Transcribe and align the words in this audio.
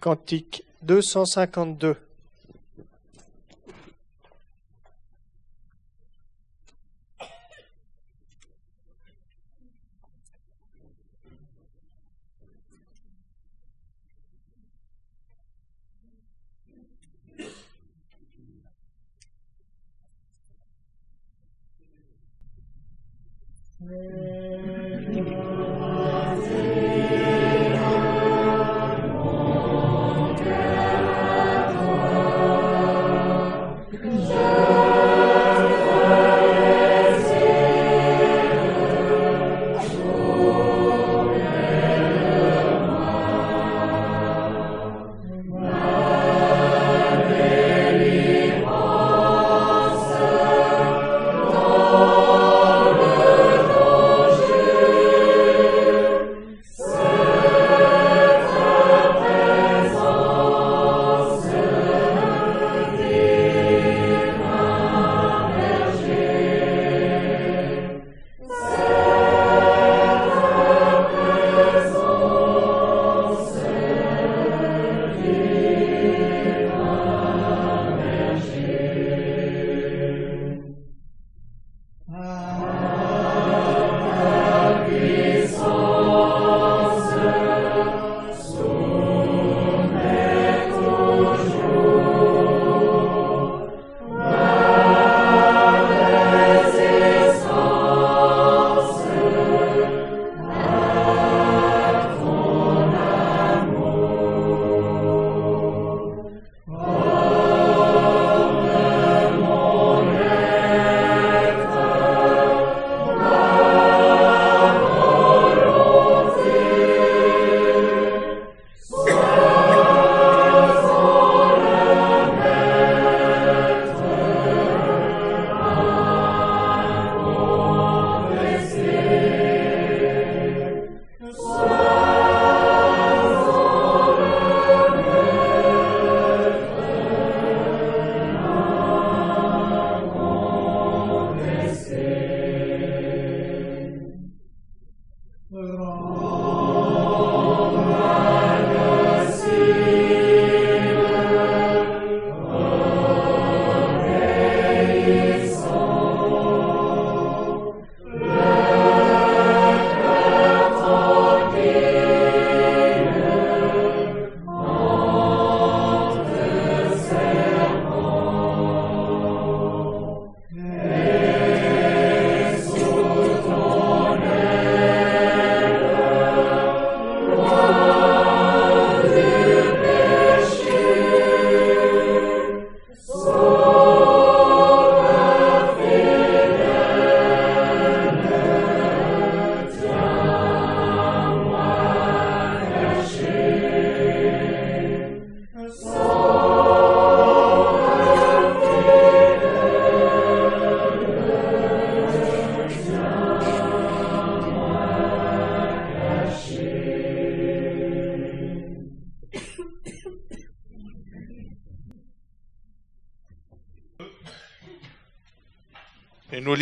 Cantique 0.00 0.64
252. 0.82 1.96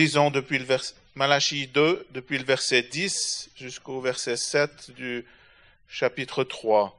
Lisons 0.08 0.30
depuis 0.30 0.58
le 0.58 0.64
vers... 0.64 0.82
Malachie 1.16 1.66
2, 1.66 2.06
depuis 2.12 2.38
le 2.38 2.44
verset 2.44 2.82
10 2.82 3.50
jusqu'au 3.56 4.00
verset 4.00 4.38
7 4.38 4.92
du 4.92 5.26
chapitre 5.86 6.44
3. 6.44 6.98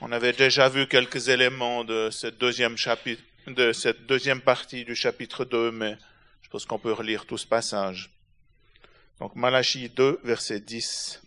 On 0.00 0.10
avait 0.10 0.32
déjà 0.32 0.68
vu 0.68 0.88
quelques 0.88 1.28
éléments 1.28 1.84
de 1.84 2.10
cette 2.10 2.38
deuxième, 2.38 2.74
de 3.46 3.72
cette 3.72 4.06
deuxième 4.06 4.40
partie 4.40 4.84
du 4.84 4.96
chapitre 4.96 5.44
2, 5.44 5.70
mais 5.70 5.96
je 6.42 6.48
pense 6.48 6.64
qu'on 6.64 6.80
peut 6.80 6.92
relire 6.92 7.26
tout 7.26 7.38
ce 7.38 7.46
passage. 7.46 8.10
Donc 9.20 9.36
Malachie 9.36 9.88
2, 9.88 10.18
verset 10.24 10.58
10. 10.58 11.22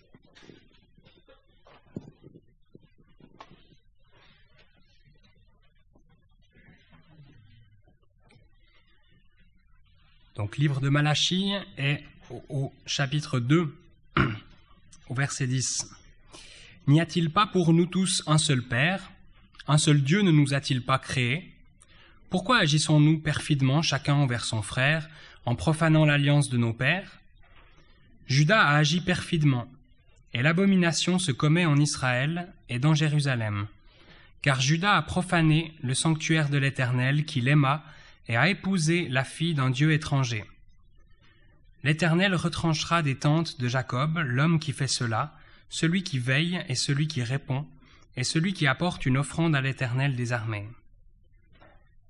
Donc 10.35 10.57
livre 10.57 10.81
de 10.81 10.89
Malachie 10.89 11.53
est 11.77 12.03
au, 12.49 12.73
chapitre 12.85 13.39
2, 13.39 13.73
au 15.09 15.13
verset 15.13 15.47
10. 15.47 15.89
N'y 16.87 16.99
a-t-il 16.99 17.29
pas 17.29 17.47
pour 17.47 17.71
nous 17.71 17.85
tous 17.85 18.21
un 18.27 18.37
seul 18.37 18.61
Père? 18.61 19.11
Un 19.67 19.77
seul 19.77 20.03
Dieu 20.03 20.23
ne 20.23 20.31
nous 20.31 20.53
a-t-il 20.53 20.81
pas 20.81 20.99
créés? 20.99 21.53
Pourquoi 22.29 22.57
agissons-nous 22.57 23.19
perfidement 23.19 23.81
chacun 23.81 24.15
envers 24.15 24.43
son 24.43 24.61
frère, 24.61 25.07
en 25.45 25.55
profanant 25.55 26.03
l'alliance 26.03 26.49
de 26.49 26.57
nos 26.57 26.73
pères? 26.73 27.19
Judas 28.27 28.61
a 28.61 28.75
agi 28.75 28.99
perfidement, 28.99 29.67
et 30.33 30.41
l'abomination 30.41 31.17
se 31.17 31.31
commet 31.31 31.65
en 31.65 31.77
Israël 31.77 32.51
et 32.67 32.77
dans 32.77 32.93
Jérusalem. 32.93 33.67
Car 34.41 34.59
Judas 34.59 34.97
a 34.97 35.01
profané 35.01 35.73
le 35.81 35.93
sanctuaire 35.93 36.49
de 36.49 36.57
l'Éternel 36.57 37.23
qu'il 37.23 37.47
aima 37.47 37.85
et 38.27 38.37
a 38.37 38.49
épousé 38.49 39.07
la 39.09 39.23
fille 39.23 39.53
d'un 39.53 39.69
Dieu 39.69 39.91
étranger. 39.91 40.45
L'Éternel 41.83 42.35
retranchera 42.35 43.03
des 43.03 43.15
tentes 43.15 43.59
de 43.59 43.67
Jacob 43.67 44.17
l'homme 44.17 44.59
qui 44.59 44.71
fait 44.71 44.87
cela, 44.87 45.37
celui 45.69 46.03
qui 46.03 46.19
veille 46.19 46.63
et 46.67 46.75
celui 46.75 47.07
qui 47.07 47.21
répond, 47.21 47.67
et 48.17 48.23
celui 48.23 48.53
qui 48.53 48.65
apporte 48.65 49.05
une 49.05 49.17
offrande 49.17 49.55
à 49.55 49.61
l'Éternel 49.61 50.15
des 50.15 50.33
armées. 50.33 50.67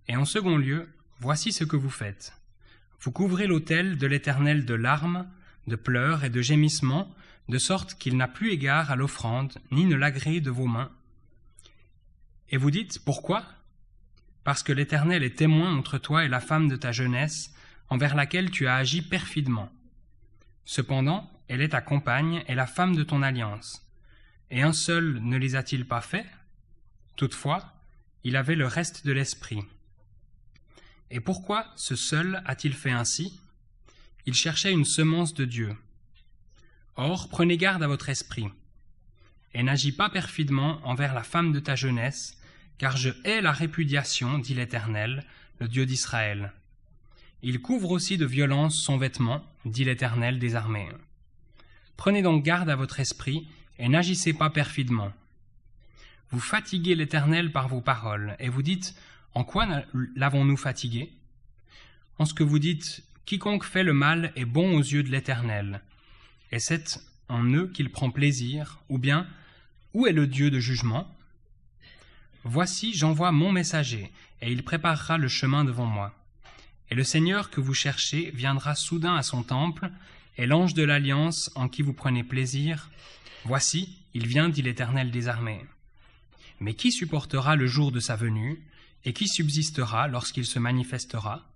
Et 0.08 0.16
en 0.16 0.26
second 0.26 0.58
lieu, 0.58 0.88
voici 1.20 1.52
ce 1.52 1.64
que 1.64 1.76
vous 1.76 1.90
faites. 1.90 2.34
Vous 3.02 3.12
couvrez 3.12 3.48
l'autel 3.48 3.98
de 3.98 4.08
l'Éternel 4.08 4.66
de 4.66 4.74
larmes, 4.74 5.28
de 5.68 5.76
pleurs 5.76 6.24
et 6.24 6.30
de 6.30 6.42
gémissements, 6.42 7.14
de 7.50 7.58
sorte 7.58 7.96
qu'il 7.96 8.18
n'a 8.18 8.28
plus 8.28 8.52
égard 8.52 8.92
à 8.92 8.96
l'offrande, 8.96 9.54
ni 9.72 9.86
ne 9.86 9.96
l'agrée 9.96 10.42
de 10.42 10.52
vos 10.52 10.68
mains. 10.68 10.92
Et 12.50 12.58
vous 12.58 12.72
dites, 12.72 13.04
pourquoi? 13.04 13.44
Parce 14.46 14.64
que 14.64 14.72
l'Éternel 14.72 15.24
est 15.24 15.38
témoin 15.38 15.76
entre 15.76 15.98
toi 15.98 16.24
et 16.24 16.30
la 16.30 16.40
femme 16.40 16.70
de 16.70 16.78
ta 16.78 16.94
jeunesse, 16.94 17.54
envers 17.90 18.16
laquelle 18.16 18.52
tu 18.52 18.68
as 18.68 18.76
agi 18.76 19.02
perfidement. 19.02 19.72
Cependant, 20.64 21.30
elle 21.48 21.62
est 21.62 21.70
ta 21.70 21.82
compagne 21.82 22.44
et 22.48 22.56
la 22.56 22.68
femme 22.68 22.96
de 22.96 23.04
ton 23.04 23.24
alliance. 23.24 23.86
Et 24.52 24.62
un 24.62 24.72
seul 24.72 25.20
ne 25.24 25.38
les 25.38 25.56
a-t-il 25.56 25.86
pas 25.86 26.02
faits? 26.02 26.28
Toutefois, 27.16 27.74
il 28.24 28.36
avait 28.36 28.56
le 28.56 28.68
reste 28.68 29.06
de 29.06 29.12
l'esprit. 29.12 29.64
Et 31.10 31.20
pourquoi 31.20 31.66
ce 31.76 31.96
seul 31.96 32.42
a-t-il 32.46 32.74
fait 32.74 32.92
ainsi? 32.92 33.40
Il 34.28 34.36
cherchait 34.36 34.72
une 34.72 34.86
semence 34.86 35.34
de 35.34 35.46
Dieu. 35.46 35.76
Or, 36.96 37.30
prenez 37.30 37.58
garde 37.58 37.82
à 37.84 37.88
votre 37.88 38.10
esprit, 38.10 38.48
et 39.54 39.64
n'agis 39.64 39.92
pas 39.92 40.10
perfidement 40.10 40.80
envers 40.84 41.14
la 41.14 41.24
femme 41.24 41.52
de 41.52 41.60
ta 41.60 41.76
jeunesse, 41.76 42.38
car 42.78 42.98
je 42.98 43.10
hais 43.24 43.42
la 43.42 43.52
répudiation, 43.52 44.38
dit 44.38 44.54
l'Éternel, 44.54 45.24
le 45.60 45.68
Dieu 45.68 45.86
d'Israël. 45.86 46.54
Il 47.42 47.62
couvre 47.62 47.92
aussi 47.92 48.18
de 48.18 48.26
violence 48.26 48.76
son 48.76 48.98
vêtement, 48.98 49.46
dit 49.66 49.86
l'Éternel 49.86 50.40
des 50.40 50.56
armées. 50.56 50.90
Prenez 51.98 52.22
donc 52.22 52.44
garde 52.44 52.70
à 52.70 52.76
votre 52.76 53.00
esprit, 53.00 53.48
et 53.78 53.90
n'agissez 53.90 54.34
pas 54.34 54.50
perfidement. 54.50 55.12
Vous 56.32 56.40
fatiguez 56.40 56.96
l'Éternel 56.96 57.52
par 57.52 57.68
vos 57.68 57.82
paroles, 57.82 58.36
et 58.40 58.50
vous 58.50 58.64
dites, 58.64 58.96
En 59.34 59.44
quoi 59.44 59.68
l'avons-nous 60.16 60.58
fatigué? 60.58 61.12
En 62.18 62.26
ce 62.26 62.34
que 62.34 62.44
vous 62.44 62.60
dites, 62.60 63.04
Quiconque 63.26 63.64
fait 63.64 63.84
le 63.84 63.94
mal 63.94 64.32
est 64.36 64.46
bon 64.46 64.76
aux 64.76 64.82
yeux 64.82 65.04
de 65.04 65.10
l'Éternel. 65.10 65.82
Et 66.52 66.60
c'est 66.60 67.00
en 67.28 67.44
eux 67.54 67.68
qu'il 67.68 67.92
prend 67.92 68.12
plaisir, 68.12 68.80
ou 68.90 68.98
bien, 68.98 69.28
où 69.94 70.08
est 70.08 70.14
le 70.14 70.28
Dieu 70.28 70.52
de 70.52 70.60
jugement? 70.60 71.15
Voici, 72.48 72.94
j'envoie 72.94 73.32
mon 73.32 73.52
messager, 73.52 74.12
et 74.40 74.52
il 74.52 74.64
préparera 74.64 75.18
le 75.18 75.28
chemin 75.28 75.66
devant 75.66 75.88
moi. 75.88 76.14
Et 76.92 76.96
le 76.96 77.04
Seigneur 77.04 77.50
que 77.50 77.60
vous 77.60 77.74
cherchez 77.74 78.30
viendra 78.36 78.76
soudain 78.76 79.16
à 79.16 79.24
son 79.24 79.42
temple, 79.42 79.90
et 80.38 80.46
l'ange 80.46 80.76
de 80.76 80.84
l'alliance 80.84 81.52
en 81.56 81.68
qui 81.68 81.82
vous 81.82 81.94
prenez 81.94 82.24
plaisir, 82.24 82.92
voici, 83.46 83.98
il 84.14 84.28
vient, 84.28 84.48
dit 84.48 84.62
l'Éternel 84.62 85.10
des 85.10 85.28
armées. 85.28 85.66
Mais 86.60 86.76
qui 86.76 86.92
supportera 86.92 87.56
le 87.56 87.66
jour 87.66 87.92
de 87.92 88.00
sa 88.00 88.16
venue, 88.16 88.62
et 89.06 89.14
qui 89.14 89.28
subsistera 89.28 90.08
lorsqu'il 90.08 90.46
se 90.46 90.60
manifestera? 90.60 91.50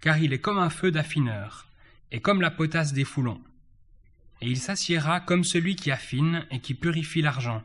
Car 0.00 0.18
il 0.18 0.32
est 0.32 0.40
comme 0.40 0.58
un 0.58 0.70
feu 0.70 0.90
d'affineur, 0.90 1.68
et 2.10 2.20
comme 2.20 2.40
la 2.40 2.50
potasse 2.50 2.94
des 2.94 3.04
foulons. 3.04 3.40
Et 4.40 4.48
il 4.48 4.58
s'assiera 4.58 5.20
comme 5.20 5.44
celui 5.44 5.76
qui 5.76 5.92
affine 5.92 6.46
et 6.50 6.58
qui 6.58 6.74
purifie 6.74 7.22
l'argent. 7.22 7.62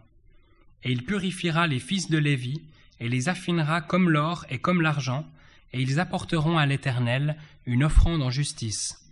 Et 0.84 0.92
il 0.92 1.04
purifiera 1.04 1.68
les 1.68 1.80
fils 1.80 2.10
de 2.10 2.18
Lévi, 2.18 2.62
et 3.00 3.10
les 3.10 3.30
affinera 3.30 3.81
comme 3.81 4.10
l'or 4.10 4.46
et 4.50 4.60
comme 4.60 4.81
l'argent, 4.81 5.26
et 5.74 5.81
ils 5.81 6.00
apporteront 6.00 6.58
à 6.58 6.66
l'Éternel 6.66 7.38
une 7.66 7.84
offrande 7.84 8.22
en 8.22 8.30
justice. 8.30 9.06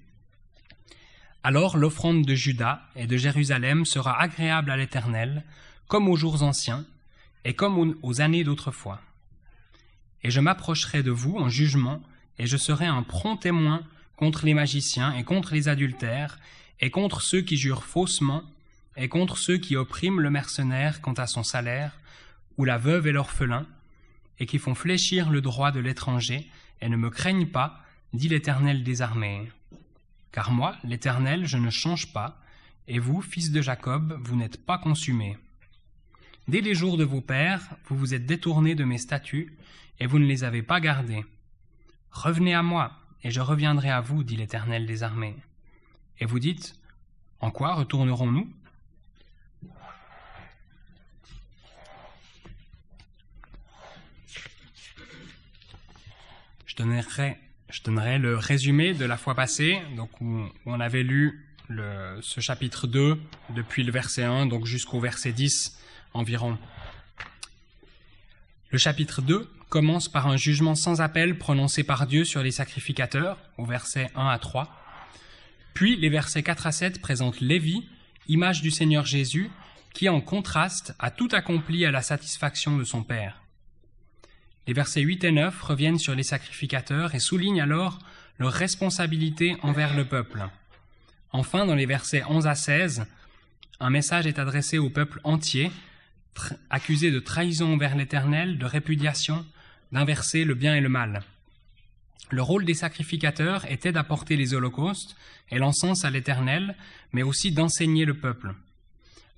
Alors 1.44 1.78
l'offrande 1.78 2.26
de 2.26 2.36
Juda 2.36 2.82
et 2.96 3.08
de 3.08 3.16
Jérusalem 3.16 3.86
sera 3.86 4.20
agréable 4.20 4.72
à 4.72 4.78
l'Éternel, 4.78 5.46
comme 5.88 6.10
aux 6.10 6.18
jours 6.18 6.44
anciens, 6.44 6.86
et 7.46 7.54
comme 7.54 7.96
aux 8.02 8.22
années 8.22 8.44
d'autrefois. 8.44 9.02
Et 10.24 10.32
je 10.32 10.42
m'approcherai 10.42 11.04
de 11.04 11.12
vous 11.12 11.38
en 11.38 11.48
jugement, 11.48 12.02
et 12.40 12.48
je 12.48 12.58
serai 12.58 12.86
un 12.86 13.04
prompt 13.04 13.38
témoin 13.38 13.84
contre 14.18 14.46
les 14.46 14.54
magiciens 14.54 15.14
et 15.14 15.24
contre 15.24 15.54
les 15.54 15.70
adultères, 15.70 16.40
et 16.80 16.90
contre 16.90 17.22
ceux 17.22 17.42
qui 17.42 17.56
jurent 17.56 17.84
faussement, 17.84 18.44
et 18.98 19.10
contre 19.10 19.38
ceux 19.38 19.58
qui 19.58 19.76
oppriment 19.76 20.20
le 20.20 20.30
mercenaire 20.30 21.02
quant 21.02 21.14
à 21.14 21.28
son 21.28 21.44
salaire, 21.44 21.98
ou 22.58 22.66
la 22.66 22.78
veuve 22.78 23.08
et 23.08 23.12
l'orphelin, 23.12 23.66
et 24.40 24.46
qui 24.46 24.58
font 24.58 24.76
fléchir 24.76 25.30
le 25.30 25.40
droit 25.42 25.72
de 25.72 25.80
l'étranger, 25.80 26.50
et 26.82 26.90
ne 26.90 26.98
me 26.98 27.10
craignent 27.10 27.48
pas, 27.48 27.82
dit 28.14 28.28
l'Éternel 28.28 28.84
des 28.84 29.02
armées. 29.02 29.52
Car 30.32 30.52
moi, 30.52 30.76
l'Éternel, 30.84 31.46
je 31.46 31.58
ne 31.58 31.70
change 31.70 32.12
pas, 32.12 32.42
et 32.88 33.00
vous, 33.00 33.22
fils 33.22 33.52
de 33.52 33.62
Jacob, 33.62 34.20
vous 34.24 34.36
n'êtes 34.36 34.66
pas 34.66 34.78
consumés. 34.78 35.38
Dès 36.48 36.62
les 36.62 36.74
jours 36.74 36.98
de 36.98 37.04
vos 37.04 37.22
pères, 37.22 37.76
vous 37.86 37.98
vous 37.98 38.14
êtes 38.14 38.26
détournés 38.26 38.76
de 38.76 38.84
mes 38.84 38.98
statuts, 38.98 39.58
et 40.00 40.08
vous 40.08 40.20
ne 40.20 40.26
les 40.26 40.44
avez 40.44 40.64
pas 40.64 40.80
gardés. 40.80 41.26
Revenez 42.12 42.54
à 42.54 42.64
moi, 42.64 42.94
et 43.24 43.32
je 43.32 43.42
reviendrai 43.42 43.90
à 43.90 44.02
vous, 44.02 44.24
dit 44.24 44.38
l'Éternel 44.38 44.86
des 44.86 45.04
armées. 45.04 45.36
Et 46.20 46.26
vous 46.26 46.40
dites, 46.40 46.76
En 47.40 47.52
quoi 47.52 47.76
retournerons-nous 47.76 48.50
Je 56.66 56.67
je 56.78 57.82
donnerai 57.84 58.20
le 58.20 58.38
résumé 58.38 58.94
de 58.94 59.06
la 59.06 59.18
fois 59.18 59.36
passée, 59.36 59.82
donc 59.96 60.10
où 60.22 60.44
on 60.66 60.80
avait 60.80 61.04
lu 61.04 61.44
ce 62.22 62.40
chapitre 62.40 62.88
2 62.88 63.20
depuis 63.56 63.84
le 63.84 63.92
verset 63.92 64.24
1 64.24 64.46
donc 64.46 64.66
jusqu'au 64.66 65.00
verset 65.00 65.34
10 65.34 65.78
environ. 66.14 66.58
Le 68.72 68.78
chapitre 68.78 69.22
2 69.22 69.50
commence 69.70 70.08
par 70.08 70.28
un 70.28 70.38
jugement 70.38 70.76
sans 70.76 71.02
appel 71.02 71.38
prononcé 71.38 71.84
par 71.84 72.08
Dieu 72.08 72.24
sur 72.24 72.42
les 72.42 72.52
sacrificateurs, 72.52 73.38
au 73.58 73.66
verset 73.66 74.10
1 74.16 74.28
à 74.28 74.40
3. 74.40 74.74
Puis 75.74 75.98
les 75.98 76.10
versets 76.10 76.44
4 76.44 76.68
à 76.68 76.72
7 76.72 77.02
présentent 77.02 77.42
Lévi, 77.42 77.88
image 78.28 78.62
du 78.62 78.72
Seigneur 78.72 79.06
Jésus, 79.06 79.50
qui 79.94 80.10
en 80.10 80.22
contraste 80.22 80.96
a 81.00 81.12
tout 81.12 81.30
accompli 81.32 81.86
à 81.86 81.92
la 81.92 82.02
satisfaction 82.02 82.78
de 82.78 82.84
son 82.84 83.04
Père. 83.04 83.42
Les 84.68 84.74
versets 84.74 85.02
8 85.02 85.24
et 85.24 85.32
9 85.32 85.62
reviennent 85.62 85.98
sur 85.98 86.14
les 86.14 86.24
sacrificateurs 86.24 87.16
et 87.16 87.20
soulignent 87.20 87.62
alors 87.62 88.00
leur 88.38 88.52
responsabilité 88.52 89.56
envers 89.62 89.96
le 89.96 90.06
peuple. 90.06 90.46
Enfin, 91.32 91.66
dans 91.66 91.76
les 91.76 91.86
versets 91.86 92.24
11 92.28 92.48
à 92.48 92.56
16, 92.56 93.06
un 93.80 93.90
message 93.90 94.28
est 94.28 94.40
adressé 94.40 94.78
au 94.78 94.90
peuple 94.90 95.22
entier, 95.24 95.72
accusé 96.70 97.12
de 97.12 97.20
trahison 97.20 97.74
envers 97.74 97.96
l'Éternel, 97.96 98.58
de 98.58 98.66
répudiation, 98.66 99.46
d'inverser 99.92 100.44
le 100.44 100.54
bien 100.54 100.76
et 100.76 100.82
le 100.82 100.90
mal. 100.90 101.24
Le 102.30 102.42
rôle 102.42 102.66
des 102.66 102.74
sacrificateurs 102.74 103.70
était 103.72 103.94
d'apporter 103.94 104.36
les 104.36 104.54
holocaustes 104.54 105.16
et 105.50 105.60
l'encens 105.60 106.04
à 106.04 106.10
l'Éternel, 106.10 106.76
mais 107.14 107.24
aussi 107.24 107.54
d'enseigner 107.54 108.04
le 108.04 108.16
peuple. 108.16 108.54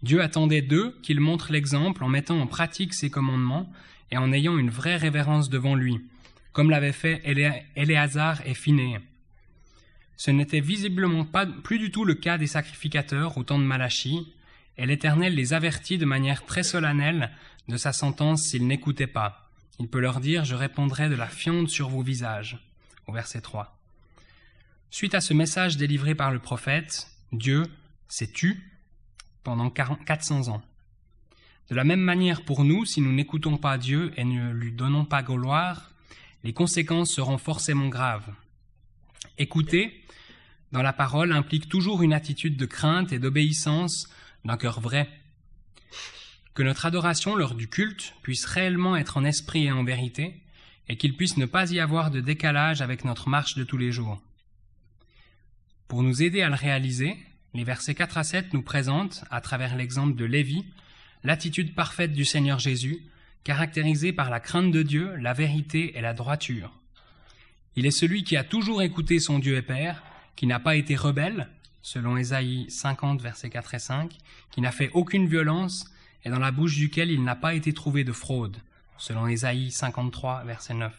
Dieu 0.01 0.21
attendait 0.21 0.63
d'eux 0.63 0.97
qu'ils 1.03 1.19
montrent 1.19 1.51
l'exemple 1.51 2.03
en 2.03 2.09
mettant 2.09 2.39
en 2.39 2.47
pratique 2.47 2.95
ses 2.95 3.11
commandements 3.11 3.71
et 4.11 4.17
en 4.17 4.31
ayant 4.31 4.57
une 4.57 4.69
vraie 4.69 4.97
révérence 4.97 5.49
devant 5.49 5.75
lui, 5.75 6.01
comme 6.51 6.69
l'avaient 6.69 6.91
fait 6.91 7.21
Éléazar 7.75 8.45
et 8.45 8.53
Phiné. 8.53 8.99
Ce 10.17 10.31
n'était 10.31 10.59
visiblement 10.59 11.25
pas 11.25 11.45
plus 11.45 11.79
du 11.79 11.91
tout 11.91 12.03
le 12.03 12.15
cas 12.15 12.37
des 12.37 12.47
sacrificateurs 12.47 13.37
au 13.37 13.43
temps 13.43 13.59
de 13.59 13.63
Malachie, 13.63 14.33
et 14.77 14.85
l'Éternel 14.85 15.35
les 15.35 15.53
avertit 15.53 15.97
de 15.97 16.05
manière 16.05 16.45
très 16.45 16.63
solennelle 16.63 17.31
de 17.67 17.77
sa 17.77 17.93
sentence 17.93 18.43
s'ils 18.43 18.67
n'écoutaient 18.67 19.07
pas. 19.07 19.49
Il 19.79 19.87
peut 19.87 19.99
leur 19.99 20.19
dire 20.19 20.45
Je 20.45 20.55
répondrai 20.55 21.09
de 21.09 21.15
la 21.15 21.27
fionde 21.27 21.69
sur 21.69 21.89
vos 21.89 22.01
visages. 22.01 22.59
Au 23.07 23.13
verset 23.13 23.41
3. 23.41 23.77
Suite 24.89 25.15
à 25.15 25.21
ce 25.21 25.33
message 25.33 25.77
délivré 25.77 26.15
par 26.15 26.31
le 26.31 26.39
prophète, 26.39 27.07
Dieu 27.31 27.63
s'est 28.07 28.31
tu 28.31 28.61
pendant 29.43 29.69
400 29.69 30.49
ans. 30.49 30.61
De 31.69 31.75
la 31.75 31.83
même 31.83 32.01
manière 32.01 32.41
pour 32.43 32.63
nous, 32.63 32.85
si 32.85 32.99
nous 32.99 33.11
n'écoutons 33.11 33.57
pas 33.57 33.77
Dieu 33.77 34.11
et 34.17 34.23
ne 34.23 34.51
lui 34.51 34.71
donnons 34.71 35.05
pas 35.05 35.21
gloire, 35.21 35.91
les 36.43 36.53
conséquences 36.53 37.11
seront 37.11 37.37
forcément 37.37 37.89
graves. 37.89 38.33
Écouter, 39.37 40.03
dans 40.71 40.81
la 40.81 40.93
parole, 40.93 41.31
implique 41.31 41.69
toujours 41.69 42.01
une 42.01 42.13
attitude 42.13 42.57
de 42.57 42.65
crainte 42.65 43.11
et 43.11 43.19
d'obéissance 43.19 44.09
d'un 44.45 44.57
cœur 44.57 44.79
vrai. 44.79 45.09
Que 46.55 46.63
notre 46.63 46.87
adoration 46.87 47.35
lors 47.35 47.53
du 47.53 47.69
culte 47.69 48.15
puisse 48.23 48.45
réellement 48.45 48.95
être 48.95 49.17
en 49.17 49.23
esprit 49.23 49.65
et 49.65 49.71
en 49.71 49.83
vérité, 49.83 50.41
et 50.87 50.97
qu'il 50.97 51.15
puisse 51.15 51.37
ne 51.37 51.45
pas 51.45 51.71
y 51.71 51.79
avoir 51.79 52.09
de 52.09 52.19
décalage 52.19 52.81
avec 52.81 53.05
notre 53.05 53.29
marche 53.29 53.55
de 53.55 53.63
tous 53.63 53.77
les 53.77 53.91
jours. 53.91 54.21
Pour 55.87 56.01
nous 56.01 56.23
aider 56.23 56.41
à 56.41 56.49
le 56.49 56.55
réaliser, 56.55 57.15
les 57.53 57.63
versets 57.63 57.95
4 57.95 58.17
à 58.17 58.23
7 58.23 58.53
nous 58.53 58.63
présentent, 58.63 59.23
à 59.29 59.39
travers 59.39 59.75
l'exemple 59.75 60.15
de 60.15 60.25
Lévi, 60.25 60.65
l'attitude 61.23 61.75
parfaite 61.75 62.13
du 62.13 62.25
Seigneur 62.25 62.59
Jésus, 62.59 62.99
caractérisée 63.43 64.13
par 64.13 64.29
la 64.29 64.39
crainte 64.39 64.71
de 64.71 64.83
Dieu, 64.83 65.15
la 65.15 65.33
vérité 65.33 65.97
et 65.97 66.01
la 66.01 66.13
droiture. 66.13 66.71
Il 67.75 67.85
est 67.85 67.91
celui 67.91 68.23
qui 68.23 68.37
a 68.37 68.43
toujours 68.43 68.81
écouté 68.81 69.19
son 69.19 69.39
Dieu 69.39 69.55
et 69.55 69.61
Père, 69.61 70.03
qui 70.35 70.47
n'a 70.47 70.59
pas 70.59 70.75
été 70.75 70.95
rebelle, 70.95 71.49
selon 71.81 72.17
Ésaïe 72.17 72.65
50, 72.69 73.21
versets 73.21 73.49
4 73.49 73.75
et 73.75 73.79
5, 73.79 74.17
qui 74.51 74.61
n'a 74.61 74.71
fait 74.71 74.91
aucune 74.93 75.27
violence 75.27 75.85
et 76.25 76.29
dans 76.29 76.39
la 76.39 76.51
bouche 76.51 76.75
duquel 76.75 77.11
il 77.11 77.23
n'a 77.23 77.35
pas 77.35 77.53
été 77.53 77.73
trouvé 77.73 78.03
de 78.03 78.11
fraude, 78.11 78.57
selon 78.97 79.27
Ésaïe 79.27 79.71
53, 79.71 80.43
verset 80.43 80.73
9. 80.73 80.93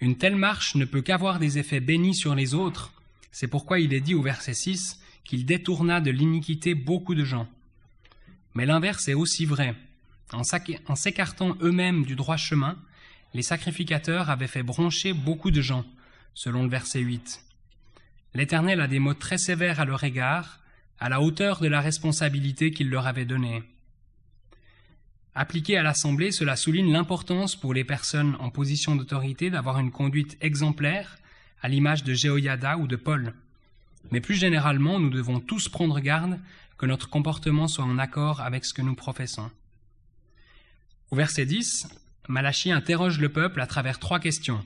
Une 0.00 0.18
telle 0.18 0.36
marche 0.36 0.74
ne 0.74 0.84
peut 0.84 1.02
qu'avoir 1.02 1.38
des 1.38 1.58
effets 1.58 1.80
bénis 1.80 2.14
sur 2.14 2.34
les 2.34 2.54
autres, 2.54 2.92
c'est 3.30 3.48
pourquoi 3.48 3.80
il 3.80 3.94
est 3.94 4.00
dit 4.00 4.14
au 4.14 4.22
verset 4.22 4.54
6 4.54 5.00
qu'il 5.24 5.46
détourna 5.46 6.00
de 6.00 6.10
l'iniquité 6.10 6.74
beaucoup 6.74 7.14
de 7.14 7.24
gens. 7.24 7.48
Mais 8.54 8.66
l'inverse 8.66 9.08
est 9.08 9.14
aussi 9.14 9.46
vrai. 9.46 9.74
En 10.32 10.94
s'écartant 10.94 11.56
eux-mêmes 11.60 12.04
du 12.04 12.16
droit 12.16 12.36
chemin, 12.36 12.76
les 13.34 13.42
sacrificateurs 13.42 14.30
avaient 14.30 14.46
fait 14.46 14.62
broncher 14.62 15.12
beaucoup 15.12 15.50
de 15.50 15.60
gens, 15.60 15.84
selon 16.34 16.62
le 16.62 16.68
verset 16.68 17.00
8. 17.00 17.44
L'Éternel 18.34 18.80
a 18.80 18.88
des 18.88 18.98
mots 18.98 19.14
très 19.14 19.38
sévères 19.38 19.80
à 19.80 19.84
leur 19.84 20.02
égard, 20.04 20.60
à 20.98 21.08
la 21.08 21.20
hauteur 21.20 21.60
de 21.60 21.68
la 21.68 21.80
responsabilité 21.80 22.70
qu'il 22.70 22.90
leur 22.90 23.06
avait 23.06 23.24
donnée. 23.24 23.62
Appliqué 25.34 25.76
à 25.76 25.82
l'Assemblée, 25.82 26.30
cela 26.30 26.54
souligne 26.54 26.92
l'importance 26.92 27.56
pour 27.56 27.74
les 27.74 27.84
personnes 27.84 28.36
en 28.38 28.50
position 28.50 28.94
d'autorité 28.94 29.50
d'avoir 29.50 29.80
une 29.80 29.90
conduite 29.90 30.36
exemplaire, 30.40 31.18
à 31.60 31.68
l'image 31.68 32.04
de 32.04 32.14
Jéhoiada 32.14 32.76
ou 32.76 32.86
de 32.86 32.96
Paul. 32.96 33.34
Mais 34.12 34.20
plus 34.20 34.36
généralement, 34.36 35.00
nous 35.00 35.10
devons 35.10 35.40
tous 35.40 35.68
prendre 35.68 35.98
garde 35.98 36.38
que 36.78 36.86
notre 36.86 37.08
comportement 37.08 37.68
soit 37.68 37.84
en 37.84 37.98
accord 37.98 38.40
avec 38.40 38.64
ce 38.64 38.74
que 38.74 38.82
nous 38.82 38.94
professons. 38.94 39.50
Au 41.10 41.16
verset 41.16 41.46
10, 41.46 41.88
Malachie 42.28 42.72
interroge 42.72 43.20
le 43.20 43.28
peuple 43.28 43.60
à 43.60 43.66
travers 43.66 43.98
trois 43.98 44.18
questions. 44.18 44.64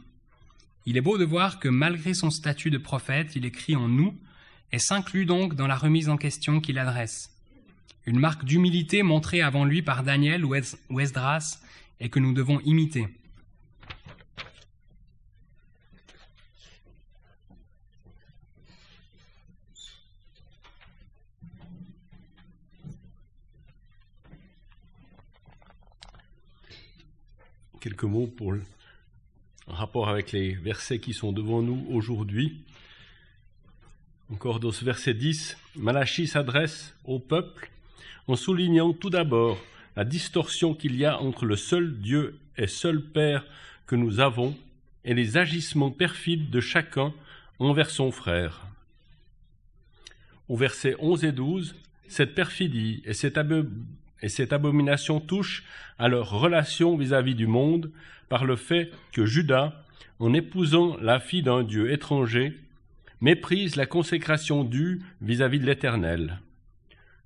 Il 0.86 0.96
est 0.96 1.02
beau 1.02 1.18
de 1.18 1.24
voir 1.24 1.58
que 1.58 1.68
malgré 1.68 2.14
son 2.14 2.30
statut 2.30 2.70
de 2.70 2.78
prophète, 2.78 3.36
il 3.36 3.44
écrit 3.44 3.76
en 3.76 3.88
nous 3.88 4.16
et 4.72 4.78
s'inclut 4.78 5.26
donc 5.26 5.54
dans 5.54 5.66
la 5.66 5.76
remise 5.76 6.08
en 6.08 6.16
question 6.16 6.60
qu'il 6.60 6.78
adresse. 6.78 7.30
Une 8.06 8.18
marque 8.18 8.44
d'humilité 8.44 9.02
montrée 9.02 9.42
avant 9.42 9.64
lui 9.64 9.82
par 9.82 10.02
Daniel 10.02 10.44
ou 10.44 10.54
Esdras 11.00 11.58
et 12.00 12.08
que 12.08 12.20
nous 12.20 12.32
devons 12.32 12.60
imiter. 12.60 13.08
Quelques 27.80 28.04
mots 28.04 28.26
pour 28.26 28.52
le 28.52 28.62
rapport 29.66 30.08
avec 30.08 30.32
les 30.32 30.54
versets 30.54 30.98
qui 30.98 31.14
sont 31.14 31.32
devant 31.32 31.62
nous 31.62 31.86
aujourd'hui. 31.90 32.62
Encore 34.30 34.60
dans 34.60 34.72
ce 34.72 34.84
verset 34.84 35.14
10, 35.14 35.56
Malachie 35.76 36.26
s'adresse 36.26 36.94
au 37.04 37.18
peuple 37.18 37.70
en 38.26 38.36
soulignant 38.36 38.92
tout 38.92 39.10
d'abord 39.10 39.58
la 39.96 40.04
distorsion 40.04 40.74
qu'il 40.74 40.96
y 40.96 41.04
a 41.04 41.20
entre 41.20 41.44
le 41.46 41.56
seul 41.56 41.98
Dieu 41.98 42.38
et 42.56 42.66
seul 42.66 43.02
Père 43.02 43.44
que 43.86 43.96
nous 43.96 44.20
avons 44.20 44.56
et 45.04 45.14
les 45.14 45.36
agissements 45.36 45.90
perfides 45.90 46.50
de 46.50 46.60
chacun 46.60 47.14
envers 47.58 47.90
son 47.90 48.12
frère. 48.12 48.66
Au 50.48 50.56
verset 50.56 50.94
11 50.98 51.24
et 51.24 51.32
12, 51.32 51.74
cette 52.06 52.34
perfidie 52.34 53.02
et 53.04 53.14
cette, 53.14 53.38
et 54.22 54.28
cette 54.28 54.52
abomination 54.52 55.20
touche 55.20 55.64
à 55.98 56.08
leur 56.08 56.30
relation 56.30 56.96
vis-à-vis 56.96 57.34
du 57.34 57.46
monde 57.46 57.90
par 58.28 58.44
le 58.44 58.56
fait 58.56 58.90
que 59.12 59.26
Judas, 59.26 59.82
en 60.18 60.34
épousant 60.34 60.96
la 61.00 61.20
fille 61.20 61.42
d'un 61.42 61.62
Dieu 61.62 61.92
étranger, 61.92 62.54
méprise 63.20 63.76
la 63.76 63.86
consécration 63.86 64.64
due 64.64 65.02
vis-à-vis 65.20 65.60
de 65.60 65.66
l'Éternel. 65.66 66.40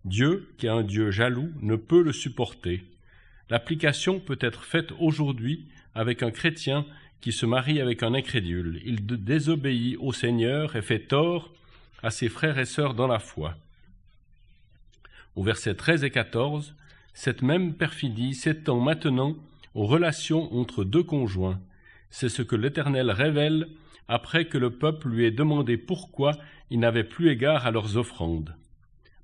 Dieu, 0.04 0.48
qui 0.58 0.66
est 0.66 0.70
un 0.70 0.82
Dieu 0.82 1.10
jaloux, 1.10 1.50
ne 1.60 1.76
peut 1.76 2.02
le 2.02 2.12
supporter. 2.12 2.84
L'application 3.50 4.18
peut 4.18 4.38
être 4.40 4.64
faite 4.64 4.92
aujourd'hui 4.98 5.66
avec 5.94 6.22
un 6.22 6.30
chrétien 6.30 6.86
qui 7.20 7.32
se 7.32 7.46
marie 7.46 7.80
avec 7.80 8.02
un 8.02 8.14
incrédule. 8.14 8.80
Il 8.84 9.06
désobéit 9.06 9.96
au 10.00 10.12
Seigneur 10.12 10.74
et 10.74 10.82
fait 10.82 10.98
tort 10.98 11.52
à 12.02 12.10
ses 12.10 12.28
frères 12.28 12.58
et 12.58 12.64
sœurs 12.64 12.94
dans 12.94 13.06
la 13.06 13.20
foi. 13.20 13.54
Au 15.36 15.42
verset 15.42 15.74
13 15.74 16.02
et 16.04 16.10
14, 16.10 16.74
cette 17.14 17.42
même 17.42 17.74
perfidie 17.74 18.34
s'étend 18.34 18.80
maintenant 18.80 19.36
aux 19.74 19.86
relations 19.86 20.52
entre 20.54 20.84
deux 20.84 21.02
conjoints. 21.02 21.60
C'est 22.10 22.28
ce 22.28 22.42
que 22.42 22.56
l'Éternel 22.56 23.10
révèle 23.10 23.68
après 24.08 24.46
que 24.46 24.58
le 24.58 24.70
peuple 24.70 25.08
lui 25.08 25.24
ait 25.24 25.30
demandé 25.30 25.76
pourquoi 25.76 26.32
il 26.70 26.80
n'avait 26.80 27.04
plus 27.04 27.30
égard 27.30 27.66
à 27.66 27.70
leurs 27.70 27.96
offrandes. 27.96 28.54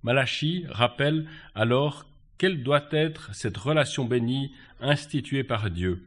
Malachie 0.03 0.65
rappelle 0.69 1.27
alors 1.55 2.07
quelle 2.39 2.63
doit 2.63 2.87
être 2.93 3.35
cette 3.35 3.57
relation 3.57 4.05
bénie 4.05 4.53
instituée 4.81 5.45
par 5.45 5.71
Dieu. 5.71 6.07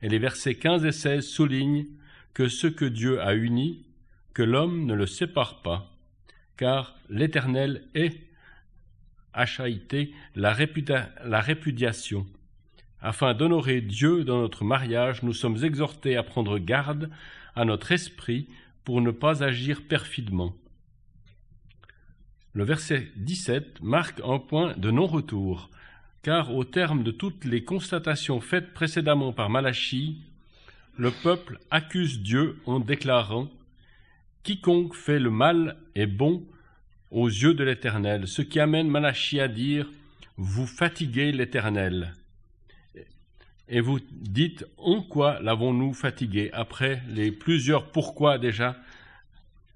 Et 0.00 0.08
les 0.08 0.18
versets 0.18 0.54
15 0.54 0.84
et 0.84 0.92
16 0.92 1.26
soulignent 1.26 1.86
que 2.34 2.48
ce 2.48 2.66
que 2.66 2.84
Dieu 2.84 3.20
a 3.20 3.34
uni, 3.34 3.84
que 4.32 4.42
l'homme 4.42 4.86
ne 4.86 4.94
le 4.94 5.06
sépare 5.06 5.62
pas, 5.62 5.90
car 6.56 6.96
l'Éternel 7.10 7.84
est 7.94 8.25
la, 10.34 10.56
la 11.24 11.40
répudiation. 11.40 12.26
Afin 13.00 13.34
d'honorer 13.34 13.80
Dieu 13.80 14.24
dans 14.24 14.40
notre 14.40 14.64
mariage, 14.64 15.22
nous 15.22 15.34
sommes 15.34 15.62
exhortés 15.62 16.16
à 16.16 16.22
prendre 16.22 16.58
garde 16.58 17.10
à 17.54 17.64
notre 17.64 17.92
esprit 17.92 18.48
pour 18.84 19.00
ne 19.00 19.10
pas 19.10 19.44
agir 19.44 19.82
perfidement. 19.86 20.54
Le 22.52 22.64
verset 22.64 23.08
17 23.16 23.82
marque 23.82 24.20
un 24.24 24.38
point 24.38 24.74
de 24.78 24.90
non-retour, 24.90 25.70
car 26.22 26.54
au 26.54 26.64
terme 26.64 27.02
de 27.02 27.10
toutes 27.10 27.44
les 27.44 27.62
constatations 27.64 28.40
faites 28.40 28.72
précédemment 28.72 29.32
par 29.32 29.50
Malachie, 29.50 30.22
le 30.96 31.10
peuple 31.10 31.58
accuse 31.70 32.22
Dieu 32.22 32.58
en 32.64 32.80
déclarant 32.80 33.48
Quiconque 34.42 34.94
fait 34.94 35.18
le 35.18 35.30
mal 35.30 35.76
est 35.94 36.06
bon 36.06 36.46
aux 37.16 37.28
yeux 37.28 37.54
de 37.54 37.64
l'Éternel, 37.64 38.28
ce 38.28 38.42
qui 38.42 38.60
amène 38.60 38.88
Malachie 38.88 39.40
à 39.40 39.48
dire 39.48 39.90
Vous 40.36 40.66
fatiguez 40.66 41.32
l'Éternel. 41.32 42.12
Et 43.68 43.80
vous 43.80 44.00
dites 44.12 44.66
En 44.76 45.00
quoi 45.00 45.40
l'avons-nous 45.40 45.94
fatigué? 45.94 46.50
Après 46.52 47.02
les 47.08 47.32
plusieurs 47.32 47.90
pourquoi 47.90 48.38
déjà 48.38 48.76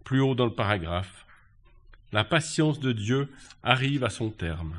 plus 0.05 0.21
haut 0.21 0.35
dans 0.35 0.45
le 0.45 0.55
paragraphe. 0.55 1.25
La 2.13 2.25
patience 2.25 2.79
de 2.79 2.93
Dieu 2.93 3.31
arrive 3.63 4.05
à 4.05 4.11
son 4.11 4.29
terme. 4.29 4.75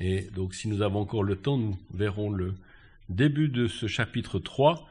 Et 0.00 0.22
donc, 0.34 0.52
si 0.52 0.66
nous 0.66 0.82
avons 0.82 1.02
encore 1.02 1.22
le 1.22 1.36
temps, 1.36 1.58
nous 1.58 1.78
verrons 1.94 2.28
le 2.28 2.54
début 3.08 3.48
de 3.48 3.68
ce 3.68 3.86
chapitre 3.86 4.40
3 4.40 4.88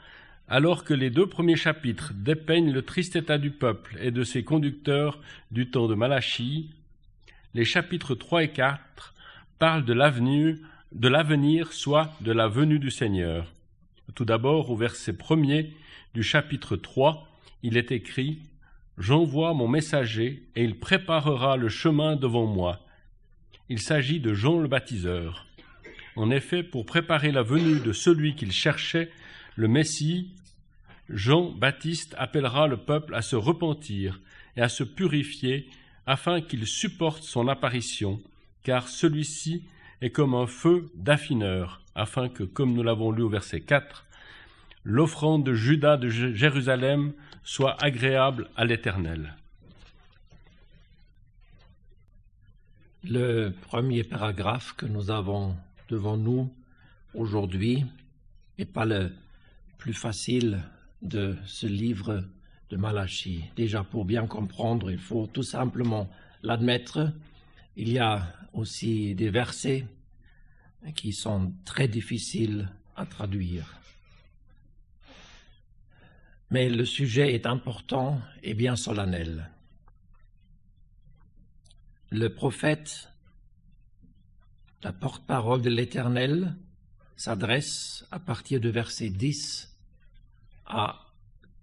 alors 0.51 0.84
que 0.84 0.93
les 0.93 1.10
deux 1.10 1.27
premiers 1.27 1.55
chapitres 1.55 2.12
dépeignent 2.13 2.74
le 2.74 2.81
triste 2.81 3.15
état 3.15 3.38
du 3.38 3.51
peuple 3.51 3.98
et 4.01 4.12
de 4.12 4.25
ses 4.25 4.43
conducteurs 4.43 5.17
du 5.50 5.72
temps 5.72 5.88
de 5.88 5.96
Malachie, 5.96 6.72
les 7.53 7.63
chapitres 7.63 8.15
3 8.15 8.43
et 8.43 8.50
4 8.50 9.13
parlent 9.60 9.86
de 9.86 9.93
l'avenir, 9.93 10.58
de 10.91 11.08
l'avenir, 11.08 11.72
soit 11.72 12.12
de 12.20 12.34
la 12.34 12.50
venue 12.50 12.79
du 12.79 12.91
Seigneur. 12.91 13.53
Tout 14.13 14.25
d'abord, 14.25 14.70
au 14.72 14.75
verset 14.75 15.13
premier 15.13 15.74
du 16.13 16.22
chapitre 16.22 16.75
3, 16.75 17.25
il 17.63 17.77
est 17.77 17.93
écrit 17.93 18.39
J'envoie 18.98 19.53
mon 19.53 19.70
messager, 19.70 20.43
et 20.58 20.65
il 20.65 20.77
préparera 20.77 21.55
le 21.55 21.70
chemin 21.70 22.17
devant 22.17 22.46
moi. 22.46 22.81
Il 23.70 23.79
s'agit 23.79 24.20
de 24.20 24.34
Jean 24.34 24.60
le 24.60 24.67
baptiseur. 24.67 25.48
En 26.17 26.29
effet, 26.29 26.62
pour 26.62 26.86
préparer 26.86 27.31
la 27.31 27.41
venue 27.41 27.79
de 27.79 27.93
celui 27.93 28.36
qu'il 28.36 28.51
cherchait, 28.51 29.12
le 29.55 29.70
Messie, 29.70 30.31
Jean-Baptiste 31.13 32.15
appellera 32.18 32.68
le 32.68 32.77
peuple 32.77 33.15
à 33.15 33.22
se 33.22 33.36
repentir 33.36 34.20
et 34.56 34.62
à 34.62 34.70
se 34.70 34.84
purifier 34.84 35.70
afin 36.06 36.41
qu'il 36.41 36.65
supporte 36.65 37.24
son 37.24 37.48
apparition, 37.48 38.22
car 38.63 38.88
celui-ci 38.88 39.63
est 40.01 40.10
comme 40.10 40.34
un 40.34 40.48
feu 40.48 40.89
d'affineur, 40.96 41.82
afin 41.96 42.30
que, 42.30 42.44
comme 42.44 42.74
nous 42.74 42.84
l'avons 42.84 43.12
lu 43.12 43.22
au 43.22 43.30
verset 43.30 43.62
4, 43.62 44.06
l'offrande 44.84 45.46
de 45.46 45.53
Judas 45.53 45.98
de 45.98 46.10
Jérusalem 46.10 47.13
soit 47.44 47.82
agréable 47.84 48.50
à 48.56 48.65
l'Éternel. 48.65 49.36
Le 53.03 53.50
premier 53.50 54.03
paragraphe 54.03 54.74
que 54.74 54.86
nous 54.86 55.12
avons 55.12 55.56
devant 55.89 56.18
nous 56.18 56.51
aujourd'hui 57.13 57.86
n'est 58.58 58.65
pas 58.65 58.86
le 58.86 59.12
plus 59.77 59.94
facile 59.94 60.63
de 61.01 61.38
ce 61.46 61.67
livre 61.67 62.24
de 62.70 62.77
Malachie. 62.77 63.46
Déjà, 63.55 63.84
pour 63.84 64.05
bien 64.05 64.27
comprendre, 64.27 64.91
il 64.91 64.98
faut 64.98 65.27
tout 65.27 65.43
simplement 65.43 66.10
l'admettre. 66.43 67.12
Il 67.75 67.89
y 67.89 68.00
a 68.00 68.34
aussi 68.53 69.15
des 69.15 69.29
versets 69.29 69.86
qui 70.96 71.13
sont 71.13 71.53
très 71.65 71.88
difficiles 71.88 72.70
à 72.96 73.05
traduire. 73.05 73.77
Mais 76.50 76.70
le 76.70 76.86
sujet 76.86 77.34
est 77.34 77.46
important 77.46 78.22
et 78.43 78.53
bien 78.53 78.75
solennel. 78.75 79.50
Le 82.10 82.27
prophète, 82.34 83.10
la 84.84 84.91
porte-parole 84.91 85.62
de 85.62 85.70
l'Éternel, 85.70 86.55
s'adresse 87.15 88.05
à 88.12 88.20
partir 88.20 88.60
de 88.60 88.70
verset 88.70 89.10
10 89.10 89.70
à 90.71 91.05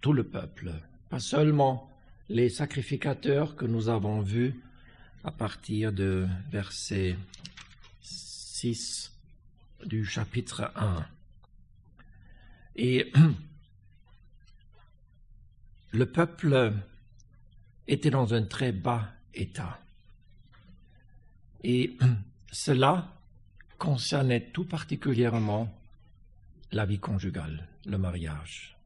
tout 0.01 0.13
le 0.13 0.23
peuple, 0.23 0.71
pas 1.09 1.19
seulement 1.19 1.89
les 2.29 2.49
sacrificateurs 2.49 3.55
que 3.55 3.65
nous 3.65 3.89
avons 3.89 4.21
vus 4.21 4.63
à 5.23 5.31
partir 5.31 5.91
de 5.91 6.27
verset 6.51 7.17
6 8.01 9.11
du 9.85 10.05
chapitre 10.05 10.71
1. 10.75 11.05
Et 12.75 13.11
le 15.91 16.05
peuple 16.05 16.73
était 17.87 18.11
dans 18.11 18.33
un 18.35 18.43
très 18.43 18.71
bas 18.71 19.09
état. 19.33 19.79
Et 21.63 21.97
cela 22.51 23.15
concernait 23.79 24.51
tout 24.51 24.65
particulièrement 24.65 25.75
la 26.71 26.85
vie 26.85 26.99
conjugale, 26.99 27.67
le 27.85 27.97
mariage, 27.97 28.77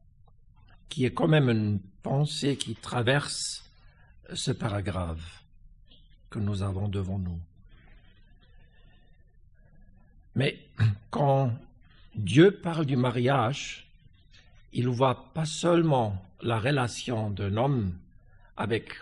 qui 0.94 1.04
est 1.06 1.12
quand 1.12 1.26
même 1.26 1.50
une 1.50 1.80
pensée 2.04 2.56
qui 2.56 2.76
traverse 2.76 3.68
ce 4.32 4.52
paragraphe 4.52 5.42
que 6.30 6.38
nous 6.38 6.62
avons 6.62 6.86
devant 6.86 7.18
nous. 7.18 7.40
Mais 10.36 10.56
quand 11.10 11.50
Dieu 12.14 12.52
parle 12.52 12.86
du 12.86 12.94
mariage, 12.94 13.90
il 14.72 14.86
voit 14.86 15.34
pas 15.34 15.46
seulement 15.46 16.24
la 16.40 16.60
relation 16.60 17.28
d'un 17.28 17.56
homme 17.56 17.98
avec 18.56 18.94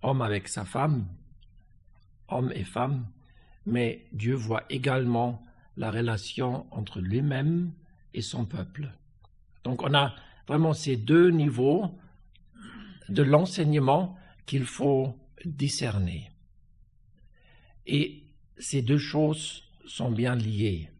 homme 0.00 0.22
avec 0.22 0.48
sa 0.48 0.64
femme, 0.64 1.04
homme 2.28 2.52
et 2.54 2.64
femme, 2.64 3.04
mais 3.66 4.06
Dieu 4.12 4.34
voit 4.34 4.64
également 4.70 5.44
la 5.76 5.90
relation 5.90 6.66
entre 6.70 7.00
lui-même 7.00 7.70
et 8.14 8.22
son 8.22 8.46
peuple. 8.46 8.88
Donc 9.62 9.82
on 9.82 9.92
a 9.92 10.14
vraiment 10.46 10.74
ces 10.74 10.96
deux 10.96 11.30
niveaux 11.30 11.90
de 13.08 13.22
l'enseignement 13.22 14.16
qu'il 14.46 14.64
faut 14.64 15.18
discerner. 15.44 16.30
Et 17.86 18.24
ces 18.58 18.82
deux 18.82 18.98
choses 18.98 19.62
sont 19.86 20.10
bien 20.10 20.34
liées. 20.34 20.90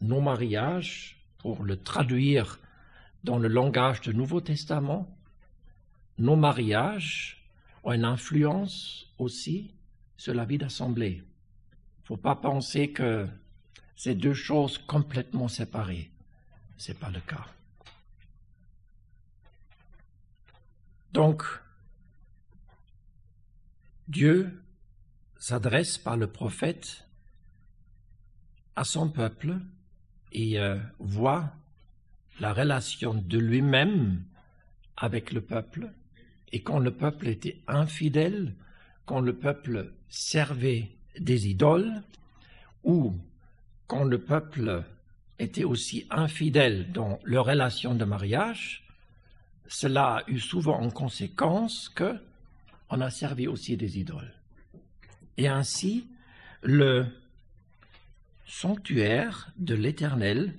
Nos 0.00 0.20
mariages, 0.20 1.24
pour 1.38 1.62
le 1.62 1.76
traduire 1.76 2.58
dans 3.24 3.38
le 3.38 3.48
langage 3.48 4.00
du 4.00 4.14
Nouveau 4.14 4.40
Testament, 4.40 5.16
nos 6.18 6.36
mariages 6.36 7.48
ont 7.84 7.92
une 7.92 8.04
influence 8.04 9.12
aussi 9.18 9.74
sur 10.16 10.34
la 10.34 10.44
vie 10.44 10.58
d'assemblée. 10.58 11.22
Il 11.22 12.02
ne 12.02 12.06
faut 12.06 12.16
pas 12.16 12.36
penser 12.36 12.90
que 12.90 13.26
c'est 13.94 14.14
deux 14.14 14.34
choses 14.34 14.78
complètement 14.78 15.48
séparées. 15.48 16.10
Ce 16.76 16.92
n'est 16.92 16.98
pas 16.98 17.10
le 17.10 17.20
cas. 17.20 17.46
Donc, 21.12 21.42
Dieu 24.08 24.62
s'adresse 25.38 25.98
par 25.98 26.16
le 26.16 26.26
prophète 26.26 27.06
à 28.76 28.84
son 28.84 29.08
peuple 29.08 29.56
et 30.32 30.60
euh, 30.60 30.78
voit 30.98 31.52
la 32.40 32.52
relation 32.52 33.14
de 33.14 33.38
lui-même 33.38 34.22
avec 34.96 35.32
le 35.32 35.40
peuple. 35.40 35.92
Et 36.52 36.62
quand 36.62 36.78
le 36.78 36.94
peuple 36.94 37.28
était 37.28 37.62
infidèle, 37.66 38.54
quand 39.04 39.20
le 39.20 39.36
peuple 39.36 39.92
servait 40.08 40.90
des 41.18 41.48
idoles, 41.48 42.02
ou 42.84 43.14
quand 43.86 44.04
le 44.04 44.22
peuple 44.22 44.84
était 45.38 45.64
aussi 45.64 46.06
infidèle 46.10 46.92
dans 46.92 47.18
leur 47.24 47.46
relation 47.46 47.94
de 47.94 48.04
mariage, 48.04 48.85
cela 49.68 50.16
a 50.16 50.30
eu 50.30 50.38
souvent 50.38 50.80
en 50.80 50.90
conséquence 50.90 51.88
que 51.88 52.18
on 52.88 53.00
a 53.00 53.10
servi 53.10 53.48
aussi 53.48 53.76
des 53.76 53.98
idoles. 53.98 54.32
Et 55.36 55.48
ainsi, 55.48 56.06
le 56.62 57.06
sanctuaire 58.46 59.52
de 59.58 59.74
l'Éternel 59.74 60.54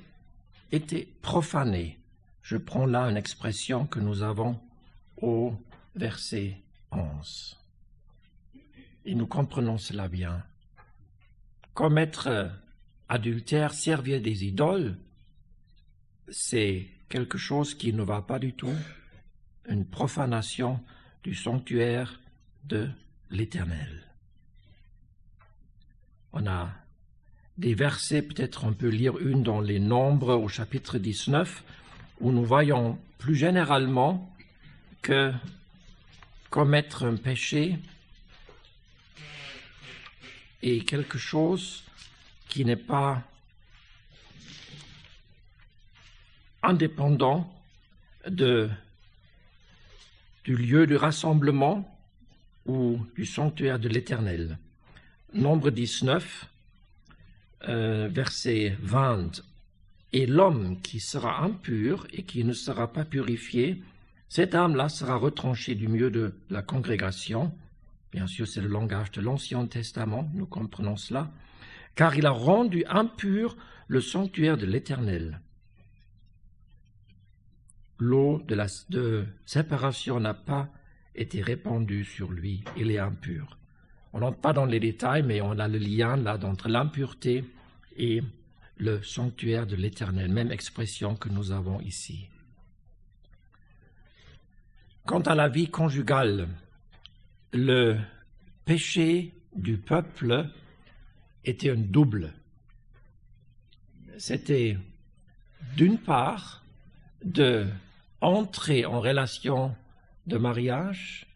était 0.72 1.08
profané. 1.22 1.98
Je 2.42 2.58
prends 2.58 2.86
là 2.86 3.10
une 3.10 3.18
expression 3.18 3.86
que 3.86 4.00
nous 4.00 4.24
avons 4.24 4.60
au 5.22 5.54
verset 5.96 6.62
11. 6.92 7.58
Et 9.06 9.16
nous 9.16 9.28
comprenons 9.28 9.78
cela 9.78 10.08
bien. 10.08 10.44
Commettre 11.74 12.52
adultère, 13.10 13.74
servir 13.74 14.22
des 14.22 14.46
idoles, 14.46 14.98
c'est 16.30 16.88
quelque 17.10 17.38
chose 17.38 17.74
qui 17.74 17.94
ne 17.94 18.04
va 18.04 18.22
pas 18.22 18.40
du 18.40 18.54
tout, 18.54 18.76
une 19.68 19.86
profanation 19.86 20.80
du 21.24 21.36
sanctuaire 21.36 22.20
de 22.66 22.90
l'Éternel. 23.30 24.04
On 26.34 26.46
a 26.48 26.70
des 27.58 27.74
versets, 27.74 28.22
peut-être 28.22 28.66
on 28.66 28.74
peut 28.74 28.90
lire 28.90 29.18
une 29.18 29.44
dans 29.44 29.62
les 29.62 29.80
Nombres 29.80 30.36
au 30.36 30.48
chapitre 30.48 30.98
19, 30.98 31.64
où 32.20 32.32
nous 32.32 32.46
voyons 32.46 33.00
plus 33.18 33.36
généralement 33.36 34.34
que 35.02 35.34
commettre 36.50 37.04
un 37.04 37.16
péché 37.16 37.80
est 40.62 40.88
quelque 40.88 41.18
chose 41.18 41.84
qui 42.48 42.66
n'est 42.66 42.76
pas 42.76 43.24
indépendant 46.64 47.54
de, 48.28 48.70
du 50.48 50.56
lieu 50.56 50.88
de 50.88 50.96
rassemblement 50.96 51.94
ou 52.66 53.02
du 53.18 53.26
sanctuaire 53.26 53.80
de 53.80 53.90
l'Éternel. 53.90 54.58
Nombre 55.34 55.72
19, 55.72 56.50
euh, 57.68 58.08
verset 58.10 58.78
20. 58.82 59.44
Et 60.14 60.26
l'homme 60.26 60.80
qui 60.82 61.02
sera 61.02 61.44
impur 61.44 62.08
et 62.14 62.24
qui 62.24 62.46
ne 62.46 62.54
sera 62.54 62.94
pas 62.94 63.04
purifié, 63.04 63.84
cette 64.30 64.56
âme-là 64.56 64.88
sera 64.88 65.18
retranchée 65.18 65.76
du 65.76 65.90
milieu 65.90 66.10
de 66.10 66.34
la 66.50 66.62
congrégation. 66.62 67.52
Bien 68.14 68.26
sûr, 68.26 68.48
c'est 68.48 68.62
le 68.62 68.70
langage 68.70 69.12
de 69.12 69.20
l'Ancien 69.20 69.66
Testament, 69.66 70.32
nous 70.34 70.46
comprenons 70.46 70.96
cela, 70.96 71.30
car 71.94 72.16
il 72.16 72.26
a 72.26 72.32
rendu 72.32 72.86
impur 72.88 73.58
le 73.90 74.00
sanctuaire 74.00 74.56
de 74.56 74.66
l'Éternel. 74.66 75.42
L'eau 78.00 78.42
de, 78.48 78.56
la, 78.56 78.68
séparation 79.46 80.20
n'a 80.20 80.34
pas 80.34 80.70
été 81.16 81.42
répandue 81.42 82.06
sur 82.06 82.32
lui, 82.32 82.64
il 82.78 82.92
est 82.92 83.00
impur. 83.00 83.58
On 84.14 84.20
n'entre 84.20 84.40
pas 84.40 84.54
dans 84.54 84.66
les 84.66 84.80
détails, 84.80 85.24
mais 85.24 85.42
on 85.42 85.58
a 85.60 85.68
le 85.68 85.80
lien 85.80 86.16
là 86.16 86.38
entre 86.44 86.70
l'impureté 86.70 87.44
et 87.98 88.22
le 88.78 89.02
sanctuaire 89.02 89.66
de 89.66 89.76
l'Éternel, 89.76 90.32
même 90.32 90.52
expression 90.52 91.16
que 91.16 91.30
nous 91.30 91.52
avons 91.52 91.82
ici. 91.82 92.30
Quant 95.06 95.22
à 95.22 95.36
la 95.36 95.50
vie 95.50 95.70
conjugale, 95.70 96.48
le 97.54 97.98
péché 98.66 99.34
du 99.56 99.78
peuple 99.78 100.50
était 101.46 101.72
un 101.72 101.78
double. 101.78 102.34
C'était 104.18 104.78
d'une 105.76 105.98
part 105.98 106.64
de 107.24 107.66
entrer 108.22 108.86
en 108.86 109.00
relation 109.00 109.76
de 110.26 110.38
mariage 110.38 111.28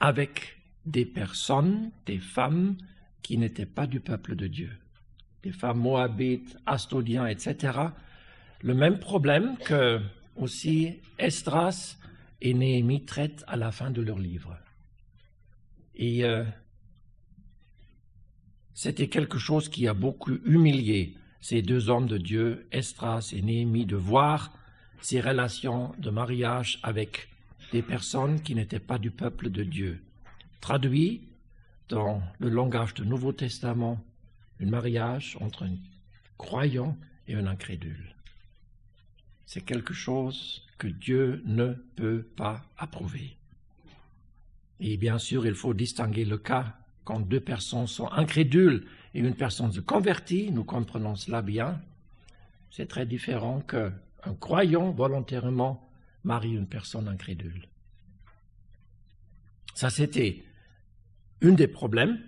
avec 0.00 0.58
des 0.86 1.04
personnes, 1.04 1.90
des 2.06 2.18
femmes 2.18 2.76
qui 3.22 3.36
n'étaient 3.38 3.66
pas 3.66 3.86
du 3.86 4.00
peuple 4.00 4.34
de 4.34 4.46
Dieu, 4.46 4.70
des 5.42 5.52
femmes 5.52 5.78
moabites, 5.78 6.56
astodiens, 6.66 7.26
etc. 7.26 7.78
Le 8.62 8.74
même 8.74 8.98
problème 8.98 9.56
que 9.58 10.00
aussi 10.36 11.00
Esdras 11.18 11.96
et 12.40 12.54
Néhémie 12.54 13.04
traitent 13.04 13.44
à 13.46 13.56
la 13.56 13.72
fin 13.72 13.90
de 13.90 14.00
leur 14.00 14.18
livre. 14.18 14.56
Et 15.94 16.24
euh, 16.24 16.44
c'était 18.72 19.08
quelque 19.08 19.38
chose 19.38 19.68
qui 19.68 19.86
a 19.86 19.94
beaucoup 19.94 20.32
humilié 20.46 21.14
ces 21.42 21.62
deux 21.62 21.88
hommes 21.88 22.06
de 22.06 22.18
Dieu, 22.18 22.66
Esdras 22.70 23.32
et 23.34 23.42
Néhémie, 23.42 23.86
de 23.86 23.96
voir 23.96 24.52
ces 25.00 25.20
relations 25.20 25.94
de 25.98 26.10
mariage 26.10 26.78
avec 26.82 27.28
des 27.72 27.82
personnes 27.82 28.40
qui 28.42 28.54
n'étaient 28.54 28.80
pas 28.80 28.98
du 28.98 29.10
peuple 29.10 29.50
de 29.50 29.62
Dieu. 29.62 30.02
Traduit 30.60 31.22
dans 31.88 32.22
le 32.38 32.48
langage 32.48 32.94
du 32.94 33.06
Nouveau 33.06 33.32
Testament, 33.32 34.02
un 34.60 34.66
mariage 34.66 35.36
entre 35.40 35.64
un 35.64 35.74
croyant 36.38 36.96
et 37.26 37.34
un 37.34 37.46
incrédule. 37.46 38.14
C'est 39.46 39.62
quelque 39.62 39.94
chose 39.94 40.66
que 40.78 40.86
Dieu 40.86 41.42
ne 41.44 41.72
peut 41.96 42.22
pas 42.36 42.62
approuver. 42.78 43.36
Et 44.78 44.96
bien 44.96 45.18
sûr, 45.18 45.46
il 45.46 45.54
faut 45.54 45.74
distinguer 45.74 46.24
le 46.24 46.38
cas 46.38 46.76
quand 47.04 47.20
deux 47.20 47.40
personnes 47.40 47.86
sont 47.86 48.10
incrédules 48.12 48.86
et 49.14 49.20
une 49.20 49.34
personne 49.34 49.72
se 49.72 49.80
convertit, 49.80 50.50
nous 50.52 50.64
comprenons 50.64 51.16
cela 51.16 51.42
bien. 51.42 51.80
C'est 52.70 52.86
très 52.86 53.04
différent 53.04 53.60
qu'un 54.22 54.34
croyant 54.34 54.90
volontairement 54.90 55.90
marie 56.24 56.54
une 56.54 56.66
personne 56.66 57.08
incrédule. 57.08 57.66
Ça, 59.74 59.90
c'était 59.90 60.44
un 61.42 61.52
des 61.52 61.68
problèmes. 61.68 62.20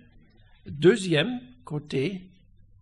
Deuxième 0.65 1.41
côté, 1.65 2.29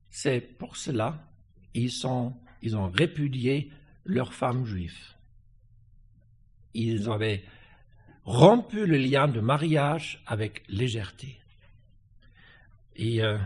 c'est 0.10 0.40
pour 0.58 0.78
cela 0.78 1.28
ils 1.74 2.06
ont 2.06 2.90
répudié 2.90 3.72
leurs 4.06 4.34
femmes 4.34 4.66
juives. 4.66 5.16
Ils 6.74 7.10
avaient 7.10 7.44
rompu 8.24 8.86
le 8.86 8.98
lien 8.98 9.28
de 9.28 9.40
mariage 9.40 10.22
avec 10.28 10.64
légèreté. 10.68 11.40
Et 12.96 13.24
euh, 13.24 13.38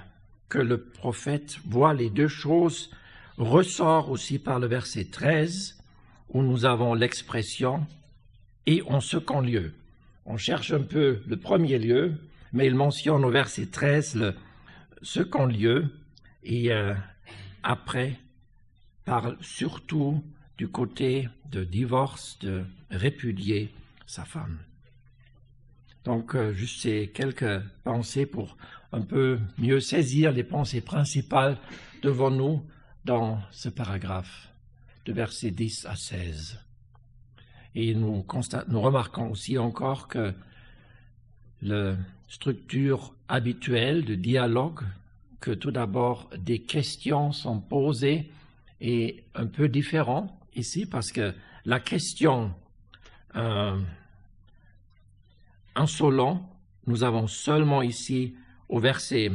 que 0.49 0.59
le 0.59 0.83
prophète 0.83 1.57
voit 1.65 1.93
les 1.93 2.09
deux 2.09 2.27
choses 2.27 2.91
ressort 3.37 4.09
aussi 4.09 4.39
par 4.39 4.59
le 4.59 4.67
verset 4.67 5.05
13, 5.05 5.77
où 6.29 6.41
nous 6.41 6.65
avons 6.65 6.93
l'expression 6.93 7.85
et 8.65 8.81
en 8.83 8.99
second 8.99 9.41
lieu. 9.41 9.73
On 10.25 10.37
cherche 10.37 10.71
un 10.71 10.81
peu 10.81 11.21
le 11.27 11.37
premier 11.37 11.77
lieu, 11.77 12.13
mais 12.53 12.65
il 12.65 12.75
mentionne 12.75 13.23
au 13.25 13.29
verset 13.29 13.67
13 13.67 14.15
le 14.15 14.35
second 15.01 15.45
lieu, 15.45 15.89
et 16.43 16.71
euh, 16.71 16.93
après 17.63 18.17
parle 19.03 19.37
surtout 19.41 20.23
du 20.57 20.67
côté 20.67 21.29
de 21.51 21.63
divorce, 21.63 22.39
de 22.39 22.63
répudier 22.89 23.71
sa 24.07 24.25
femme. 24.25 24.57
Donc, 26.05 26.35
euh, 26.35 26.53
juste 26.53 26.81
ces 26.81 27.11
quelques 27.13 27.61
pensées 27.83 28.25
pour 28.25 28.57
un 28.91 29.01
peu 29.01 29.39
mieux 29.57 29.79
saisir 29.79 30.31
les 30.31 30.43
pensées 30.43 30.81
principales 30.81 31.57
devant 32.01 32.31
nous 32.31 32.63
dans 33.05 33.39
ce 33.51 33.69
paragraphe 33.69 34.51
de 35.05 35.13
versets 35.13 35.51
10 35.51 35.85
à 35.85 35.95
16. 35.95 36.59
Et 37.75 37.93
nous, 37.93 38.25
remarquons 38.27 39.29
aussi 39.29 39.57
encore 39.57 40.07
que 40.07 40.33
la 41.61 41.95
structure 42.27 43.13
habituelle 43.27 44.05
de 44.05 44.15
dialogue, 44.15 44.81
que 45.39 45.51
tout 45.51 45.71
d'abord 45.71 46.29
des 46.37 46.59
questions 46.59 47.31
sont 47.31 47.61
posées, 47.61 48.31
est 48.81 49.23
un 49.35 49.45
peu 49.45 49.69
différent 49.69 50.39
ici 50.55 50.85
parce 50.85 51.11
que 51.11 51.33
la 51.65 51.79
question 51.79 52.53
euh, 53.35 53.79
insolent, 55.75 56.49
nous 56.87 57.03
avons 57.03 57.27
seulement 57.27 57.81
ici 57.81 58.35
au 58.69 58.79
verset 58.79 59.31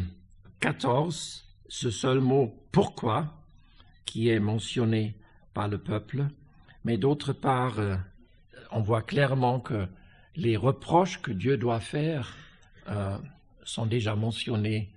14 0.60 1.46
ce 1.68 1.90
seul 1.90 2.20
mot 2.20 2.54
pourquoi 2.72 3.39
qui 4.10 4.28
est 4.28 4.40
mentionné 4.40 5.14
par 5.54 5.68
le 5.68 5.78
peuple, 5.78 6.26
mais 6.82 6.98
d'autre 6.98 7.32
part, 7.32 7.78
euh, 7.78 7.96
on 8.72 8.80
voit 8.80 9.02
clairement 9.02 9.60
que 9.60 9.86
les 10.34 10.56
reproches 10.56 11.22
que 11.22 11.30
Dieu 11.30 11.56
doit 11.56 11.78
faire 11.78 12.36
euh, 12.88 13.16
sont 13.62 13.86
déjà 13.86 14.16
mentionnés, 14.16 14.92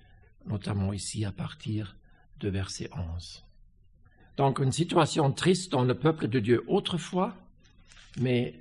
notamment 0.48 0.94
ici 0.94 1.26
à 1.26 1.32
partir 1.32 1.96
de 2.40 2.50
verset 2.50 2.90
11. 3.16 3.46
Donc 4.38 4.58
une 4.58 4.72
situation 4.72 5.32
triste 5.32 5.72
dans 5.72 5.84
le 5.84 5.94
peuple 5.94 6.28
de 6.28 6.40
Dieu 6.40 6.64
autrefois, 6.66 7.36
mais 8.20 8.60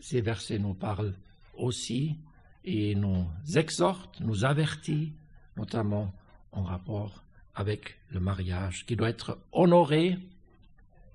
ces 0.00 0.20
versets 0.20 0.60
nous 0.60 0.74
parlent 0.74 1.16
aussi 1.54 2.20
et 2.64 2.94
nous 2.94 3.26
exhortent, 3.56 4.20
nous 4.20 4.44
avertit, 4.44 5.12
notamment 5.56 6.14
en 6.52 6.62
rapport 6.62 7.24
avec 7.54 7.98
le 8.10 8.20
mariage, 8.20 8.86
qui 8.86 8.96
doit 8.96 9.08
être 9.08 9.38
honoré 9.52 10.18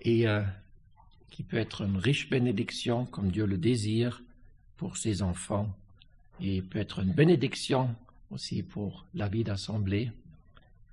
et 0.02 0.28
euh, 0.28 0.42
qui 1.30 1.44
peut 1.44 1.58
être 1.58 1.82
une 1.82 1.98
riche 1.98 2.30
bénédiction 2.30 3.06
comme 3.06 3.32
Dieu 3.32 3.46
le 3.46 3.58
désire 3.58 4.22
pour 4.78 4.98
ses 4.98 5.22
enfants 5.22 5.76
et 6.42 6.62
peut 6.62 6.80
être 6.80 7.00
une 7.00 7.14
bénédiction 7.14 7.96
aussi 8.32 8.64
pour 8.64 9.06
la 9.14 9.28
vie 9.28 9.44
d'assemblée 9.44 10.12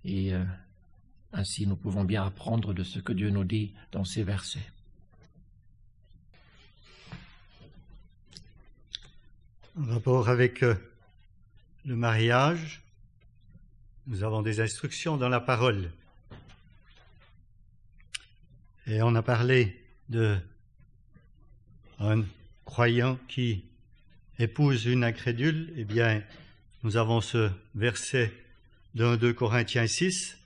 et 0.05 0.35
euh, 0.35 0.45
ainsi, 1.33 1.67
nous 1.67 1.77
pouvons 1.77 2.05
bien 2.05 2.25
apprendre 2.25 2.75
de 2.75 2.83
ce 2.83 2.99
que 2.99 3.13
Dieu 3.13 3.31
nous 3.31 3.45
dit 3.45 3.73
dans 3.91 4.05
ces 4.05 4.23
versets. 4.23 4.71
En 9.79 9.87
rapport 9.87 10.29
avec 10.29 10.63
euh, 10.63 10.75
le 11.87 11.97
mariage, 11.97 12.82
nous 14.07 14.25
avons 14.25 14.43
des 14.43 14.61
instructions 14.61 15.17
dans 15.17 15.29
la 15.29 15.41
parole. 15.41 15.91
Et 18.87 19.01
on 19.03 19.15
a 19.15 19.23
parlé 19.23 19.81
de 20.09 20.37
un 22.01 22.25
croyant 22.65 23.19
qui 23.29 23.65
épouse 24.39 24.87
une 24.87 25.05
incrédule. 25.05 25.73
Eh 25.77 25.85
bien, 25.85 26.23
nous 26.83 26.97
avons 26.97 27.21
ce 27.21 27.51
verset 27.75 28.33
dans 28.95 29.17
2 29.17 29.33
Corinthiens 29.33 29.87
6 29.87 30.37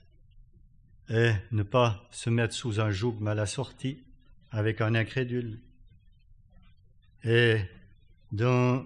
et 1.09 1.31
ne 1.51 1.63
pas 1.63 2.07
se 2.11 2.29
mettre 2.29 2.53
sous 2.53 2.79
un 2.79 2.91
joug 2.91 3.17
mal 3.19 3.39
assorti 3.39 4.03
avec 4.51 4.81
un 4.81 4.93
incrédule. 4.93 5.59
Et 7.23 7.59
dans 8.31 8.85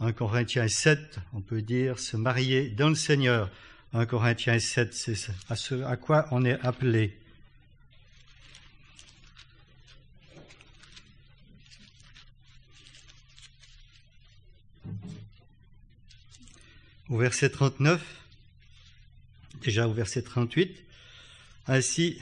1 0.00 0.12
Corinthiens 0.12 0.68
7, 0.68 1.18
on 1.32 1.40
peut 1.40 1.62
dire 1.62 1.98
se 1.98 2.16
marier 2.16 2.68
dans 2.68 2.90
le 2.90 2.94
Seigneur. 2.94 3.50
1 3.94 4.06
Corinthiens 4.06 4.58
7, 4.58 4.92
c'est 4.92 5.14
à 5.48 5.54
ce 5.54 5.84
à 5.84 5.96
quoi 5.96 6.26
on 6.32 6.44
est 6.44 6.58
appelé. 6.66 7.16
Au 17.08 17.18
verset 17.18 17.50
39, 17.50 18.02
déjà 19.62 19.86
au 19.86 19.92
verset 19.92 20.22
38, 20.22 20.82
ainsi, 21.68 22.18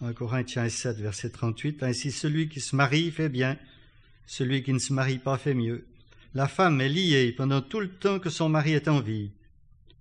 1 0.00 0.14
Corinthiens 0.14 0.66
7, 0.66 0.96
verset 0.96 1.28
38, 1.28 1.82
Ainsi 1.82 2.10
celui 2.10 2.48
qui 2.48 2.60
se 2.60 2.74
marie 2.74 3.10
fait 3.10 3.28
bien, 3.28 3.58
celui 4.26 4.62
qui 4.62 4.72
ne 4.72 4.78
se 4.78 4.94
marie 4.94 5.18
pas 5.18 5.36
fait 5.36 5.52
mieux. 5.52 5.86
La 6.32 6.48
femme 6.48 6.80
est 6.80 6.88
liée 6.88 7.32
pendant 7.32 7.60
tout 7.60 7.80
le 7.80 7.90
temps 7.90 8.18
que 8.18 8.30
son 8.30 8.48
mari 8.48 8.72
est 8.72 8.88
en 8.88 9.00
vie. 9.00 9.30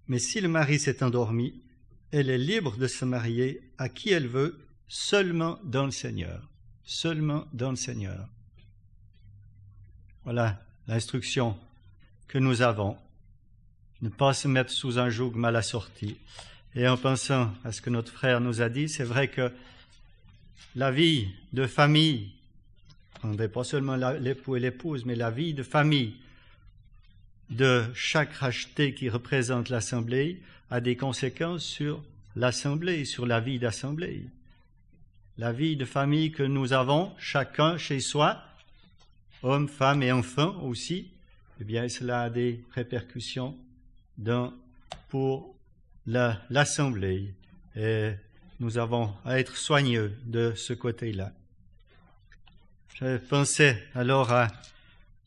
Mais 0.10 0.20
si 0.20 0.42
le 0.42 0.48
mari 0.48 0.80
s'est 0.80 1.04
endormi, 1.04 1.54
elle 2.12 2.32
est 2.32 2.40
libre 2.40 2.76
de 2.78 2.88
se 2.88 3.06
marier 3.06 3.62
à 3.78 3.88
qui 3.90 4.10
elle 4.10 4.28
veut, 4.28 4.60
seulement 4.88 5.60
dans 5.64 5.86
le 5.86 5.92
Seigneur. 5.92 6.50
Seulement 6.84 7.46
dans 7.54 7.70
le 7.70 7.76
Seigneur. 7.76 8.28
Voilà 10.24 10.60
l'instruction 10.88 11.56
que 12.28 12.40
nous 12.40 12.64
avons. 12.64 12.98
Ne 14.02 14.10
pas 14.10 14.34
se 14.34 14.48
mettre 14.48 14.72
sous 14.72 14.98
un 14.98 15.12
joug 15.12 15.34
mal 15.36 15.56
assorti. 15.56 16.18
Et 16.74 16.88
en 16.88 16.98
pensant 16.98 17.54
à 17.64 17.72
ce 17.72 17.82
que 17.82 17.92
notre 17.92 18.12
frère 18.12 18.42
nous 18.42 18.62
a 18.62 18.70
dit, 18.70 18.90
c'est 18.90 19.04
vrai 19.04 19.28
que 19.28 19.52
la 20.76 20.92
vie 20.92 21.28
de 21.54 21.68
famille, 21.68 22.32
on 23.24 23.36
pas 23.36 23.64
seulement 23.64 23.96
l'époux 23.96 24.56
et 24.56 24.60
l'épouse, 24.60 25.06
mais 25.06 25.16
la 25.16 25.30
vie 25.30 25.54
de 25.54 25.64
famille 25.64 26.16
de 27.50 27.86
chaque 27.94 28.34
racheté 28.34 28.94
qui 28.94 29.10
représente 29.10 29.70
l'Assemblée 29.70 30.42
a 30.70 30.82
des 30.82 30.96
conséquences 30.96 31.64
sur 31.64 32.04
l'Assemblée, 32.36 33.06
sur 33.06 33.26
la 33.26 33.40
vie 33.40 33.60
d'Assemblée. 33.60 34.26
La 35.38 35.52
vie 35.52 35.76
de 35.76 35.86
famille 35.86 36.32
que 36.32 36.44
nous 36.44 36.74
avons, 36.74 37.14
chacun 37.18 37.78
chez 37.78 38.00
soi, 38.00 38.44
hommes, 39.42 39.68
femmes 39.68 40.04
et 40.04 40.12
enfants 40.12 40.62
aussi, 40.62 41.12
eh 41.62 41.64
bien, 41.64 41.90
cela 41.90 42.24
a 42.24 42.30
des 42.30 42.64
répercussions 42.74 43.58
pour 45.10 45.56
l'Assemblée 46.06 47.34
et 47.76 48.12
nous 48.60 48.78
avons 48.78 49.14
à 49.26 49.40
être 49.40 49.56
soigneux 49.56 50.14
de 50.26 50.54
ce 50.56 50.74
côté-là. 50.74 51.32
Je 52.96 53.18
pensais 53.18 53.82
alors 53.96 54.32
à 54.32 54.48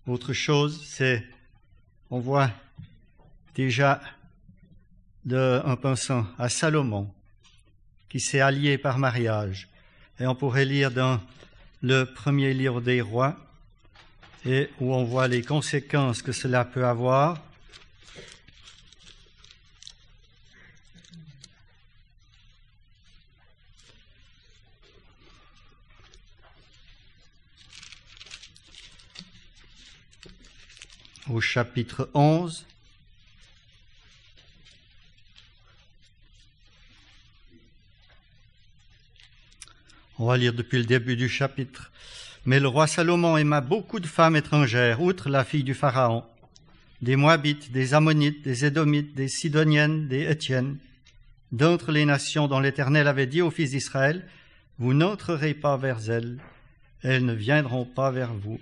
autre 0.07 0.33
chose, 0.33 0.85
c'est, 0.85 1.25
on 2.13 2.21
voit 2.21 2.51
déjà 3.55 4.03
de, 5.25 5.63
en 5.65 5.77
pensant 5.77 6.27
à 6.39 6.51
Salomon, 6.51 7.11
qui 8.11 8.21
s'est 8.21 8.41
allié 8.41 8.77
par 8.77 8.99
mariage, 8.99 9.71
et 10.21 10.27
on 10.27 10.35
pourrait 10.35 10.67
lire 10.67 10.91
dans 10.91 11.19
le 11.81 12.05
premier 12.05 12.53
livre 12.53 12.83
des 12.83 13.01
rois, 13.01 13.35
et 14.45 14.69
où 14.79 14.93
on 14.95 15.05
voit 15.05 15.27
les 15.27 15.43
conséquences 15.43 16.21
que 16.21 16.33
cela 16.33 16.67
peut 16.67 16.85
avoir, 16.85 17.41
au 31.33 31.41
chapitre 31.41 32.11
11. 32.15 32.67
On 40.19 40.27
va 40.27 40.37
lire 40.37 40.53
depuis 40.53 40.79
le 40.79 40.85
début 40.85 41.17
du 41.17 41.29
chapitre. 41.29 41.91
Mais 42.45 42.61
le 42.61 42.69
roi 42.69 42.87
Salomon 42.87 43.37
aima 43.37 43.61
beaucoup 43.61 44.01
de 44.01 44.07
femmes 44.07 44.37
étrangères, 44.37 45.01
outre 45.01 45.29
la 45.29 45.45
fille 45.45 45.65
du 45.65 45.75
Pharaon, 45.75 46.25
des 47.01 47.17
Moabites, 47.17 47.73
des 47.73 47.95
Ammonites, 47.95 48.43
des 48.43 48.65
Édomites, 48.65 49.15
des 49.15 49.29
Sidoniennes, 49.29 50.09
des 50.09 50.29
Étiennes, 50.29 50.77
d'entre 51.51 51.93
les 51.93 52.05
nations 52.05 52.49
dont 52.49 52.61
l'Éternel 52.61 53.07
avait 53.07 53.27
dit 53.27 53.43
aux 53.43 53.51
fils 53.51 53.71
d'Israël, 53.71 54.29
Vous 54.79 54.93
n'entrerez 54.93 55.55
pas 55.55 55.77
vers 55.77 56.11
elles, 56.11 56.39
elles 57.03 57.25
ne 57.25 57.33
viendront 57.33 57.85
pas 57.85 58.11
vers 58.11 58.35
vous. 58.35 58.61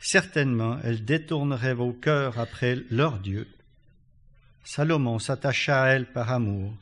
Certainement, 0.00 0.78
elles 0.84 1.04
détourneraient 1.04 1.74
vos 1.74 1.92
cœurs 1.92 2.38
après 2.38 2.78
leur 2.90 3.18
Dieu. 3.18 3.48
Salomon 4.64 5.18
s'attacha 5.18 5.82
à 5.82 5.88
elles 5.88 6.12
par 6.12 6.30
amour. 6.30 6.72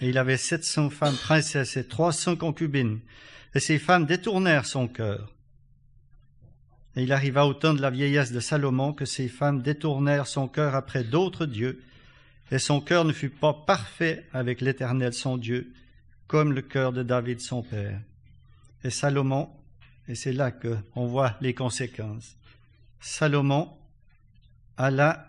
Et 0.00 0.08
il 0.10 0.18
avait 0.18 0.36
sept 0.36 0.64
cents 0.64 0.90
femmes 0.90 1.16
princesses 1.16 1.76
et 1.76 1.86
trois 1.86 2.12
cents 2.12 2.36
concubines. 2.36 3.00
Et 3.54 3.60
ces 3.60 3.78
femmes 3.78 4.06
détournèrent 4.06 4.66
son 4.66 4.88
cœur. 4.88 5.32
Et 6.96 7.02
il 7.02 7.12
arriva 7.12 7.46
au 7.46 7.54
temps 7.54 7.74
de 7.74 7.80
la 7.80 7.90
vieillesse 7.90 8.32
de 8.32 8.40
Salomon 8.40 8.92
que 8.92 9.04
ces 9.04 9.28
femmes 9.28 9.62
détournèrent 9.62 10.26
son 10.26 10.48
cœur 10.48 10.74
après 10.74 11.04
d'autres 11.04 11.46
dieux, 11.46 11.82
et 12.50 12.58
son 12.58 12.80
cœur 12.80 13.04
ne 13.04 13.12
fut 13.12 13.30
pas 13.30 13.52
parfait 13.52 14.26
avec 14.32 14.60
l'Éternel 14.60 15.12
son 15.12 15.36
Dieu, 15.36 15.72
comme 16.26 16.52
le 16.52 16.62
cœur 16.62 16.92
de 16.92 17.02
David 17.02 17.40
son 17.40 17.62
père. 17.62 18.00
Et 18.84 18.90
Salomon, 18.90 19.48
et 20.08 20.14
c'est 20.14 20.32
là 20.32 20.50
qu'on 20.50 21.06
voit 21.06 21.36
les 21.40 21.54
conséquences, 21.54 22.36
Salomon 23.00 23.70
alla 24.76 25.28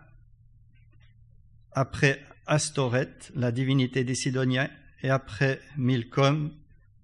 après 1.74 2.24
Astoret, 2.48 3.12
la 3.36 3.52
divinité 3.52 4.04
des 4.04 4.16
Sidoniens, 4.16 4.70
et 5.04 5.10
après 5.10 5.62
Milcom, 5.78 6.52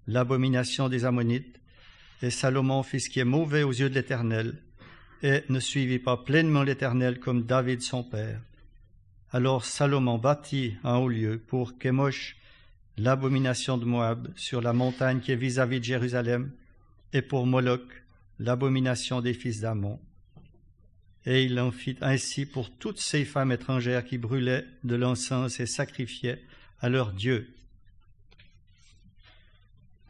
l'abomination 0.06 0.88
des 0.88 1.04
Ammonites, 1.04 1.60
et 2.22 2.30
Salomon 2.30 2.82
fit 2.82 3.00
ce 3.00 3.08
qui 3.10 3.20
est 3.20 3.24
mauvais 3.24 3.62
aux 3.62 3.72
yeux 3.72 3.88
de 3.88 3.94
l'Éternel, 3.94 4.60
et 5.22 5.44
ne 5.48 5.60
suivit 5.60 5.98
pas 5.98 6.16
pleinement 6.16 6.62
l'Éternel 6.62 7.20
comme 7.20 7.44
David 7.44 7.80
son 7.82 8.02
père. 8.02 8.40
Alors 9.30 9.64
Salomon 9.64 10.18
bâtit 10.18 10.76
un 10.82 10.96
haut 10.96 11.08
lieu 11.08 11.38
pour 11.38 11.78
Kémosh, 11.78 12.36
l'abomination 12.96 13.78
de 13.78 13.84
Moab, 13.84 14.28
sur 14.36 14.60
la 14.60 14.72
montagne 14.72 15.20
qui 15.20 15.32
est 15.32 15.36
vis-à-vis 15.36 15.78
de 15.78 15.84
Jérusalem, 15.84 16.50
et 17.12 17.22
pour 17.22 17.46
Moloch, 17.46 18.04
l'abomination 18.38 19.20
des 19.20 19.34
fils 19.34 19.60
d'Amon. 19.60 20.00
Et 21.24 21.44
il 21.44 21.58
en 21.58 21.72
fit 21.72 21.96
ainsi 22.00 22.46
pour 22.46 22.70
toutes 22.70 23.00
ces 23.00 23.24
femmes 23.24 23.52
étrangères 23.52 24.04
qui 24.04 24.18
brûlaient 24.18 24.64
de 24.84 24.94
l'encens 24.94 25.58
et 25.58 25.66
sacrifiaient 25.66 26.42
à 26.80 26.88
leur 26.88 27.12
Dieu. 27.12 27.52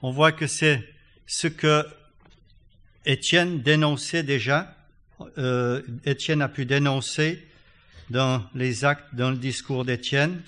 On 0.02 0.10
voit 0.10 0.32
que 0.32 0.46
c'est 0.46 0.86
ce 1.26 1.46
que 1.46 1.86
Étienne 3.06 3.62
dénonçait 3.62 4.22
déjà. 4.22 4.76
Euh, 5.38 5.80
Étienne 6.04 6.42
a 6.42 6.48
pu 6.48 6.66
dénoncer 6.66 7.46
dans 8.10 8.44
les 8.54 8.84
actes, 8.84 9.14
dans 9.14 9.30
le 9.30 9.36
discours 9.36 9.84
d'Étienne. 9.84 10.42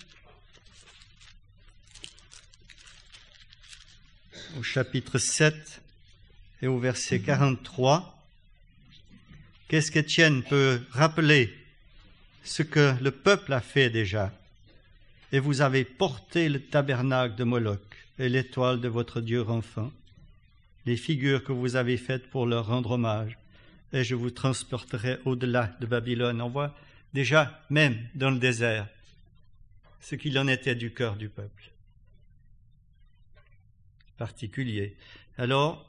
Au 4.58 4.62
chapitre 4.62 5.18
7 5.18 5.77
et 6.62 6.66
au 6.66 6.78
verset 6.78 7.20
43. 7.20 8.14
Qu'est-ce 9.68 9.90
qu'Étienne 9.90 10.42
peut 10.42 10.80
rappeler 10.90 11.54
ce 12.42 12.62
que 12.62 12.94
le 13.02 13.10
peuple 13.10 13.52
a 13.52 13.60
fait 13.60 13.90
déjà? 13.90 14.32
Et 15.30 15.40
vous 15.40 15.60
avez 15.60 15.84
porté 15.84 16.48
le 16.48 16.60
tabernacle 16.60 17.34
de 17.34 17.44
Moloch 17.44 17.80
et 18.18 18.28
l'étoile 18.28 18.80
de 18.80 18.88
votre 18.88 19.20
Dieu 19.20 19.46
enfant, 19.48 19.92
les 20.86 20.96
figures 20.96 21.44
que 21.44 21.52
vous 21.52 21.76
avez 21.76 21.98
faites 21.98 22.30
pour 22.30 22.46
leur 22.46 22.66
rendre 22.66 22.92
hommage, 22.92 23.36
et 23.92 24.04
je 24.04 24.14
vous 24.14 24.30
transporterai 24.30 25.18
au-delà 25.24 25.76
de 25.80 25.86
Babylone. 25.86 26.40
On 26.40 26.48
voit 26.48 26.74
déjà, 27.12 27.62
même 27.70 27.98
dans 28.14 28.30
le 28.30 28.38
désert, 28.38 28.88
ce 30.00 30.14
qu'il 30.14 30.38
en 30.38 30.48
était 30.48 30.74
du 30.74 30.92
cœur 30.92 31.16
du 31.16 31.28
peuple. 31.28 31.70
Particulier. 34.16 34.96
Alors, 35.36 35.87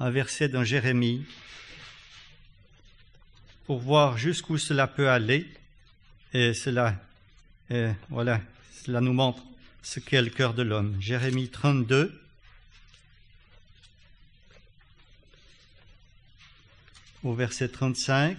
un 0.00 0.10
verset 0.10 0.48
dans 0.48 0.64
Jérémie 0.64 1.26
pour 3.66 3.78
voir 3.78 4.16
jusqu'où 4.16 4.56
cela 4.56 4.86
peut 4.86 5.10
aller. 5.10 5.46
Et 6.32 6.54
cela, 6.54 6.96
voilà, 8.08 8.40
cela 8.82 9.02
nous 9.02 9.12
montre 9.12 9.44
ce 9.82 10.00
qu'est 10.00 10.22
le 10.22 10.30
cœur 10.30 10.54
de 10.54 10.62
l'homme. 10.62 10.96
Jérémie 11.00 11.50
32. 11.50 12.18
Au 17.22 17.34
verset 17.34 17.68
35. 17.68 18.38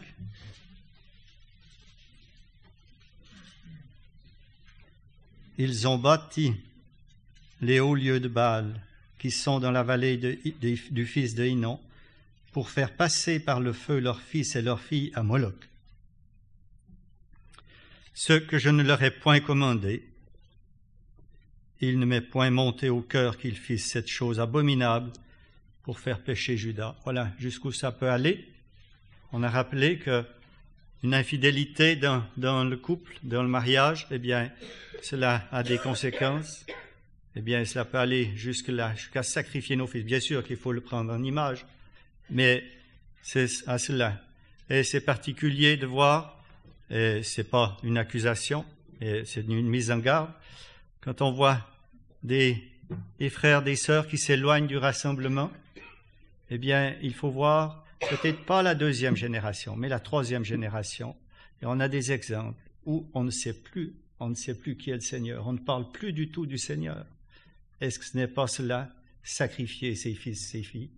Ils 5.59 5.87
ont 5.87 5.99
bâti 5.99 6.55
les 7.61 7.79
hauts 7.79 7.93
lieux 7.93 8.19
de 8.19 8.27
Baal 8.27 8.81
qui 9.21 9.29
sont 9.29 9.59
dans 9.59 9.69
la 9.69 9.83
vallée 9.83 10.17
du 10.17 11.05
fils 11.05 11.35
de 11.35 11.45
Hinon 11.45 11.79
pour 12.53 12.71
faire 12.71 12.91
passer 12.91 13.39
par 13.39 13.59
le 13.59 13.71
feu 13.71 13.99
leurs 13.99 14.19
fils 14.19 14.55
et 14.55 14.63
leurs 14.63 14.81
filles 14.81 15.11
à 15.13 15.21
Moloch. 15.21 15.69
Ce 18.15 18.33
que 18.33 18.57
je 18.57 18.69
ne 18.69 18.81
leur 18.81 19.03
ai 19.03 19.11
point 19.11 19.39
commandé, 19.39 20.03
il 21.81 21.99
ne 21.99 22.05
m'est 22.05 22.21
point 22.21 22.49
monté 22.49 22.89
au 22.89 23.01
cœur 23.01 23.37
qu'ils 23.37 23.57
fissent 23.57 23.91
cette 23.91 24.07
chose 24.07 24.39
abominable 24.39 25.13
pour 25.83 25.99
faire 25.99 26.23
pécher 26.23 26.57
Judas. 26.57 26.95
Voilà 27.03 27.31
jusqu'où 27.37 27.71
ça 27.71 27.91
peut 27.91 28.09
aller. 28.09 28.49
On 29.33 29.43
a 29.43 29.49
rappelé 29.49 29.99
que 29.99 30.25
une 31.03 31.13
infidélité 31.13 31.95
dans, 31.95 32.23
le 32.37 32.75
couple, 32.75 33.19
dans 33.21 33.43
le 33.43 33.49
mariage, 33.49 34.07
eh 34.09 34.17
bien, 34.17 34.51
cela 35.03 35.47
a 35.51 35.61
des 35.61 35.77
conséquences. 35.77 36.65
Eh 37.35 37.41
bien, 37.41 37.63
cela 37.65 37.85
peut 37.85 37.97
aller 37.97 38.31
jusque-là, 38.35 38.93
jusqu'à 38.95 39.23
sacrifier 39.23 39.75
nos 39.75 39.87
fils. 39.87 40.03
Bien 40.03 40.19
sûr 40.19 40.43
qu'il 40.43 40.57
faut 40.57 40.73
le 40.73 40.81
prendre 40.81 41.13
en 41.13 41.23
image, 41.23 41.65
mais 42.29 42.63
c'est 43.21 43.47
à 43.67 43.77
cela. 43.77 44.21
Et 44.69 44.83
c'est 44.83 45.01
particulier 45.01 45.77
de 45.77 45.85
voir, 45.85 46.43
et 46.89 47.21
c'est 47.23 47.49
pas 47.49 47.77
une 47.83 47.97
accusation, 47.97 48.65
c'est 48.99 49.45
une 49.47 49.67
mise 49.67 49.91
en 49.91 49.99
garde, 49.99 50.29
quand 51.01 51.21
on 51.21 51.31
voit 51.31 51.67
des, 52.21 52.63
des 53.19 53.29
frères, 53.29 53.63
des 53.63 53.75
sœurs 53.75 54.07
qui 54.07 54.17
s'éloignent 54.17 54.67
du 54.67 54.77
rassemblement, 54.77 55.51
eh 56.49 56.57
bien, 56.57 56.95
il 57.01 57.13
faut 57.13 57.29
voir 57.29 57.85
peut-être 58.09 58.45
pas 58.45 58.61
la 58.61 58.75
deuxième 58.75 59.15
génération, 59.15 59.75
mais 59.75 59.87
la 59.87 59.99
troisième 59.99 60.43
génération. 60.43 61.15
Et 61.61 61.65
on 61.65 61.79
a 61.79 61.87
des 61.87 62.11
exemples 62.11 62.59
où 62.85 63.09
on 63.13 63.23
ne 63.23 63.31
sait 63.31 63.53
plus, 63.53 63.93
on 64.19 64.29
ne 64.29 64.35
sait 64.35 64.55
plus 64.55 64.75
qui 64.75 64.89
est 64.89 64.95
le 64.95 65.01
Seigneur. 65.01 65.47
On 65.47 65.53
ne 65.53 65.59
parle 65.59 65.91
plus 65.91 66.13
du 66.13 66.29
tout 66.29 66.45
du 66.45 66.57
Seigneur. 66.57 67.05
Est-ce 67.81 67.97
que 67.97 68.05
ce 68.05 68.15
n'est 68.15 68.27
pas 68.27 68.45
cela, 68.45 68.89
sacrifier 69.23 69.95
ses 69.95 70.13
fils, 70.13 70.47
ses 70.47 70.61
filles? 70.61 70.91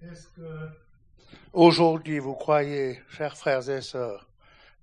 Est-ce 0.00 0.28
que 0.28 0.68
aujourd'hui 1.52 2.20
vous 2.20 2.34
croyez, 2.34 3.02
chers 3.08 3.36
frères 3.36 3.68
et 3.68 3.82
sœurs, 3.82 4.27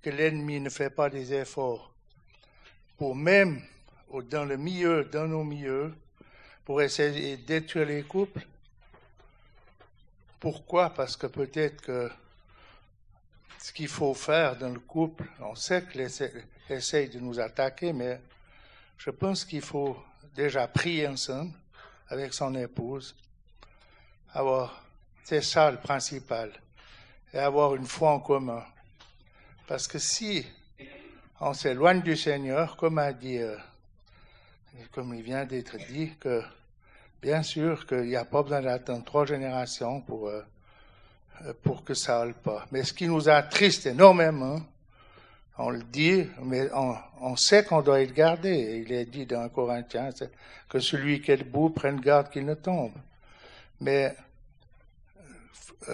que 0.06 0.10
l'ennemi 0.12 0.60
ne 0.60 0.70
fait 0.70 0.90
pas 0.90 1.10
des 1.10 1.34
efforts 1.34 1.90
pour 2.96 3.16
même 3.16 3.60
dans 4.30 4.44
le 4.44 4.56
milieu, 4.56 5.02
dans 5.02 5.26
nos 5.26 5.42
milieux, 5.42 5.92
pour 6.64 6.80
essayer 6.80 7.36
de 7.36 7.42
détruire 7.42 7.86
les 7.86 8.04
couples 8.04 8.46
Pourquoi? 10.38 10.90
Parce 10.90 11.16
que 11.16 11.26
peut-être 11.26 11.82
que 11.82 12.08
ce 13.58 13.72
qu'il 13.72 13.88
faut 13.88 14.14
faire 14.14 14.56
dans 14.56 14.68
le 14.68 14.78
couple, 14.78 15.24
on 15.40 15.56
sait 15.56 15.84
qu'il 15.84 16.02
essaye 16.70 17.08
de 17.08 17.18
nous 17.18 17.40
attaquer, 17.40 17.92
mais 17.92 18.20
je 18.98 19.10
pense 19.10 19.44
qu'il 19.44 19.60
faut 19.60 20.00
déjà 20.36 20.68
prier 20.68 21.08
ensemble 21.08 21.50
avec 22.10 22.32
son 22.32 22.54
épouse, 22.54 23.16
avoir 24.32 24.84
c'est 25.24 25.42
ça 25.42 25.68
le 25.68 25.78
principal. 25.78 26.52
Et 27.34 27.38
avoir 27.38 27.74
une 27.74 27.86
foi 27.86 28.12
en 28.12 28.20
commun. 28.20 28.64
Parce 29.66 29.88
que 29.88 29.98
si 29.98 30.46
on 31.40 31.52
s'éloigne 31.52 32.00
du 32.00 32.16
Seigneur, 32.16 32.76
comme 32.76 32.98
a 32.98 33.12
dit, 33.12 33.38
euh, 33.38 33.56
comme 34.92 35.12
il 35.12 35.22
vient 35.22 35.44
d'être 35.44 35.76
dit, 35.88 36.12
que 36.20 36.40
bien 37.20 37.42
sûr 37.42 37.84
qu'il 37.84 38.02
n'y 38.02 38.14
a 38.14 38.24
pas 38.24 38.44
besoin 38.44 38.62
d'attendre 38.62 39.04
trois 39.04 39.26
générations 39.26 40.02
pour, 40.02 40.28
euh, 40.28 40.42
pour 41.64 41.82
que 41.82 41.94
ça 41.94 42.22
aille 42.22 42.32
pas. 42.32 42.64
Mais 42.70 42.84
ce 42.84 42.92
qui 42.92 43.08
nous 43.08 43.28
attriste 43.28 43.86
énormément, 43.86 44.60
on 45.58 45.70
le 45.70 45.82
dit, 45.82 46.24
mais 46.42 46.70
on, 46.72 46.94
on 47.20 47.34
sait 47.34 47.64
qu'on 47.64 47.82
doit 47.82 48.02
être 48.02 48.14
gardé. 48.14 48.84
Il 48.86 48.92
est 48.92 49.06
dit 49.06 49.26
dans 49.26 49.48
Corinthiens 49.48 50.10
que 50.68 50.78
celui 50.78 51.20
qui 51.20 51.32
est 51.32 51.38
debout 51.38 51.70
prenne 51.70 52.00
garde 52.00 52.30
qu'il 52.30 52.44
ne 52.44 52.54
tombe. 52.54 52.92
Mais 53.80 54.14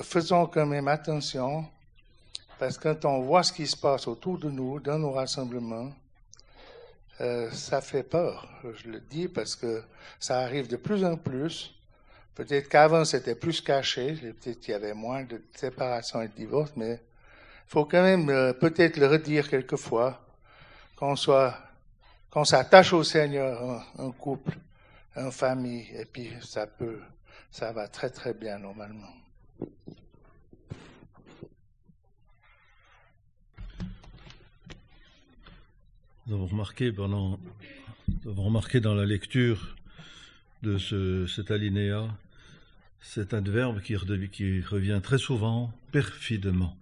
faisons 0.02 0.46
quand 0.46 0.66
même 0.66 0.88
attention 0.88 1.66
Parce 2.62 2.78
que 2.78 2.90
quand 2.90 3.04
on 3.06 3.22
voit 3.22 3.42
ce 3.42 3.52
qui 3.52 3.66
se 3.66 3.76
passe 3.76 4.06
autour 4.06 4.38
de 4.38 4.48
nous, 4.48 4.78
dans 4.78 4.96
nos 4.96 5.10
rassemblements, 5.10 5.92
euh, 7.20 7.50
ça 7.50 7.80
fait 7.80 8.04
peur. 8.04 8.48
Je 8.76 8.88
le 8.88 9.00
dis 9.00 9.26
parce 9.26 9.56
que 9.56 9.82
ça 10.20 10.38
arrive 10.38 10.68
de 10.68 10.76
plus 10.76 11.04
en 11.04 11.16
plus. 11.16 11.74
Peut-être 12.36 12.68
qu'avant 12.68 13.04
c'était 13.04 13.34
plus 13.34 13.60
caché, 13.60 14.12
peut-être 14.12 14.60
qu'il 14.60 14.70
y 14.70 14.74
avait 14.74 14.94
moins 14.94 15.24
de 15.24 15.42
séparation 15.56 16.22
et 16.22 16.28
de 16.28 16.34
divorce, 16.34 16.70
mais 16.76 16.92
il 16.92 17.66
faut 17.66 17.84
quand 17.84 18.04
même 18.04 18.30
euh, 18.30 18.52
peut-être 18.52 18.96
le 18.96 19.08
redire 19.08 19.50
quelquefois, 19.50 20.20
qu'on 20.94 21.16
soit, 21.16 21.58
s'attache 22.44 22.92
au 22.92 23.02
Seigneur, 23.02 23.84
un, 23.98 24.12
couple, 24.12 24.56
une 25.16 25.32
famille, 25.32 25.88
et 25.98 26.04
puis 26.04 26.32
ça 26.40 26.68
peut, 26.68 27.00
ça 27.50 27.72
va 27.72 27.88
très 27.88 28.10
très 28.10 28.34
bien 28.34 28.56
normalement. 28.60 29.10
Nous 36.26 36.36
avons 36.36 36.46
remarqué 36.46 36.92
pendant, 36.92 37.40
nous 38.24 38.30
avons 38.30 38.44
remarqué 38.44 38.80
dans 38.80 38.94
la 38.94 39.04
lecture 39.04 39.76
de 40.62 40.78
ce, 40.78 41.26
cet 41.26 41.50
alinéa 41.50 42.08
cet 43.02 43.34
adverbe 43.34 43.82
qui, 43.82 43.96
revient 43.96 45.00
très 45.02 45.18
souvent, 45.18 45.74
perfidement. 45.90 46.78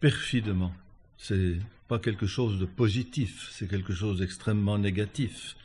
Perfidement. 0.00 0.74
C'est 1.16 1.58
pas 1.86 2.00
quelque 2.00 2.26
chose 2.26 2.58
de 2.58 2.66
positif, 2.66 3.48
c'est 3.52 3.68
quelque 3.68 3.94
chose 3.94 4.18
d'extrêmement 4.18 4.76
négatif. 4.76 5.56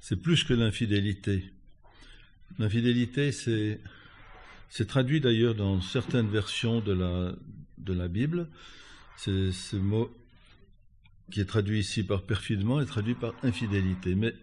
C'est 0.00 0.16
plus 0.16 0.42
que 0.44 0.54
l'infidélité. 0.54 1.52
L'infidélité, 2.58 3.30
c'est, 3.30 3.80
c'est 4.70 4.86
traduit 4.86 5.20
d'ailleurs 5.20 5.54
dans 5.54 5.82
certaines 5.82 6.28
versions 6.28 6.80
de 6.80 6.92
la, 6.92 7.34
de 7.76 7.92
la 7.92 8.08
Bible. 8.08 8.48
C'est 9.16 9.52
ce 9.52 9.76
mot 9.76 10.10
qui 11.30 11.40
est 11.40 11.46
traduit 11.46 11.80
ici 11.80 12.02
par 12.02 12.22
perfidement 12.22 12.80
est 12.80 12.86
traduit 12.86 13.14
par 13.14 13.34
infidélité. 13.42 14.14
Mais 14.14 14.34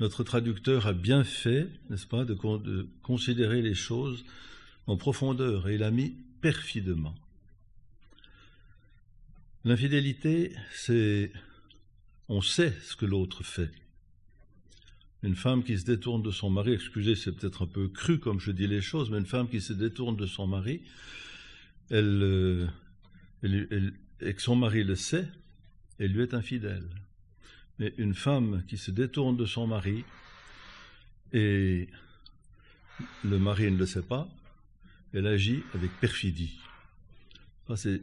notre 0.00 0.24
traducteur 0.24 0.86
a 0.86 0.92
bien 0.92 1.24
fait, 1.24 1.68
n'est-ce 1.90 2.06
pas, 2.06 2.24
de, 2.24 2.36
considérer 3.02 3.62
les 3.62 3.74
choses 3.74 4.24
en 4.86 4.96
profondeur, 4.96 5.68
et 5.68 5.74
il 5.74 5.82
a 5.82 5.90
mis 5.90 6.14
perfidement. 6.40 7.14
L'infidélité, 9.64 10.52
c'est 10.72 11.32
on 12.28 12.40
sait 12.40 12.72
ce 12.82 12.94
que 12.96 13.06
l'autre 13.06 13.42
fait. 13.42 13.70
Une 15.22 15.34
femme 15.34 15.64
qui 15.64 15.78
se 15.78 15.84
détourne 15.84 16.22
de 16.22 16.30
son 16.30 16.50
mari, 16.50 16.72
excusez, 16.72 17.16
c'est 17.16 17.32
peut-être 17.32 17.62
un 17.62 17.66
peu 17.66 17.88
cru 17.88 18.20
comme 18.20 18.38
je 18.38 18.52
dis 18.52 18.66
les 18.66 18.80
choses, 18.80 19.10
mais 19.10 19.18
une 19.18 19.26
femme 19.26 19.48
qui 19.48 19.60
se 19.60 19.72
détourne 19.72 20.16
de 20.16 20.26
son 20.26 20.46
mari, 20.46 20.82
elle, 21.90 22.22
euh, 22.22 22.66
et 24.20 24.34
que 24.34 24.42
son 24.42 24.56
mari 24.56 24.84
le 24.84 24.94
sait, 24.94 25.26
elle 25.98 26.12
lui 26.12 26.22
est 26.22 26.34
infidèle. 26.34 26.88
Mais 27.78 27.92
une 27.98 28.14
femme 28.14 28.62
qui 28.68 28.78
se 28.78 28.90
détourne 28.90 29.36
de 29.36 29.46
son 29.46 29.66
mari 29.66 30.04
et 31.32 31.88
le 33.24 33.38
mari 33.38 33.70
ne 33.70 33.76
le 33.76 33.86
sait 33.86 34.02
pas, 34.02 34.28
elle 35.12 35.26
agit 35.26 35.62
avec 35.74 35.90
perfidie. 36.00 36.58
c'est 37.74 38.00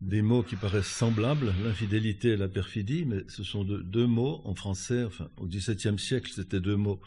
des 0.00 0.22
mots 0.22 0.42
qui 0.42 0.56
paraissent 0.56 0.86
semblables, 0.86 1.54
l'infidélité 1.62 2.30
et 2.30 2.36
la 2.36 2.48
perfidie, 2.48 3.04
mais 3.04 3.22
ce 3.28 3.44
sont 3.44 3.62
deux, 3.62 4.06
mots 4.06 4.42
en 4.44 4.54
français, 4.54 5.04
enfin 5.04 5.28
au 5.36 5.46
XVIIe 5.46 5.98
siècle 5.98 6.32
c'était 6.34 6.60
deux 6.60 6.76
mots 6.76 7.00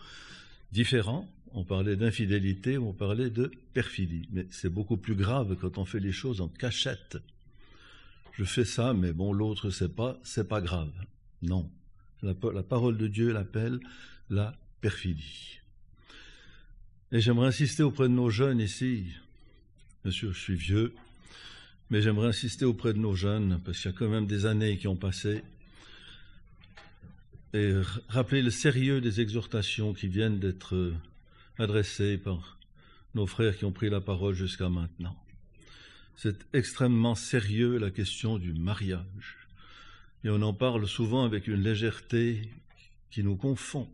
différents. 0.71 1.29
On 1.51 1.63
parlait 1.63 1.95
d'infidélité 1.95 2.77
on 2.77 2.93
parlait 2.93 3.29
de 3.29 3.51
perfidie. 3.73 4.27
Mais 4.31 4.47
c'est 4.49 4.69
beaucoup 4.69 4.97
plus 4.97 5.15
grave 5.15 5.57
quand 5.59 5.77
on 5.77 5.85
fait 5.85 5.99
les 5.99 6.11
choses 6.11 6.41
en 6.41 6.47
cachette. 6.47 7.17
Je 8.37 8.43
fais 8.43 8.65
ça, 8.65 8.93
mais 8.93 9.13
bon, 9.13 9.31
l'autre 9.31 9.69
sait 9.69 9.89
pas, 9.89 10.19
c'est 10.23 10.47
pas 10.47 10.59
grave. 10.59 10.91
Non. 11.41 11.71
La, 12.21 12.33
parole 12.33 12.97
de 12.97 13.07
Dieu 13.07 13.31
l'appelle 13.31 13.79
la 14.29 14.57
perfidie. 14.81 15.59
Et 17.11 17.21
j'aimerais 17.21 17.47
insister 17.47 17.83
auprès 17.83 18.09
de 18.09 18.13
nos 18.13 18.29
jeunes 18.29 18.59
ici. 18.59 19.05
Bien 20.03 20.11
sûr, 20.11 20.33
je 20.33 20.39
suis 20.39 20.55
vieux, 20.55 20.93
mais 21.89 22.01
j'aimerais 22.01 22.27
insister 22.27 22.65
auprès 22.65 22.93
de 22.93 22.99
nos 22.99 23.15
jeunes, 23.15 23.61
parce 23.63 23.79
qu'il 23.79 23.91
y 23.91 23.93
a 23.93 23.97
quand 23.97 24.09
même 24.09 24.27
des 24.27 24.45
années 24.45 24.77
qui 24.77 24.87
ont 24.87 24.97
passé, 24.97 25.41
et 27.53 27.73
rappeler 28.09 28.41
le 28.41 28.49
sérieux 28.49 28.99
des 28.99 29.21
exhortations 29.21 29.93
qui 29.93 30.09
viennent 30.09 30.39
d'être 30.39 30.91
adressées 31.57 32.17
par 32.17 32.59
nos 33.13 33.27
frères 33.27 33.57
qui 33.57 33.63
ont 33.63 33.71
pris 33.71 33.89
la 33.89 34.01
parole 34.01 34.33
jusqu'à 34.33 34.67
maintenant. 34.67 35.15
C'est 36.15 36.45
extrêmement 36.53 37.15
sérieux 37.15 37.77
la 37.77 37.91
question 37.91 38.37
du 38.37 38.53
mariage 38.53 39.45
et 40.25 40.29
on 40.29 40.41
en 40.41 40.53
parle 40.53 40.87
souvent 40.87 41.23
avec 41.23 41.47
une 41.47 41.61
légèreté 41.61 42.49
qui 43.11 43.23
nous 43.23 43.35
confond. 43.35 43.87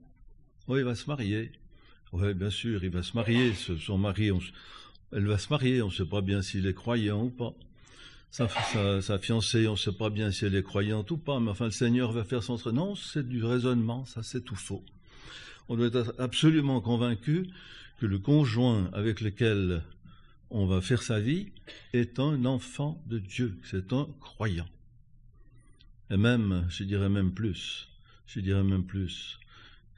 Oui, 0.69 0.79
il 0.79 0.85
va 0.85 0.95
se 0.95 1.05
marier. 1.07 1.51
Oui, 2.13 2.33
bien 2.33 2.49
sûr, 2.49 2.81
il 2.85 2.89
va 2.89 3.03
se 3.03 3.17
marier. 3.17 3.53
Son 3.53 3.97
mari, 3.97 4.31
elle 5.11 5.27
va 5.27 5.37
se 5.37 5.49
marier. 5.49 5.81
On 5.81 5.87
ne 5.87 5.91
sait 5.91 6.05
pas 6.05 6.21
bien 6.21 6.41
s'il 6.41 6.67
est 6.67 6.73
croyant 6.73 7.23
ou 7.23 7.29
pas. 7.29 7.53
Sa, 8.31 8.47
fiancée, 9.19 9.67
on 9.67 9.73
ne 9.73 9.77
sait 9.77 9.91
pas 9.91 10.09
bien 10.09 10.31
si 10.31 10.45
elle 10.45 10.55
est 10.55 10.63
croyante 10.63 11.11
ou 11.11 11.17
pas. 11.17 11.41
Mais 11.41 11.51
enfin, 11.51 11.65
le 11.65 11.71
Seigneur 11.71 12.13
va 12.13 12.23
faire 12.23 12.43
son 12.43 12.55
truc. 12.55 12.73
Non, 12.73 12.95
c'est 12.95 13.27
du 13.27 13.43
raisonnement. 13.43 14.05
Ça, 14.05 14.23
c'est 14.23 14.45
tout 14.45 14.55
faux. 14.55 14.85
On 15.67 15.75
doit 15.75 15.87
être 15.87 16.15
absolument 16.17 16.79
convaincu 16.79 17.47
que 17.99 18.05
le 18.05 18.19
conjoint 18.19 18.89
avec 18.93 19.19
lequel 19.19 19.83
on 20.51 20.65
va 20.65 20.81
faire 20.81 21.01
sa 21.01 21.19
vie 21.19 21.47
est 21.93 22.19
un 22.19 22.45
enfant 22.45 23.01
de 23.07 23.19
Dieu. 23.19 23.57
C'est 23.63 23.93
un 23.93 24.07
croyant. 24.19 24.67
Et 26.09 26.17
même, 26.17 26.67
je 26.69 26.83
dirais 26.83 27.09
même 27.09 27.33
plus, 27.33 27.87
je 28.27 28.41
dirais 28.41 28.63
même 28.63 28.83
plus, 28.83 29.39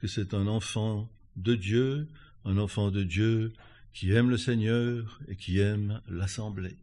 que 0.00 0.06
c'est 0.06 0.32
un 0.32 0.46
enfant 0.46 1.08
de 1.36 1.56
Dieu, 1.56 2.08
un 2.44 2.56
enfant 2.56 2.90
de 2.90 3.02
Dieu 3.02 3.52
qui 3.92 4.12
aime 4.12 4.30
le 4.30 4.38
Seigneur 4.38 5.20
et 5.28 5.36
qui 5.36 5.58
aime 5.58 6.00
l'Assemblée. 6.08 6.76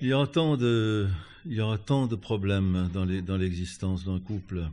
Il 0.00 0.08
y 0.08 0.12
a 0.12 0.26
tant 0.26 0.56
de, 0.56 1.08
il 1.44 1.54
y 1.54 1.60
aura 1.60 1.78
tant 1.78 2.06
de 2.06 2.16
problèmes 2.16 2.88
dans 2.92 3.36
l'existence 3.36 4.04
d'un 4.04 4.20
couple, 4.20 4.68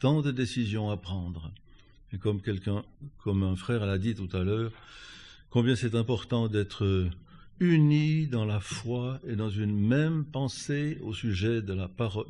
tant 0.00 0.22
de 0.22 0.30
décisions 0.30 0.90
à 0.90 0.96
prendre. 0.96 1.52
Et 2.12 2.18
comme 2.18 2.40
comme 3.18 3.42
un 3.42 3.56
frère 3.56 3.86
l'a 3.86 3.98
dit 3.98 4.14
tout 4.14 4.28
à 4.36 4.42
l'heure, 4.42 4.72
combien 5.52 5.76
c'est 5.76 5.94
important 5.94 6.48
d'être 6.48 7.10
unis 7.60 8.26
dans 8.26 8.46
la 8.46 8.58
foi 8.58 9.20
et 9.28 9.36
dans 9.36 9.50
une 9.50 9.78
même 9.78 10.24
pensée 10.24 10.96
au 11.02 11.12
sujet 11.12 11.60
de 11.60 11.74
la 11.74 11.88
parole, 11.88 12.26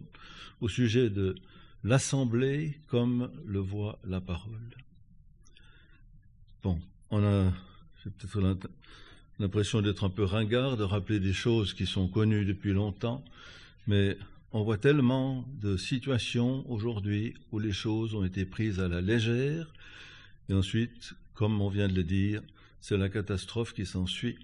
au 0.61 0.69
sujet 0.69 1.09
de 1.09 1.37
l'assemblée 1.85 2.81
comme 2.89 3.31
le 3.47 3.61
voit 3.61 4.01
la 4.05 4.21
parole. 4.21 4.75
Bon, 6.65 6.81
on 7.11 7.23
a 7.23 7.53
peut-être 8.03 8.59
l'impression 9.39 9.83
d'être 9.83 10.03
un 10.03 10.11
peu 10.11 10.25
ringard, 10.25 10.77
de 10.77 10.85
rappeler 10.85 11.21
des 11.21 11.33
choses 11.33 11.75
qui 11.75 11.87
sont 11.87 12.09
connues 12.09 12.45
depuis 12.45 12.73
longtemps, 12.73 13.25
mais 13.87 14.19
on 14.51 14.65
voit 14.65 14.79
tellement 14.79 15.47
de 15.61 15.77
situations 15.77 16.69
aujourd'hui 16.69 17.35
où 17.53 17.61
les 17.61 17.73
choses 17.73 18.17
ont 18.17 18.25
été 18.25 18.45
prises 18.45 18.81
à 18.81 18.89
la 18.89 19.01
légère, 19.01 19.73
et 20.49 20.55
ensuite, 20.55 21.15
comme 21.35 21.61
on 21.61 21.69
vient 21.69 21.87
de 21.87 21.95
le 21.95 22.05
dire, 22.05 22.43
c'est 22.83 22.99
la 22.99 23.09
catastrophe 23.09 23.73
qui 23.73 23.87
s'ensuit. 23.87 24.37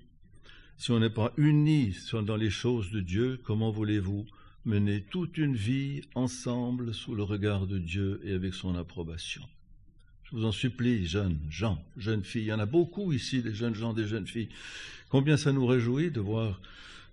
Si 0.78 0.92
on 0.92 1.00
n'est 1.00 1.10
pas 1.10 1.32
unis 1.36 1.94
dans 2.24 2.36
les 2.36 2.50
choses 2.50 2.92
de 2.92 3.00
Dieu, 3.00 3.40
comment 3.42 3.72
voulez-vous 3.72 4.26
mener 4.64 5.02
toute 5.02 5.36
une 5.38 5.56
vie 5.56 6.02
ensemble 6.14 6.94
sous 6.94 7.16
le 7.16 7.24
regard 7.24 7.66
de 7.66 7.78
Dieu 7.78 8.20
et 8.24 8.32
avec 8.32 8.54
son 8.54 8.76
approbation? 8.76 9.42
Je 10.22 10.36
vous 10.36 10.44
en 10.44 10.52
supplie, 10.52 11.04
jeunes 11.04 11.40
gens, 11.50 11.82
jeunes 11.96 12.22
filles, 12.22 12.42
il 12.42 12.48
y 12.48 12.52
en 12.52 12.60
a 12.60 12.66
beaucoup 12.66 13.12
ici, 13.12 13.42
des 13.42 13.54
jeunes 13.54 13.74
gens, 13.74 13.92
des 13.92 14.06
jeunes 14.06 14.28
filles. 14.28 14.50
Combien 15.08 15.36
ça 15.36 15.52
nous 15.52 15.66
réjouit 15.66 16.12
de 16.12 16.20
voir 16.20 16.60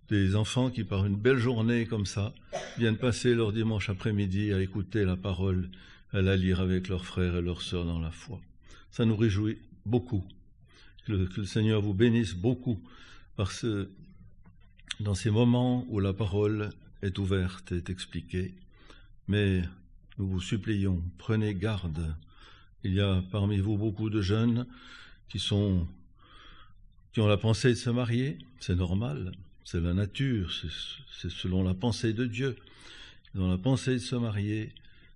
des 0.10 0.36
enfants 0.36 0.70
qui, 0.70 0.84
par 0.84 1.08
une 1.08 1.16
belle 1.16 1.40
journée 1.40 1.88
comme 1.88 2.06
ça, 2.06 2.36
viennent 2.78 2.98
passer 2.98 3.34
leur 3.34 3.52
dimanche 3.52 3.90
après-midi 3.90 4.54
à 4.54 4.62
écouter 4.62 5.06
la 5.06 5.16
parole, 5.16 5.70
à 6.14 6.22
la 6.22 6.36
lire 6.36 6.60
avec 6.60 6.88
leurs 6.88 7.06
frères 7.06 7.38
et 7.38 7.42
leurs 7.42 7.64
sœurs 7.64 7.86
dans 7.86 8.00
la 8.00 8.12
foi. 8.12 8.40
Ça 8.92 9.06
nous 9.06 9.16
réjouit 9.16 9.58
beaucoup. 9.88 10.24
Que 11.06 11.14
le 11.14 11.46
Seigneur 11.46 11.82
vous 11.82 11.94
bénisse 11.94 12.34
beaucoup 12.34 12.82
parce 13.36 13.62
que 13.62 13.90
dans 15.00 15.16
ces 15.16 15.30
moments 15.30 15.86
où 15.90 16.00
la 16.00 16.14
parole 16.14 16.70
est 17.02 17.18
ouverte, 17.20 17.72
est 17.72 17.90
expliquée, 17.90 18.54
mais 19.28 19.64
nous 20.18 20.28
vous 20.28 20.42
supplions, 20.42 21.02
prenez 21.18 21.54
garde. 21.54 22.16
Il 22.84 22.94
y 22.94 23.02
a 23.02 23.24
parmi 23.32 23.58
vous 23.58 23.78
beaucoup 23.78 24.10
de 24.10 24.22
jeunes 24.22 24.66
qui 25.30 25.40
sont 25.40 25.88
qui 27.12 27.22
ont 27.22 27.28
la 27.28 27.38
pensée 27.38 27.70
de 27.70 27.76
se 27.76 27.90
marier, 27.90 28.38
c'est 28.60 28.76
normal, 28.76 29.32
c'est 29.64 29.80
la 29.80 29.94
nature, 29.94 30.52
c'est 30.52 31.32
selon 31.32 31.64
la 31.64 31.74
pensée 31.74 32.12
de 32.12 32.26
Dieu. 32.26 32.58
Ils 33.34 33.42
ont 33.42 33.50
la 33.50 33.58
pensée 33.58 33.94
de 33.94 34.00
se 34.00 34.18
marier, 34.18 34.74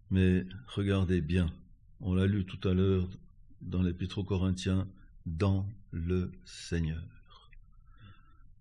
mais 0.10 0.46
regardez 0.68 1.20
bien, 1.20 1.52
on 2.00 2.16
l'a 2.16 2.26
lu 2.26 2.46
tout 2.46 2.68
à 2.68 2.74
l'heure 2.74 3.08
dans 3.62 3.82
l'Épître 3.82 4.20
aux 4.20 4.24
Corinthiens, 4.24 4.88
dans 5.26 5.68
le 5.92 6.32
Seigneur 6.46 7.02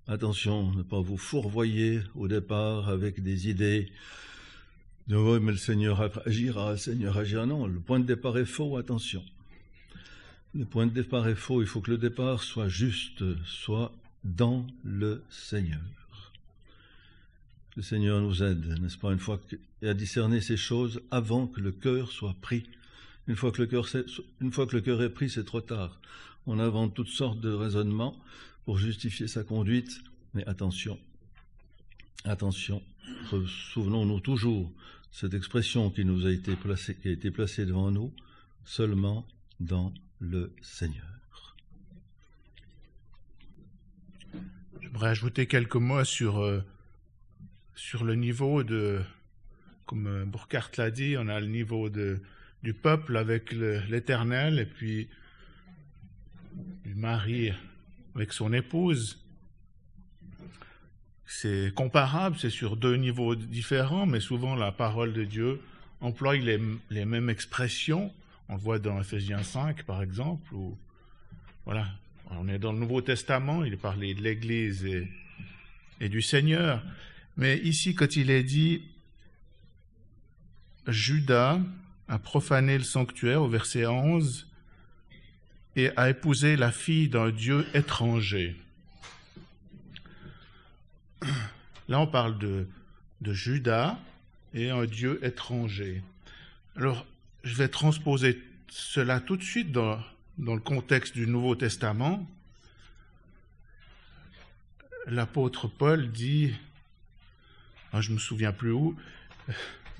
Attention, 0.06 0.72
ne 0.72 0.82
pas 0.82 1.00
vous 1.00 1.18
fourvoyer 1.18 2.00
au 2.14 2.28
départ 2.28 2.88
avec 2.88 3.22
des 3.22 3.50
idées 3.50 3.92
de 5.06 5.16
oui, 5.16 5.38
mais 5.40 5.52
le 5.52 5.58
Seigneur 5.58 6.00
agira, 6.26 6.72
le 6.72 6.76
Seigneur 6.76 7.16
agira. 7.16 7.46
Non, 7.46 7.66
le 7.66 7.80
point 7.80 7.98
de 7.98 8.04
départ 8.04 8.36
est 8.38 8.44
faux, 8.44 8.76
attention. 8.76 9.24
Le 10.54 10.64
point 10.64 10.86
de 10.86 10.92
départ 10.92 11.28
est 11.28 11.34
faux, 11.34 11.62
il 11.62 11.66
faut 11.66 11.80
que 11.80 11.90
le 11.90 11.98
départ 11.98 12.42
soit 12.42 12.68
juste, 12.68 13.22
soit 13.44 13.92
dans 14.24 14.66
le 14.82 15.22
Seigneur. 15.30 15.80
Le 17.76 17.82
Seigneur 17.82 18.20
nous 18.20 18.42
aide, 18.42 18.80
n'est-ce 18.80 18.98
pas, 18.98 19.12
une 19.12 19.18
fois 19.18 19.40
à 19.82 19.94
discerner 19.94 20.40
ces 20.40 20.56
choses 20.56 21.00
avant 21.10 21.46
que 21.46 21.60
le 21.60 21.72
cœur 21.72 22.10
soit 22.10 22.36
pris. 22.40 22.64
Une 23.28 23.36
fois 23.36 23.52
que 23.52 23.62
le 23.62 23.68
une 24.40 24.52
fois 24.52 24.66
que 24.66 24.76
le 24.76 24.82
cœur 24.82 25.02
est 25.02 25.10
pris, 25.10 25.30
c'est 25.30 25.44
trop 25.44 25.60
tard. 25.60 26.00
On 26.50 26.58
invente 26.60 26.94
toutes 26.94 27.08
sortes 27.08 27.40
de 27.40 27.52
raisonnements 27.52 28.18
pour 28.64 28.78
justifier 28.78 29.28
sa 29.28 29.44
conduite. 29.44 30.00
Mais 30.32 30.46
attention, 30.46 30.98
attention, 32.24 32.82
souvenons-nous 33.74 34.20
toujours 34.20 34.72
cette 35.12 35.34
expression 35.34 35.90
qui 35.90 36.06
nous 36.06 36.24
a 36.26 36.30
été 36.30 36.56
placée, 36.56 36.96
qui 36.96 37.08
a 37.08 37.10
été 37.10 37.30
placée 37.30 37.66
devant 37.66 37.90
nous, 37.90 38.14
seulement 38.64 39.28
dans 39.60 39.92
le 40.20 40.54
Seigneur. 40.62 41.04
J'aimerais 44.80 45.08
ajouter 45.08 45.46
quelques 45.46 45.76
mots 45.76 46.04
sur, 46.04 46.38
euh, 46.38 46.62
sur 47.74 48.04
le 48.04 48.14
niveau 48.14 48.62
de, 48.62 49.02
comme 49.84 50.06
euh, 50.06 50.24
Burkhardt 50.24 50.70
l'a 50.78 50.90
dit, 50.90 51.16
on 51.18 51.28
a 51.28 51.40
le 51.40 51.46
niveau 51.46 51.90
de, 51.90 52.22
du 52.62 52.72
peuple 52.72 53.18
avec 53.18 53.52
l'Éternel 53.52 54.58
et 54.58 54.66
puis 54.66 55.10
du 56.84 56.94
mari 56.94 57.52
avec 58.14 58.32
son 58.32 58.52
épouse. 58.52 59.24
C'est 61.26 61.72
comparable, 61.74 62.36
c'est 62.38 62.50
sur 62.50 62.76
deux 62.76 62.96
niveaux 62.96 63.34
différents, 63.34 64.06
mais 64.06 64.20
souvent 64.20 64.54
la 64.54 64.72
parole 64.72 65.12
de 65.12 65.24
Dieu 65.24 65.60
emploie 66.00 66.36
les, 66.36 66.58
les 66.90 67.04
mêmes 67.04 67.28
expressions. 67.28 68.12
On 68.48 68.54
le 68.54 68.60
voit 68.60 68.78
dans 68.78 68.98
Ephésiens 69.00 69.42
5, 69.42 69.84
par 69.84 70.02
exemple, 70.02 70.54
où 70.54 70.76
voilà, 71.66 71.86
on 72.30 72.48
est 72.48 72.58
dans 72.58 72.72
le 72.72 72.78
Nouveau 72.78 73.02
Testament, 73.02 73.64
il 73.64 73.74
est 73.74 73.76
parlé 73.76 74.14
de 74.14 74.22
l'Église 74.22 74.84
et, 74.86 75.06
et 76.00 76.08
du 76.08 76.22
Seigneur. 76.22 76.82
Mais 77.36 77.58
ici, 77.58 77.94
quand 77.94 78.16
il 78.16 78.30
est 78.30 78.42
dit 78.42 78.82
Judas 80.86 81.60
a 82.08 82.18
profané 82.18 82.78
le 82.78 82.84
sanctuaire 82.84 83.42
au 83.42 83.48
verset 83.48 83.86
11, 83.86 84.47
et 85.78 85.96
a 85.96 86.10
épousé 86.10 86.56
la 86.56 86.72
fille 86.72 87.08
d'un 87.08 87.30
Dieu 87.30 87.64
étranger. 87.72 88.56
Là, 91.88 92.00
on 92.00 92.06
parle 92.08 92.36
de, 92.38 92.66
Judas 93.32 93.96
et 94.54 94.70
un 94.70 94.86
Dieu 94.86 95.24
étranger. 95.24 96.02
Alors, 96.74 97.06
je 97.44 97.54
vais 97.54 97.68
transposer 97.68 98.42
cela 98.68 99.20
tout 99.20 99.36
de 99.36 99.42
suite 99.44 99.70
dans, 99.70 100.00
dans 100.36 100.54
le 100.56 100.60
contexte 100.60 101.14
du 101.14 101.28
Nouveau 101.28 101.54
Testament. 101.54 102.28
L'apôtre 105.06 105.68
Paul 105.68 106.10
dit, 106.10 106.52
ah, 107.92 108.00
je 108.00 108.12
me 108.12 108.18
souviens 108.18 108.52
plus 108.52 108.72
où, 108.72 108.96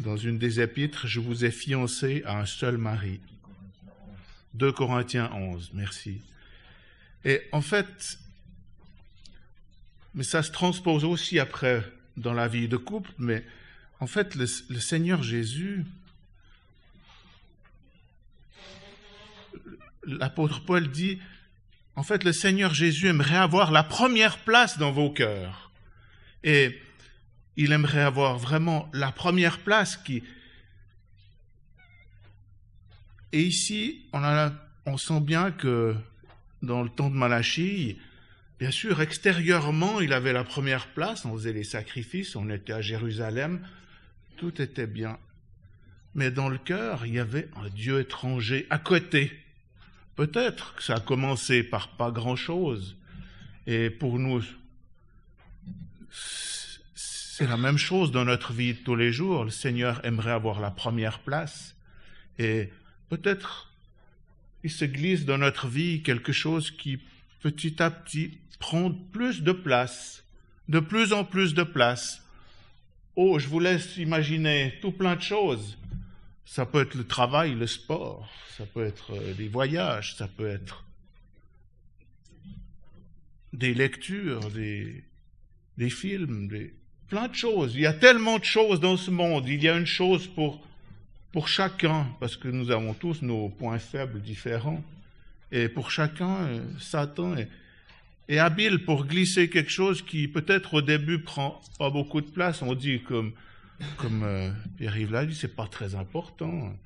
dans 0.01 0.17
une 0.17 0.39
des 0.39 0.61
épîtres, 0.61 1.07
je 1.07 1.21
vous 1.21 1.45
ai 1.45 1.53
fiancé 1.53 2.25
à 2.27 2.41
un 2.41 2.47
seul 2.47 2.79
mari. 2.79 3.21
2 4.59 4.73
Corinthiens 4.73 5.31
11, 5.33 5.71
merci. 5.73 6.21
Et 7.25 7.43
en 7.53 7.61
fait, 7.61 8.19
mais 10.15 10.25
ça 10.25 10.43
se 10.43 10.51
transpose 10.51 11.05
aussi 11.05 11.39
après 11.39 11.85
dans 12.17 12.33
la 12.33 12.49
vie 12.49 12.67
de 12.67 12.77
couple, 12.77 13.11
mais 13.19 13.45
en 14.01 14.09
fait, 14.09 14.35
le, 14.35 14.47
le 14.69 14.81
Seigneur 14.81 15.23
Jésus, 15.23 15.85
l'apôtre 20.05 20.65
Paul 20.65 20.89
dit, 20.89 21.21
en 21.95 22.03
fait, 22.03 22.25
le 22.25 22.33
Seigneur 22.33 22.75
Jésus 22.75 23.07
aimerait 23.07 23.37
avoir 23.37 23.71
la 23.71 23.85
première 23.85 24.39
place 24.39 24.79
dans 24.79 24.91
vos 24.91 25.11
cœurs. 25.11 25.71
Et 26.43 26.81
il 27.57 27.73
aimerait 27.73 28.03
avoir 28.03 28.39
vraiment 28.39 28.89
la 28.93 29.13
première 29.13 29.59
place 29.59 29.97
qui, 29.97 30.23
et 33.33 33.43
ici, 33.43 34.07
on, 34.13 34.97
sent 34.97 35.21
bien 35.21 35.51
que 35.51 35.95
dans 36.63 36.83
le 36.83 36.89
temps 36.89 37.11
de 37.11 37.15
Malachie, 37.15 37.99
bien 38.59 38.71
sûr, 38.71 39.01
extérieurement, 39.01 40.01
il 40.01 40.13
avait 40.13 40.33
la 40.33 40.45
première 40.45 40.89
place, 40.89 41.25
on 41.25 41.35
faisait 41.35 41.53
les 41.53 41.65
sacrifices, 41.65 42.37
on 42.37 42.49
était 42.49 42.73
à 42.73 42.81
Jérusalem, 42.81 43.61
tout 44.37 44.63
était 44.63 44.87
bien. 44.87 45.19
Mais 46.15 46.31
dans 46.31 46.49
le 46.49 46.59
cœur, 46.59 47.05
il 47.05 47.15
y 47.15 47.19
avait 47.19 47.49
un 47.57 47.69
Dieu 47.69 48.01
étranger 48.01 48.67
à 48.71 48.79
côté. 48.79 49.33
Peut-être 50.17 50.75
que 50.75 50.83
ça 50.83 50.95
a 50.95 51.01
commencé 51.01 51.63
par 51.63 51.97
pas 51.97 52.11
grand-chose. 52.11 52.97
Et 53.67 53.91
pour 53.91 54.19
nous, 54.19 54.43
c'est 56.95 57.47
la 57.47 57.59
même 57.59 57.79
chose 57.79 58.11
dans 58.11 58.25
notre 58.25 58.53
vie 58.53 58.73
de 58.73 58.79
tous 58.79 58.97
les 58.97 59.13
jours. 59.13 59.45
Le 59.45 59.51
Seigneur 59.51 60.05
aimerait 60.05 60.33
avoir 60.33 60.61
la 60.61 60.71
première 60.71 61.21
place. 61.21 61.77
Et 62.39 62.71
peut-être 63.09 63.71
il 64.65 64.71
se 64.71 64.85
glisse 64.85 65.25
dans 65.25 65.39
notre 65.39 65.69
vie 65.69 66.03
quelque 66.03 66.33
chose 66.33 66.71
qui 66.71 66.99
petit 67.41 67.83
à 67.83 67.91
petit 67.91 68.39
prend 68.59 68.91
plus 68.91 69.43
de 69.43 69.53
place, 69.53 70.25
de 70.69 70.81
plus 70.81 71.13
en 71.13 71.25
plus 71.25 71.55
de 71.55 71.63
place. 71.63 72.25
Oh, 73.15 73.39
je 73.39 73.49
vous 73.49 73.61
laisse 73.61 73.97
imaginer 73.97 74.75
tout 74.81 74.93
plein 74.93 75.17
de 75.17 75.23
choses. 75.23 75.79
Ça 76.45 76.67
peut 76.67 76.83
être 76.83 76.95
le 76.95 77.07
travail, 77.07 77.55
le 77.55 77.67
sport, 77.67 78.29
ça 78.57 78.65
peut 78.67 78.85
être 78.85 79.13
euh, 79.13 79.35
des 79.35 79.49
voyages, 79.49 80.17
ça 80.17 80.29
peut 80.29 80.49
être 80.49 80.85
des 83.53 83.75
lectures, 83.75 84.51
des, 84.51 85.05
des 85.77 85.91
films, 85.91 86.49
des, 86.49 86.75
plein 87.09 87.29
de 87.29 87.35
choses. 87.35 87.75
Il 87.75 87.81
y 87.81 87.87
a 87.87 87.93
tellement 87.93 88.39
de 88.39 88.45
choses 88.45 88.81
dans 88.81 88.97
ce 88.97 89.11
monde. 89.11 89.47
Il 89.49 89.63
y 89.63 89.69
a 89.69 89.77
une 89.77 89.87
chose 89.87 90.27
pour 90.27 90.63
pour 91.33 91.49
chacun, 91.49 92.07
parce 92.21 92.37
que 92.37 92.49
nous 92.49 92.71
avons 92.71 92.95
tous 92.95 93.23
nos 93.23 93.49
points 93.49 93.79
faibles 93.79 94.21
différents, 94.21 94.83
et 95.51 95.69
pour 95.69 95.91
chacun, 95.91 96.37
euh, 96.37 96.61
Satan 96.79 97.37
est, 97.37 98.39
habile 98.39 98.85
pour 98.85 99.07
glisser 99.07 99.49
quelque 99.49 99.71
chose 99.71 100.03
qui 100.03 100.29
peut-être 100.29 100.75
au 100.75 100.83
début 100.83 101.21
prend 101.21 101.63
pas 101.79 101.89
beaucoup 101.89 102.21
de 102.21 102.27
place. 102.27 102.61
On 102.61 102.75
dit 102.75 103.01
comme 103.01 103.33
comme 103.97 104.23
euh, 104.23 104.51
Pierre-Yves 104.77 105.13
l'a 105.13 105.25
dit, 105.25 105.35
c'est 105.35 105.55
pas 105.55 105.67
très 105.67 105.95
important. 105.95 106.77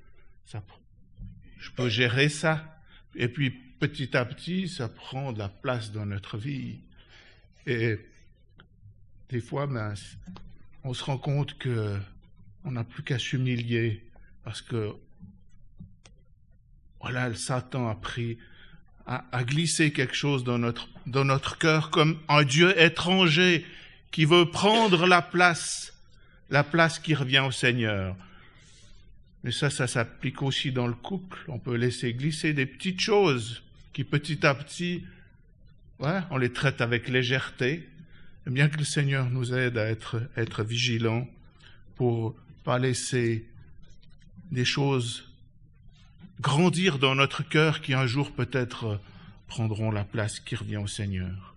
Je 1.59 1.71
peux 1.71 1.89
gérer 1.89 2.29
ça. 2.29 2.81
Et 3.17 3.29
puis 3.29 3.51
petit 3.51 4.17
à 4.17 4.25
petit, 4.25 4.69
ça 4.69 4.89
prend 4.89 5.33
de 5.33 5.39
la 5.39 5.49
place 5.49 5.91
dans 5.91 6.07
notre 6.07 6.39
vie. 6.39 6.79
Et 7.67 7.99
des 9.31 9.41
fois, 9.41 9.67
ben, 9.67 9.95
on 10.85 10.95
se 10.95 11.03
rend 11.03 11.19
compte 11.19 11.59
que 11.59 11.99
on 12.65 12.73
n'a 12.73 12.85
plus 12.85 13.03
qu'à 13.03 13.19
s'humilier 13.19 14.05
parce 14.45 14.63
que, 14.63 14.93
voilà, 17.01 17.35
Satan 17.35 17.89
a 17.89 17.95
pris, 17.95 18.39
a, 19.07 19.45
glissé 19.45 19.93
quelque 19.93 20.15
chose 20.15 20.45
dans 20.45 20.59
notre, 20.59 20.89
dans 21.07 21.25
notre 21.25 21.59
cœur 21.59 21.91
comme 21.91 22.19
un 22.29 22.45
Dieu 22.45 22.79
étranger 22.81 23.65
qui 24.11 24.25
veut 24.25 24.51
prendre 24.51 25.07
la 25.07 25.23
place, 25.23 25.93
la 26.51 26.65
place 26.65 26.99
qui 26.99 27.15
revient 27.15 27.45
au 27.47 27.51
Seigneur. 27.51 28.17
Mais 29.45 29.51
ça, 29.51 29.71
ça 29.71 29.87
s'applique 29.87 30.43
aussi 30.43 30.71
dans 30.71 30.87
le 30.87 30.95
couple. 30.95 31.39
On 31.49 31.59
peut 31.59 31.75
laisser 31.75 32.13
glisser 32.15 32.53
des 32.53 32.67
petites 32.67 33.01
choses 33.01 33.63
qui 33.93 34.05
petit 34.05 34.47
à 34.47 34.55
petit, 34.55 35.05
ouais, 35.99 36.21
on 36.31 36.39
les 36.39 36.53
traite 36.53 36.81
avec 36.81 37.09
légèreté. 37.09 37.89
Et 38.47 38.51
bien 38.51 38.69
que 38.69 38.79
le 38.79 38.85
Seigneur 38.85 39.29
nous 39.31 39.53
aide 39.53 39.79
à 39.79 39.87
être, 39.87 40.23
être 40.37 40.63
vigilants 40.63 41.29
pour 41.97 42.35
pas 42.65 42.79
laisser 42.79 43.45
des 44.53 44.67
choses 44.67 45.25
grandir 46.41 46.99
dans 46.99 47.15
notre 47.15 47.43
cœur 47.43 47.81
qui 47.81 47.95
un 47.95 48.07
jour 48.07 48.33
peut-être 48.33 49.01
prendront 49.47 49.91
la 49.91 50.05
place 50.05 50.41
qui 50.41 50.55
revient 50.55 50.77
au 50.77 50.87
Seigneur. 50.87 51.55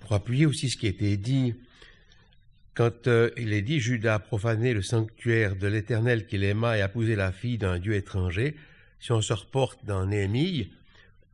Pour 0.00 0.12
appuyer 0.12 0.46
aussi 0.46 0.70
ce 0.70 0.76
qui 0.76 0.86
a 0.86 0.90
été 0.90 1.16
dit, 1.16 1.54
quand 2.74 3.08
euh, 3.08 3.30
il 3.36 3.52
est 3.52 3.62
dit 3.62 3.80
Judas 3.80 4.14
a 4.14 4.18
profané 4.20 4.72
le 4.72 4.82
sanctuaire 4.82 5.56
de 5.56 5.66
l'Éternel 5.66 6.26
qu'il 6.26 6.44
aima 6.44 6.78
et 6.78 6.82
a 6.82 6.86
épousé 6.86 7.16
la 7.16 7.32
fille 7.32 7.58
d'un 7.58 7.78
Dieu 7.80 7.94
étranger, 7.94 8.56
si 9.02 9.10
on 9.10 9.20
se 9.20 9.32
reporte 9.32 9.84
dans 9.84 10.06
Néhémie 10.06 10.72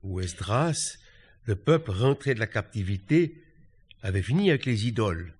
ou 0.03 0.21
Esdras, 0.21 0.97
le 1.45 1.55
peuple 1.55 1.91
rentré 1.91 2.33
de 2.33 2.41
la 2.41 2.47
captivité 2.47 3.45
avait 4.03 4.23
fini 4.23 4.49
avec 4.49 4.65
les 4.65 4.87
idoles. 4.87 5.35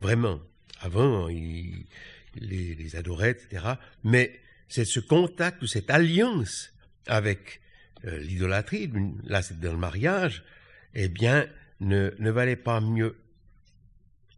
Vraiment. 0.00 0.40
avant, 0.80 1.28
ils 1.28 1.86
les, 2.34 2.74
les 2.74 2.96
adoraient, 2.96 3.30
etc. 3.30 3.74
Mais 4.02 4.40
c'est 4.68 4.84
ce 4.84 4.98
contact 4.98 5.62
ou 5.62 5.68
cette 5.68 5.90
alliance 5.90 6.72
avec 7.06 7.60
euh, 8.04 8.18
l'idolâtrie, 8.18 8.90
là 9.22 9.40
c'est 9.40 9.60
dans 9.60 9.72
le 9.72 9.78
mariage, 9.78 10.42
eh 10.94 11.08
bien, 11.08 11.46
ne, 11.78 12.10
valait 12.30 12.56
pas 12.56 12.80
mieux. 12.80 13.16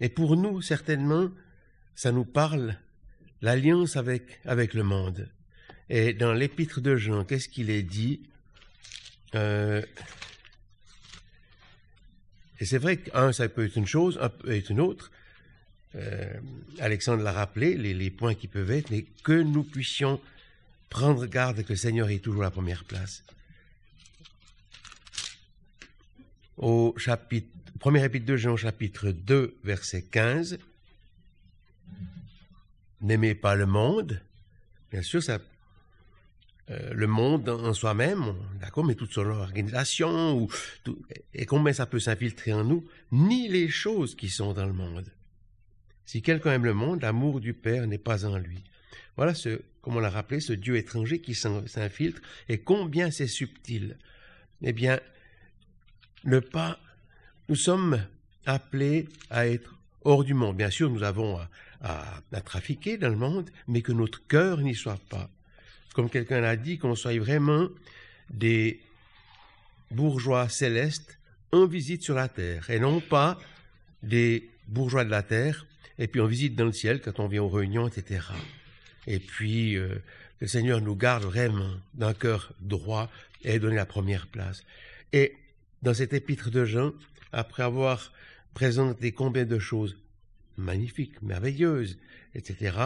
Et 0.00 0.10
pour 0.10 0.36
nous, 0.36 0.60
certainement, 0.60 1.30
ça 1.94 2.12
nous 2.12 2.26
parle 2.26 2.76
l'alliance 3.40 3.96
avec 3.96 4.74
le 4.74 4.82
monde. 4.82 5.30
Et 5.88 6.12
dans 6.12 6.32
l'épître 6.32 6.80
de 6.80 6.96
Jean, 6.96 7.24
qu'est-ce 7.24 7.48
qu'il 7.48 7.70
est 7.70 7.82
dit 7.82 8.20
euh, 9.34 9.82
Et 12.58 12.64
c'est 12.64 12.78
vrai 12.78 12.96
qu'un, 12.96 13.32
ça 13.32 13.48
peut 13.48 13.66
être 13.66 13.76
une 13.76 13.86
chose, 13.86 14.18
un 14.20 14.28
peut 14.28 14.52
être 14.52 14.70
une 14.70 14.80
autre. 14.80 15.10
Euh, 15.94 16.32
Alexandre 16.80 17.22
l'a 17.22 17.32
rappelé, 17.32 17.76
les, 17.76 18.10
points 18.10 18.34
qui 18.34 18.48
peuvent 18.48 18.70
être, 18.70 18.90
mais 18.90 19.04
que 19.22 19.40
nous 19.40 19.62
puissions 19.62 20.20
prendre 20.90 21.26
garde 21.26 21.62
que 21.62 21.72
le 21.72 21.76
Seigneur 21.76 22.10
ait 22.10 22.18
toujours 22.18 22.42
la 22.42 22.50
première 22.50 22.84
place. 22.84 23.22
Au 26.56 26.94
chapitre, 26.96 27.48
premier 27.78 28.04
épître 28.04 28.26
de 28.26 28.36
Jean, 28.36 28.56
chapitre 28.56 29.10
2, 29.10 29.56
verset 29.62 30.02
15, 30.02 30.58
N'aimez 33.02 33.34
pas 33.34 33.54
le 33.54 33.66
monde, 33.66 34.22
bien 34.90 35.02
sûr, 35.02 35.22
ça, 35.22 35.38
euh, 36.68 36.92
le 36.92 37.06
monde 37.06 37.48
en 37.48 37.72
soi-même, 37.72 38.34
d'accord, 38.60 38.84
mais 38.84 38.96
toute 38.96 39.12
son 39.12 39.26
organisation, 39.26 40.48
et 41.32 41.46
combien 41.46 41.72
ça 41.72 41.86
peut 41.86 42.00
s'infiltrer 42.00 42.52
en 42.52 42.64
nous, 42.64 42.84
ni 43.12 43.48
les 43.48 43.68
choses 43.68 44.16
qui 44.16 44.28
sont 44.28 44.52
dans 44.52 44.66
le 44.66 44.72
monde. 44.72 45.12
Si 46.06 46.22
quelqu'un 46.22 46.54
aime 46.54 46.64
le 46.64 46.74
monde, 46.74 47.02
l'amour 47.02 47.40
du 47.40 47.54
Père 47.54 47.86
n'est 47.86 47.98
pas 47.98 48.26
en 48.26 48.36
lui. 48.36 48.64
Voilà 49.16 49.32
ce, 49.34 49.60
comme 49.80 49.96
on 49.96 50.00
l'a 50.00 50.10
rappelé, 50.10 50.40
ce 50.40 50.52
Dieu 50.52 50.76
étranger 50.76 51.20
qui 51.20 51.34
s'infiltre, 51.34 52.20
et 52.48 52.58
combien 52.58 53.12
c'est 53.12 53.28
subtil. 53.28 53.96
Eh 54.62 54.72
bien, 54.72 54.98
ne 56.24 56.40
pas, 56.40 56.80
nous 57.48 57.54
sommes 57.54 58.04
appelés 58.44 59.08
à 59.30 59.46
être 59.46 59.78
hors 60.02 60.24
du 60.24 60.34
monde. 60.34 60.56
Bien 60.56 60.70
sûr, 60.70 60.90
nous 60.90 61.04
avons 61.04 61.38
à, 61.80 62.22
à 62.32 62.40
trafiquer 62.40 62.98
dans 62.98 63.08
le 63.08 63.16
monde, 63.16 63.50
mais 63.68 63.82
que 63.82 63.92
notre 63.92 64.26
cœur 64.26 64.58
n'y 64.58 64.74
soit 64.74 65.00
pas. 65.08 65.30
Comme 65.96 66.10
quelqu'un 66.10 66.42
l'a 66.42 66.56
dit, 66.56 66.76
qu'on 66.76 66.94
soit 66.94 67.18
vraiment 67.18 67.70
des 68.28 68.82
bourgeois 69.90 70.46
célestes 70.50 71.18
en 71.52 71.64
visite 71.64 72.02
sur 72.02 72.14
la 72.14 72.28
terre, 72.28 72.68
et 72.68 72.78
non 72.78 73.00
pas 73.00 73.40
des 74.02 74.50
bourgeois 74.68 75.06
de 75.06 75.10
la 75.10 75.22
terre, 75.22 75.64
et 75.98 76.06
puis 76.06 76.20
on 76.20 76.26
visite 76.26 76.54
dans 76.54 76.66
le 76.66 76.72
ciel 76.72 77.00
quand 77.00 77.18
on 77.18 77.28
vient 77.28 77.44
aux 77.44 77.48
réunions, 77.48 77.88
etc. 77.88 78.20
Et 79.06 79.18
puis, 79.18 79.78
euh, 79.78 80.02
le 80.40 80.46
Seigneur 80.46 80.82
nous 80.82 80.96
garde 80.96 81.24
vraiment 81.24 81.72
d'un 81.94 82.12
cœur 82.12 82.52
droit 82.60 83.10
et 83.42 83.58
donner 83.58 83.76
la 83.76 83.86
première 83.86 84.26
place. 84.26 84.64
Et 85.14 85.34
dans 85.80 85.94
cet 85.94 86.12
épître 86.12 86.50
de 86.50 86.66
Jean, 86.66 86.92
après 87.32 87.62
avoir 87.62 88.12
présenté 88.52 89.12
combien 89.12 89.46
de 89.46 89.58
choses 89.58 89.96
magnifiques, 90.58 91.22
merveilleuses, 91.22 91.96
etc., 92.34 92.76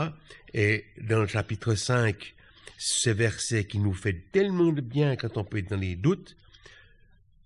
et 0.54 0.84
dans 1.00 1.18
le 1.18 1.26
chapitre 1.26 1.74
5, 1.74 2.36
ce 2.82 3.10
verset 3.10 3.64
qui 3.64 3.78
nous 3.78 3.92
fait 3.92 4.32
tellement 4.32 4.72
de 4.72 4.80
bien 4.80 5.14
quand 5.14 5.36
on 5.36 5.44
peut 5.44 5.58
être 5.58 5.68
dans 5.68 5.76
les 5.76 5.96
doutes, 5.96 6.34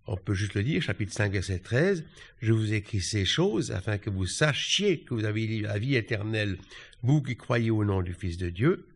on 0.07 0.16
peut 0.16 0.32
juste 0.32 0.55
le 0.55 0.62
dire, 0.62 0.80
chapitre 0.80 1.12
5, 1.12 1.32
verset 1.32 1.59
13, 1.59 2.05
je 2.41 2.53
vous 2.53 2.72
écris 2.72 3.01
ces 3.01 3.24
choses 3.24 3.72
afin 3.72 3.99
que 3.99 4.11
vous 4.11 4.26
sachiez 4.26 5.01
que 5.01 5.12
vous 5.12 5.24
avez 5.24 5.61
la 5.61 5.76
vie 5.76 5.97
éternelle, 5.97 6.57
vous 7.03 7.20
qui 7.20 7.37
croyez 7.37 7.72
au 7.72 7.85
nom 7.85 8.01
du 8.01 8.14
Fils 8.14 8.37
de 8.37 8.49
Dieu. 8.49 8.87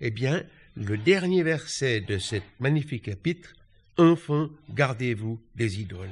Eh 0.00 0.10
bien, 0.10 0.42
le 0.74 0.98
dernier 0.98 1.44
verset 1.44 2.00
de 2.00 2.18
cette 2.18 2.58
magnifique 2.58 3.06
épître, 3.06 3.54
Enfants, 3.98 4.50
gardez-vous 4.70 5.40
des 5.54 5.80
idoles. 5.80 6.10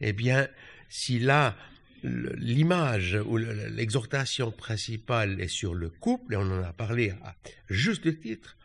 Eh 0.00 0.12
bien, 0.12 0.48
si 0.88 1.18
là, 1.18 1.56
l'image 2.04 3.18
ou 3.26 3.38
l'exhortation 3.38 4.52
principale 4.52 5.40
est 5.40 5.48
sur 5.48 5.74
le 5.74 5.90
couple, 5.90 6.34
et 6.34 6.36
on 6.36 6.42
en 6.42 6.62
a 6.62 6.72
parlé 6.72 7.10
à 7.10 7.34
juste 7.68 8.20
titre, 8.20 8.56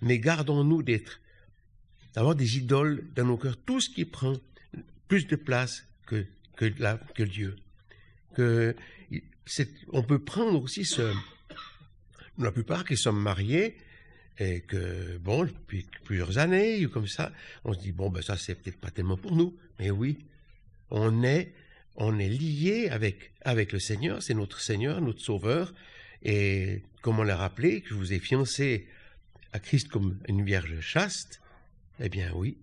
mais 0.00 0.18
gardons-nous 0.18 0.82
d'être, 0.82 1.20
d'avoir 2.14 2.34
des 2.34 2.58
idoles 2.58 3.04
dans 3.14 3.24
nos 3.24 3.36
cœurs, 3.36 3.56
tout 3.56 3.80
ce 3.80 3.90
qui 3.90 4.04
prend 4.04 4.34
plus 5.08 5.26
de 5.26 5.36
place 5.36 5.84
que, 6.06 6.24
que, 6.56 7.22
Dieu. 7.22 7.56
Que 8.34 8.74
on 9.92 10.02
peut 10.02 10.18
prendre 10.18 10.62
aussi 10.62 10.84
ce, 10.84 11.12
la 12.38 12.52
plupart 12.52 12.84
qui 12.84 12.96
sommes 12.96 13.20
mariés, 13.20 13.76
et 14.38 14.60
que, 14.62 15.16
bon, 15.18 15.44
depuis 15.44 15.86
plusieurs 16.04 16.38
années, 16.38 16.84
comme 16.92 17.06
ça, 17.06 17.32
on 17.64 17.72
se 17.72 17.78
dit, 17.78 17.92
bon, 17.92 18.10
ben 18.10 18.22
ça, 18.22 18.36
c'est 18.36 18.56
peut-être 18.56 18.78
pas 18.78 18.90
tellement 18.90 19.16
pour 19.16 19.36
nous, 19.36 19.56
mais 19.78 19.90
oui, 19.90 20.18
on 20.90 21.22
est, 21.22 21.52
on 21.96 22.18
est 22.18 22.28
lié 22.28 22.88
avec, 22.88 23.32
avec 23.42 23.72
le 23.72 23.78
Seigneur, 23.78 24.22
c'est 24.22 24.34
notre 24.34 24.60
Seigneur, 24.60 25.00
notre 25.00 25.20
Sauveur, 25.20 25.72
et 26.22 26.82
comme 27.02 27.20
on 27.20 27.22
l'a 27.22 27.36
rappelé, 27.36 27.82
que 27.82 27.90
je 27.90 27.94
vous 27.94 28.12
ai 28.12 28.18
fiancé 28.18 28.88
à 29.54 29.60
Christ 29.60 29.88
comme 29.88 30.18
une 30.26 30.44
vierge 30.44 30.80
chaste, 30.80 31.40
eh 32.00 32.08
bien 32.08 32.32
oui, 32.34 32.58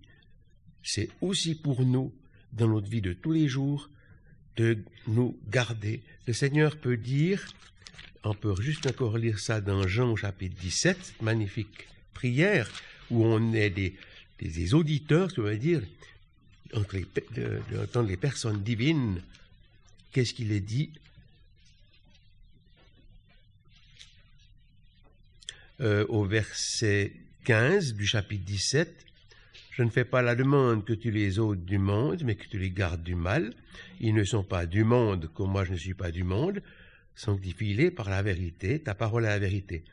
c'est 0.84 1.10
aussi 1.22 1.56
pour 1.56 1.86
nous, 1.86 2.14
dans 2.52 2.68
notre 2.68 2.90
vie 2.90 3.02
de 3.02 3.14
tous 3.14 3.32
les 3.32 3.48
jours, 3.48 3.90
de 4.58 4.78
nous 5.08 5.40
garder. 5.50 6.04
Le 6.28 6.34
Seigneur 6.34 6.76
peut 6.76 6.98
dire, 6.98 7.48
on 8.26 8.34
peut 8.34 8.62
juste 8.62 8.88
encore 8.88 9.18
lire 9.18 9.40
ça 9.40 9.62
dans 9.62 9.88
Jean 9.88 10.18
chapitre 10.18 10.60
17, 10.60 11.22
magnifique 11.22 11.88
prière, 12.14 12.70
où 13.10 13.24
on 13.24 13.54
est 13.54 13.70
des, 13.70 14.74
auditeurs, 14.74 15.32
ça 15.32 15.42
veut 15.42 15.58
dire, 15.58 15.82
entre 16.74 16.98
les, 16.98 17.06
les 18.06 18.18
personnes 18.18 18.64
divines. 18.64 19.22
Qu'est-ce 20.12 20.34
qu'il 20.34 20.52
est 20.52 20.60
dit 20.60 20.92
euh, 25.82 26.06
au 26.10 26.26
verset 26.26 27.14
15 27.46 27.94
du 27.94 28.06
chapitre 28.06 28.46
17 28.46 29.06
je 29.72 29.84
ne 29.84 29.90
fais 29.90 30.04
pas 30.04 30.22
la 30.22 30.36
demande 30.36 30.86
que 30.86 30.94
tu 30.94 31.12
les 31.12 31.40
ôtes 31.40 31.64
du 31.64 31.78
monde, 31.78 32.22
mais 32.26 32.36
que 32.36 32.46
tu 32.46 32.60
les 32.60 32.72
gardes 32.72 33.04
du 33.04 33.16
mal. 33.16 33.54
Ils 34.02 34.14
ne 34.14 34.24
sont 34.26 34.44
pas 34.44 34.66
du 34.66 34.84
monde, 34.84 35.30
comme 35.34 35.50
moi 35.52 35.64
je 35.64 35.72
ne 35.72 35.78
suis 35.78 35.94
pas 35.94 36.12
du 36.12 36.24
monde. 36.24 36.62
Sanctifie-les 37.16 37.90
par 37.90 38.10
la 38.10 38.22
vérité, 38.22 38.80
ta 38.80 38.96
parole 38.96 39.24
est 39.24 39.30
la 39.30 39.40
vérité. 39.40 39.84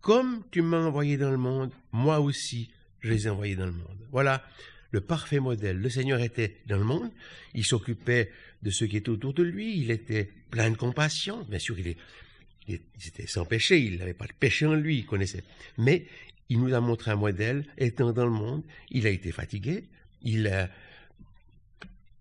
Comme 0.00 0.44
tu 0.52 0.62
m'as 0.62 0.84
envoyé 0.84 1.16
dans 1.16 1.30
le 1.30 1.36
monde, 1.36 1.72
moi 1.90 2.20
aussi 2.20 2.70
je 3.00 3.10
les 3.10 3.26
ai 3.26 3.30
envoyés 3.30 3.56
dans 3.56 3.66
le 3.66 3.72
monde. 3.72 3.98
Voilà 4.12 4.44
le 4.92 5.00
parfait 5.00 5.40
modèle. 5.40 5.78
Le 5.78 5.90
Seigneur 5.90 6.20
était 6.20 6.58
dans 6.66 6.78
le 6.78 6.84
monde, 6.84 7.10
il 7.52 7.64
s'occupait 7.64 8.30
de 8.62 8.70
ceux 8.70 8.86
qui 8.86 8.96
étaient 8.96 9.10
autour 9.10 9.34
de 9.34 9.42
lui, 9.42 9.76
il 9.78 9.90
était 9.90 10.30
plein 10.50 10.70
de 10.70 10.76
compassion. 10.76 11.44
Bien 11.48 11.58
sûr, 11.58 11.78
il, 11.78 11.88
est, 11.88 11.96
il 12.68 12.80
était 13.06 13.26
sans 13.26 13.44
péché, 13.44 13.80
il 13.80 13.98
n'avait 13.98 14.14
pas 14.14 14.26
de 14.26 14.32
péché 14.32 14.66
en 14.66 14.74
lui, 14.74 14.98
il 14.98 15.06
connaissait. 15.06 15.44
Mais 15.78 16.06
il 16.48 16.60
nous 16.60 16.74
a 16.74 16.80
montré 16.80 17.10
un 17.10 17.16
modèle, 17.16 17.64
étant 17.78 18.12
dans 18.12 18.24
le 18.24 18.32
monde, 18.32 18.62
il 18.90 19.06
a 19.06 19.10
été 19.10 19.32
fatigué, 19.32 19.84
il 20.22 20.46
a, 20.48 20.68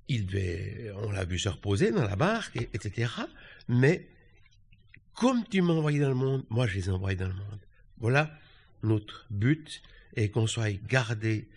il 0.08 0.26
devait, 0.26 0.92
on 0.98 1.12
l'a 1.12 1.26
vu 1.26 1.40
se 1.40 1.50
reposer 1.50 1.92
dans 1.92 2.04
la 2.04 2.16
barque, 2.16 2.58
etc. 2.74 3.12
Mais, 3.68 4.08
comme 5.16 5.44
tu 5.50 5.62
m'as 5.62 5.74
envoyé 5.74 6.00
dans 6.00 6.10
le 6.10 6.16
monde, 6.16 6.44
moi 6.50 6.68
je 6.68 6.76
les 6.76 6.88
ai 6.88 6.92
envoyés 6.92 7.18
dans 7.18 7.28
le 7.28 7.34
monde. 7.34 7.60
Voilà 7.98 8.38
notre 8.84 9.26
but, 9.32 9.82
et 10.16 10.30
qu'on 10.30 10.48
soit 10.48 10.72
gardé 10.88 11.48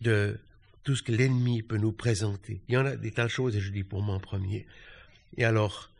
de 0.00 0.38
tout 0.82 0.94
ce 0.94 1.02
que 1.02 1.12
l'ennemi 1.12 1.62
peut 1.62 1.78
nous 1.78 1.92
présenter. 1.92 2.60
Il 2.68 2.74
y 2.74 2.76
en 2.76 2.84
a 2.84 2.96
des 2.96 3.10
tas 3.10 3.24
de 3.24 3.28
choses, 3.28 3.56
et 3.56 3.60
je 3.60 3.70
dis 3.70 3.84
pour 3.84 4.02
moi 4.02 4.14
en 4.14 4.20
premier. 4.20 4.66
Et 5.36 5.44
alors, 5.44 5.90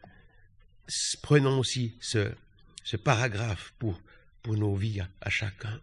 prenons 1.23 1.59
aussi 1.59 1.95
ce, 2.01 2.33
ce 2.85 2.97
paragraphe 2.97 3.73
pour, 3.79 4.01
nos 4.47 4.75
vies 4.75 5.01
à, 5.21 5.31
chacun. 5.31 5.81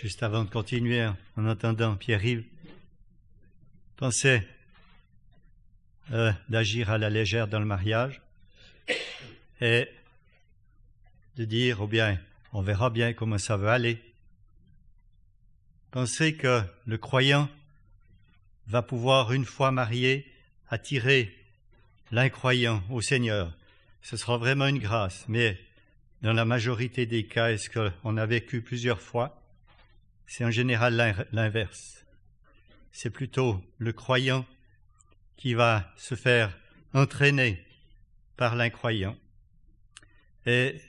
juste 0.00 0.22
avant 0.22 0.44
de 0.44 0.48
continuer, 0.48 1.06
en 1.36 1.46
entendant 1.46 1.94
Pierre-Yves, 1.94 2.46
pensez 3.96 4.40
euh, 6.12 6.32
d'agir 6.48 6.88
à 6.88 6.96
la 6.96 7.10
légère 7.10 7.48
dans 7.48 7.58
le 7.58 7.66
mariage 7.66 8.22
et 9.60 9.88
de 11.36 11.44
dire, 11.44 11.80
oh 11.80 11.86
bien, 11.86 12.18
on 12.52 12.62
verra 12.62 12.90
bien 12.90 13.12
comment 13.12 13.38
ça 13.38 13.56
va 13.56 13.72
aller. 13.72 14.00
Pensez 15.90 16.36
que 16.36 16.62
le 16.86 16.98
croyant 16.98 17.48
va 18.66 18.82
pouvoir, 18.82 19.32
une 19.32 19.44
fois 19.44 19.70
marié, 19.70 20.26
attirer 20.68 21.34
l'incroyant 22.12 22.82
au 22.90 23.00
Seigneur 23.00 23.52
ce 24.02 24.16
sera 24.16 24.38
vraiment 24.38 24.66
une 24.66 24.78
grâce. 24.78 25.24
Mais 25.28 25.58
dans 26.22 26.32
la 26.32 26.44
majorité 26.44 27.06
des 27.06 27.24
cas, 27.24 27.50
est-ce 27.50 27.70
qu'on 27.70 28.16
a 28.16 28.26
vécu 28.26 28.62
plusieurs 28.62 29.00
fois? 29.00 29.42
C'est 30.26 30.44
en 30.44 30.50
général 30.50 31.26
l'inverse. 31.32 32.04
C'est 32.92 33.10
plutôt 33.10 33.62
le 33.78 33.92
croyant 33.92 34.46
qui 35.36 35.54
va 35.54 35.92
se 35.96 36.14
faire 36.14 36.56
entraîner 36.92 37.64
par 38.36 38.56
l'incroyant. 38.56 39.16
Et 40.46 40.80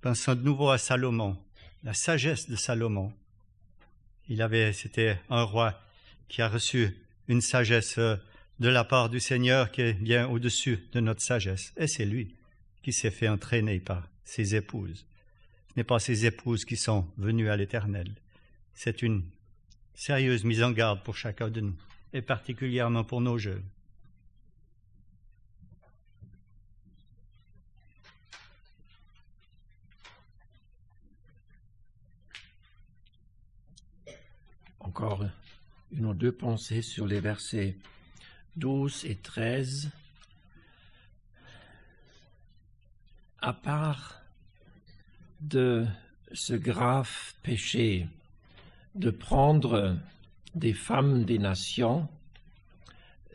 pensons 0.00 0.34
de 0.34 0.42
nouveau 0.42 0.70
à 0.70 0.78
Salomon, 0.78 1.36
la 1.84 1.94
sagesse 1.94 2.48
de 2.48 2.56
Salomon. 2.56 3.12
Il 4.28 4.42
avait, 4.42 4.72
c'était 4.72 5.18
un 5.30 5.42
roi 5.42 5.80
qui 6.28 6.42
a 6.42 6.48
reçu 6.48 6.96
une 7.28 7.40
sagesse 7.40 7.98
euh, 7.98 8.16
de 8.60 8.68
la 8.68 8.84
part 8.84 9.08
du 9.08 9.20
Seigneur 9.20 9.70
qui 9.70 9.82
est 9.82 9.92
bien 9.94 10.28
au-dessus 10.28 10.86
de 10.92 11.00
notre 11.00 11.22
sagesse. 11.22 11.72
Et 11.76 11.86
c'est 11.86 12.04
lui 12.04 12.34
qui 12.82 12.92
s'est 12.92 13.10
fait 13.10 13.28
entraîner 13.28 13.80
par 13.80 14.08
ses 14.24 14.54
épouses. 14.54 15.06
Ce 15.70 15.74
n'est 15.76 15.84
pas 15.84 15.98
ses 15.98 16.26
épouses 16.26 16.64
qui 16.64 16.76
sont 16.76 17.06
venues 17.16 17.48
à 17.48 17.56
l'Éternel. 17.56 18.10
C'est 18.74 19.02
une 19.02 19.24
sérieuse 19.94 20.44
mise 20.44 20.62
en 20.62 20.72
garde 20.72 21.02
pour 21.02 21.16
chacun 21.16 21.48
de 21.48 21.60
nous, 21.60 21.76
et 22.12 22.22
particulièrement 22.22 23.04
pour 23.04 23.20
nos 23.20 23.38
jeunes. 23.38 23.64
Encore 34.98 35.26
une 35.92 36.06
ou 36.06 36.12
deux 36.12 36.32
pensées 36.32 36.82
sur 36.82 37.06
les 37.06 37.20
versets 37.20 37.76
12 38.56 39.04
et 39.04 39.14
13. 39.14 39.92
À 43.40 43.52
part 43.52 44.20
de 45.40 45.86
ce 46.32 46.54
grave 46.54 47.32
péché 47.44 48.08
de 48.96 49.10
prendre 49.10 49.96
des 50.56 50.74
femmes 50.74 51.24
des 51.24 51.38
nations, 51.38 52.08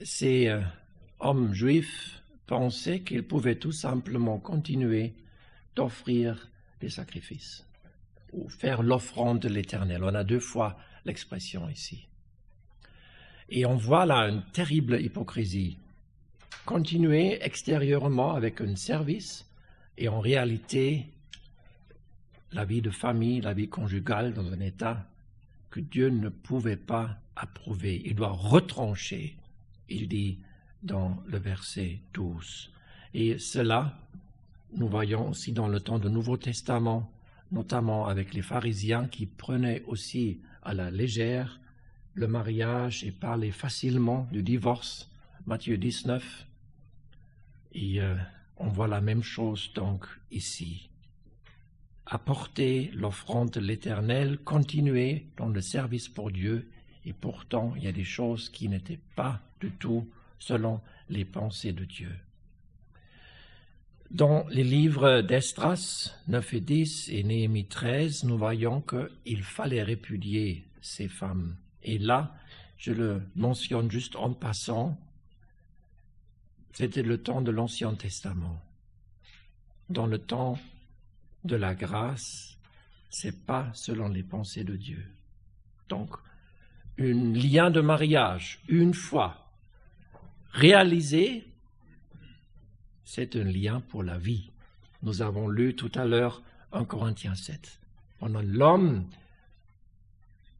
ces 0.03 0.49
euh, 0.49 0.59
hommes 1.21 1.53
juifs 1.53 2.21
pensaient 2.45 3.03
qu'ils 3.03 3.25
pouvaient 3.25 3.55
tout 3.55 3.71
simplement 3.71 4.37
continuer 4.37 5.13
d'offrir 5.77 6.49
des 6.81 6.89
sacrifices 6.89 7.65
ou 8.33 8.49
faire 8.49 8.83
l'offrande 8.83 9.39
de 9.39 9.47
l'Éternel. 9.47 10.03
On 10.03 10.13
a 10.13 10.25
deux 10.25 10.41
fois 10.41 10.77
l'expression 11.05 11.69
ici. 11.69 12.07
Et 13.49 13.65
on 13.65 13.75
voit 13.75 14.05
là 14.05 14.29
une 14.29 14.43
terrible 14.53 14.99
hypocrisie. 15.01 15.77
Continuer 16.65 17.43
extérieurement 17.43 18.33
avec 18.33 18.61
un 18.61 18.75
service 18.75 19.45
et 19.97 20.07
en 20.07 20.19
réalité 20.19 21.07
la 22.51 22.65
vie 22.65 22.81
de 22.81 22.89
famille, 22.89 23.41
la 23.41 23.53
vie 23.53 23.67
conjugale 23.67 24.33
dans 24.33 24.51
un 24.51 24.59
état 24.59 25.05
que 25.69 25.79
Dieu 25.79 26.09
ne 26.09 26.29
pouvait 26.29 26.77
pas 26.77 27.17
approuver. 27.35 28.01
Il 28.05 28.15
doit 28.15 28.31
retrancher, 28.31 29.35
il 29.89 30.07
dit 30.07 30.39
dans 30.83 31.17
le 31.25 31.37
verset 31.37 31.99
12. 32.13 32.71
Et 33.13 33.37
cela, 33.39 33.97
nous 34.75 34.87
voyons 34.87 35.29
aussi 35.29 35.51
dans 35.51 35.67
le 35.67 35.79
temps 35.79 35.99
du 35.99 36.09
Nouveau 36.09 36.37
Testament, 36.37 37.11
notamment 37.51 38.07
avec 38.07 38.33
les 38.33 38.41
pharisiens 38.41 39.07
qui 39.07 39.25
prenaient 39.25 39.83
aussi 39.87 40.39
à 40.63 40.73
la 40.73 40.91
légère 40.91 41.59
le 42.15 42.27
mariage 42.27 43.03
et 43.03 43.11
parlaient 43.11 43.51
facilement 43.51 44.27
du 44.31 44.43
divorce. 44.43 45.09
Matthieu 45.45 45.77
19. 45.77 46.47
Et 47.73 48.01
euh, 48.01 48.15
on 48.57 48.67
voit 48.67 48.87
la 48.87 49.01
même 49.01 49.23
chose 49.23 49.71
donc 49.73 50.05
ici. 50.31 50.89
Apporter 52.05 52.91
l'offrande 52.93 53.49
de 53.49 53.59
l'Éternel, 53.59 54.37
continuer 54.39 55.25
dans 55.37 55.47
le 55.47 55.61
service 55.61 56.07
pour 56.07 56.31
Dieu, 56.31 56.69
et 57.05 57.13
pourtant 57.13 57.73
il 57.75 57.83
y 57.83 57.87
a 57.87 57.91
des 57.91 58.03
choses 58.03 58.49
qui 58.49 58.69
n'étaient 58.69 58.99
pas 59.15 59.41
du 59.59 59.71
tout 59.71 60.07
selon 60.37 60.81
les 61.09 61.25
pensées 61.25 61.73
de 61.73 61.85
Dieu. 61.85 62.11
Dans 64.11 64.45
les 64.49 64.63
livres 64.63 65.21
d'Estras 65.21 66.15
9 66.27 66.53
et 66.53 66.61
10 66.61 67.09
et 67.09 67.23
Néhémie 67.23 67.65
13, 67.65 68.25
nous 68.25 68.37
voyons 68.37 68.81
qu'il 68.81 69.43
fallait 69.43 69.81
répudier 69.81 70.67
ces 70.81 71.07
femmes. 71.07 71.55
Et 71.81 71.97
là, 71.97 72.35
je 72.77 72.91
le 72.91 73.21
mentionne 73.35 73.89
juste 73.89 74.15
en 74.15 74.33
passant, 74.33 74.99
c'était 76.73 77.01
le 77.01 77.17
temps 77.17 77.41
de 77.41 77.51
l'Ancien 77.51 77.95
Testament. 77.95 78.61
Dans 79.89 80.07
le 80.07 80.19
temps 80.19 80.59
de 81.43 81.55
la 81.55 81.73
grâce, 81.73 82.57
c'est 83.09 83.45
pas 83.45 83.69
selon 83.73 84.09
les 84.09 84.23
pensées 84.23 84.63
de 84.63 84.75
Dieu. 84.75 85.03
Donc, 85.89 86.15
un 86.99 87.33
lien 87.33 87.71
de 87.71 87.81
mariage, 87.81 88.59
une 88.67 88.93
fois 88.93 89.51
réalisé, 90.51 91.47
c'est 93.03 93.35
un 93.35 93.43
lien 93.43 93.81
pour 93.81 94.03
la 94.03 94.17
vie. 94.17 94.51
Nous 95.01 95.21
avons 95.21 95.47
lu 95.47 95.75
tout 95.75 95.91
à 95.95 96.05
l'heure 96.05 96.41
en 96.71 96.85
Corinthiens 96.85 97.35
7. 97.35 97.79
Pendant 98.19 98.41
l'homme 98.41 99.05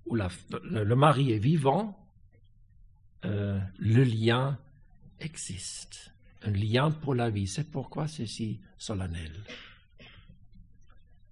où 0.06 0.16
le, 0.16 0.96
mari 0.96 1.32
est 1.32 1.40
vivant, 1.40 1.98
euh, 3.26 3.60
le 3.78 4.04
lien 4.04 4.60
existe. 5.20 6.12
Un 6.44 6.52
lien 6.52 6.92
pour 6.92 7.16
la 7.16 7.30
vie. 7.30 7.48
C'est 7.48 7.72
pourquoi 7.72 8.08
c'est 8.08 8.26
si 8.26 8.60
solennel. 8.78 9.32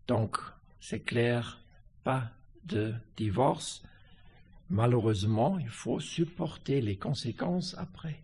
Donc, 0.08 0.38
c'est 0.80 1.02
clair, 1.02 1.60
pas 2.04 2.32
de 2.64 2.94
divorce. 3.18 3.84
Malheureusement, 4.70 5.60
il 5.60 5.70
faut 5.70 6.00
supporter 6.00 6.80
les 6.80 6.96
conséquences 6.96 7.76
après. 7.78 8.24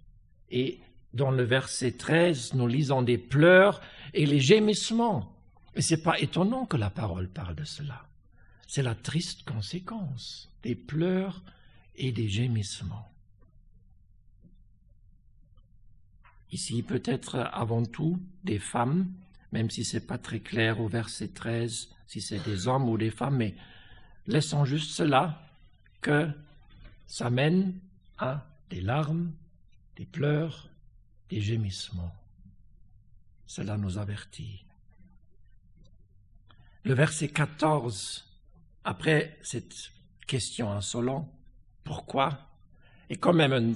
Et 0.49 0.79
dans 1.13 1.31
le 1.31 1.43
verset 1.43 1.93
13, 1.93 2.53
nous 2.53 2.67
lisons 2.67 3.01
des 3.01 3.17
pleurs 3.17 3.81
et 4.13 4.25
les 4.25 4.39
gémissements. 4.39 5.33
Et 5.75 5.81
ce 5.81 5.95
n'est 5.95 6.01
pas 6.01 6.19
étonnant 6.19 6.65
que 6.65 6.77
la 6.77 6.89
parole 6.89 7.29
parle 7.29 7.55
de 7.55 7.63
cela. 7.63 8.05
C'est 8.67 8.83
la 8.83 8.95
triste 8.95 9.43
conséquence 9.43 10.51
des 10.63 10.75
pleurs 10.75 11.41
et 11.95 12.11
des 12.11 12.27
gémissements. 12.27 13.09
Ici, 16.51 16.81
peut-être 16.81 17.35
avant 17.53 17.83
tout 17.83 18.21
des 18.43 18.59
femmes, 18.59 19.11
même 19.51 19.69
si 19.69 19.83
ce 19.83 19.97
n'est 19.97 20.05
pas 20.05 20.17
très 20.17 20.39
clair 20.39 20.79
au 20.79 20.87
verset 20.87 21.29
13, 21.29 21.89
si 22.07 22.21
c'est 22.21 22.43
des 22.43 22.67
hommes 22.67 22.89
ou 22.89 22.97
des 22.97 23.11
femmes, 23.11 23.37
mais 23.37 23.55
laissons 24.27 24.65
juste 24.65 24.91
cela, 24.91 25.41
que 26.01 26.29
ça 27.05 27.29
mène 27.29 27.79
à 28.17 28.45
des 28.69 28.81
larmes, 28.81 29.31
des 29.95 30.05
pleurs, 30.05 30.69
des 31.29 31.41
gémissements. 31.41 32.13
Cela 33.45 33.77
nous 33.77 33.97
avertit. 33.97 34.65
Le 36.83 36.93
verset 36.93 37.29
14, 37.29 38.25
après 38.83 39.37
cette 39.41 39.91
question 40.25 40.71
insolente, 40.71 41.29
pourquoi, 41.83 42.49
est 43.09 43.15
quand 43.15 43.33
même 43.33 43.53
un, 43.53 43.73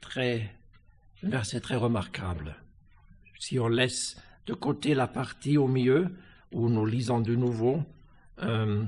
très, 0.00 0.54
verset 1.22 1.60
très 1.60 1.76
remarquable. 1.76 2.56
Si 3.38 3.58
on 3.58 3.68
laisse 3.68 4.16
de 4.46 4.54
côté 4.54 4.94
la 4.94 5.08
partie 5.08 5.56
au 5.56 5.66
milieu, 5.66 6.16
où 6.52 6.68
nous 6.68 6.86
lisons 6.86 7.20
de 7.20 7.34
nouveau, 7.34 7.82
euh, 8.42 8.84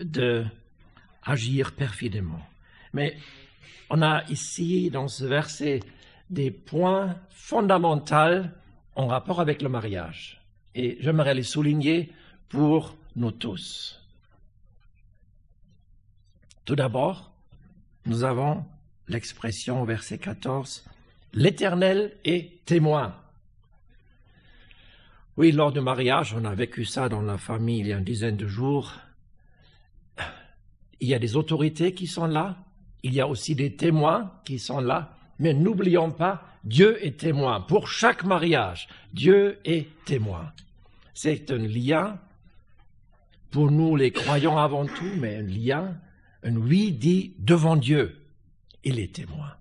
de 0.00 0.44
agir 1.22 1.72
perfidement. 1.72 2.40
Mais 2.92 3.16
on 3.90 4.00
a 4.02 4.24
ici, 4.30 4.90
dans 4.90 5.08
ce 5.08 5.24
verset, 5.24 5.80
des 6.30 6.50
points 6.50 7.16
fondamentaux 7.30 8.48
en 8.94 9.06
rapport 9.06 9.40
avec 9.40 9.62
le 9.62 9.68
mariage. 9.68 10.40
Et 10.74 10.98
j'aimerais 11.00 11.34
les 11.34 11.42
souligner 11.42 12.12
pour 12.48 12.96
nous 13.14 13.32
tous. 13.32 14.00
Tout 16.64 16.76
d'abord, 16.76 17.32
nous 18.06 18.24
avons 18.24 18.64
l'expression 19.08 19.82
au 19.82 19.84
verset 19.84 20.18
14, 20.18 20.84
L'Éternel 21.32 22.16
est 22.24 22.64
témoin. 22.64 23.14
Oui, 25.36 25.52
lors 25.52 25.70
du 25.70 25.80
mariage, 25.80 26.34
on 26.34 26.46
a 26.46 26.54
vécu 26.54 26.86
ça 26.86 27.10
dans 27.10 27.20
la 27.20 27.36
famille 27.36 27.80
il 27.80 27.88
y 27.88 27.92
a 27.92 27.98
une 27.98 28.04
dizaine 28.04 28.38
de 28.38 28.46
jours. 28.46 28.94
Il 31.00 31.08
y 31.08 31.14
a 31.14 31.18
des 31.18 31.36
autorités 31.36 31.92
qui 31.92 32.06
sont 32.06 32.26
là, 32.26 32.56
il 33.02 33.12
y 33.12 33.20
a 33.20 33.28
aussi 33.28 33.54
des 33.54 33.76
témoins 33.76 34.32
qui 34.46 34.58
sont 34.58 34.80
là, 34.80 35.15
mais 35.38 35.54
n'oublions 35.54 36.10
pas, 36.10 36.42
Dieu 36.64 37.04
est 37.04 37.20
témoin. 37.20 37.60
Pour 37.60 37.88
chaque 37.88 38.24
mariage, 38.24 38.88
Dieu 39.12 39.60
est 39.64 39.88
témoin. 40.04 40.52
C'est 41.14 41.50
un 41.50 41.58
lien, 41.58 42.18
pour 43.50 43.70
nous 43.70 43.96
les 43.96 44.12
croyants 44.12 44.58
avant 44.58 44.86
tout, 44.86 45.12
mais 45.18 45.36
un 45.36 45.42
lien, 45.42 45.98
un 46.42 46.56
oui 46.56 46.92
dit 46.92 47.34
devant 47.38 47.76
Dieu. 47.76 48.22
Il 48.84 48.98
est 48.98 49.14
témoin. 49.14 49.56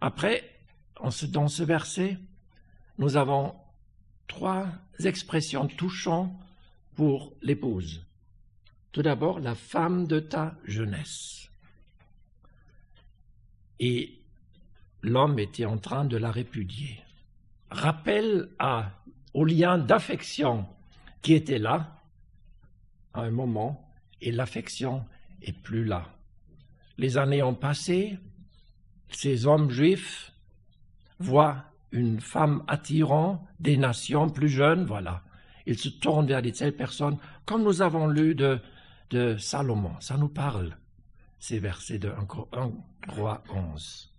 Après, 0.00 0.44
dans 1.28 1.48
ce 1.48 1.62
verset, 1.62 2.18
nous 2.98 3.16
avons 3.16 3.54
trois 4.26 4.68
expressions 5.04 5.66
touchantes 5.66 6.32
pour 6.94 7.34
l'épouse. 7.42 8.04
Tout 8.92 9.02
d'abord, 9.02 9.40
la 9.40 9.54
femme 9.54 10.06
de 10.06 10.20
ta 10.20 10.54
jeunesse. 10.64 11.49
Et 13.80 14.20
l'homme 15.02 15.38
était 15.38 15.64
en 15.64 15.78
train 15.78 16.04
de 16.04 16.16
la 16.16 16.30
répudier. 16.30 17.00
Rappel 17.70 18.48
au 19.34 19.44
lien 19.44 19.78
d'affection 19.78 20.66
qui 21.22 21.34
était 21.34 21.58
là 21.58 21.96
à 23.12 23.22
un 23.22 23.30
moment, 23.30 23.90
et 24.20 24.30
l'affection 24.30 25.04
est 25.42 25.52
plus 25.52 25.84
là. 25.84 26.06
Les 26.98 27.18
années 27.18 27.42
ont 27.42 27.54
passé, 27.54 28.18
ces 29.10 29.46
hommes 29.46 29.70
juifs 29.70 30.32
voient 31.18 31.64
une 31.92 32.20
femme 32.20 32.62
attirant 32.68 33.46
des 33.58 33.76
nations 33.76 34.28
plus 34.28 34.48
jeunes, 34.48 34.84
voilà. 34.84 35.22
Ils 35.66 35.78
se 35.78 35.88
tournent 35.88 36.26
vers 36.26 36.42
des 36.42 36.52
telles 36.52 36.76
personnes, 36.76 37.18
comme 37.46 37.62
nous 37.62 37.82
avons 37.82 38.06
lu 38.06 38.34
de, 38.34 38.60
de 39.10 39.36
Salomon. 39.38 39.92
Ça 40.00 40.16
nous 40.16 40.28
parle, 40.28 40.76
ces 41.40 41.58
versets 41.58 41.98
de 41.98 42.10
1 42.52 42.72
roi 43.08 43.42
11. 43.48 44.14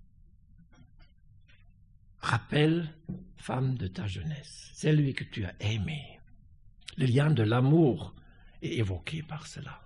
Rappelle, 2.17 2.93
femme 3.38 3.76
de 3.76 3.88
ta 3.88 4.07
jeunesse, 4.07 4.72
c'est 4.74 4.91
lui 4.91 5.13
que 5.13 5.24
tu 5.24 5.45
as 5.45 5.55
aimé. 5.59 6.19
Le 6.97 7.05
lien 7.05 7.32
de 7.32 7.43
l'amour 7.43 8.13
est 8.61 8.78
évoqué 8.78 9.24
par 9.24 9.47
cela. 9.47 9.82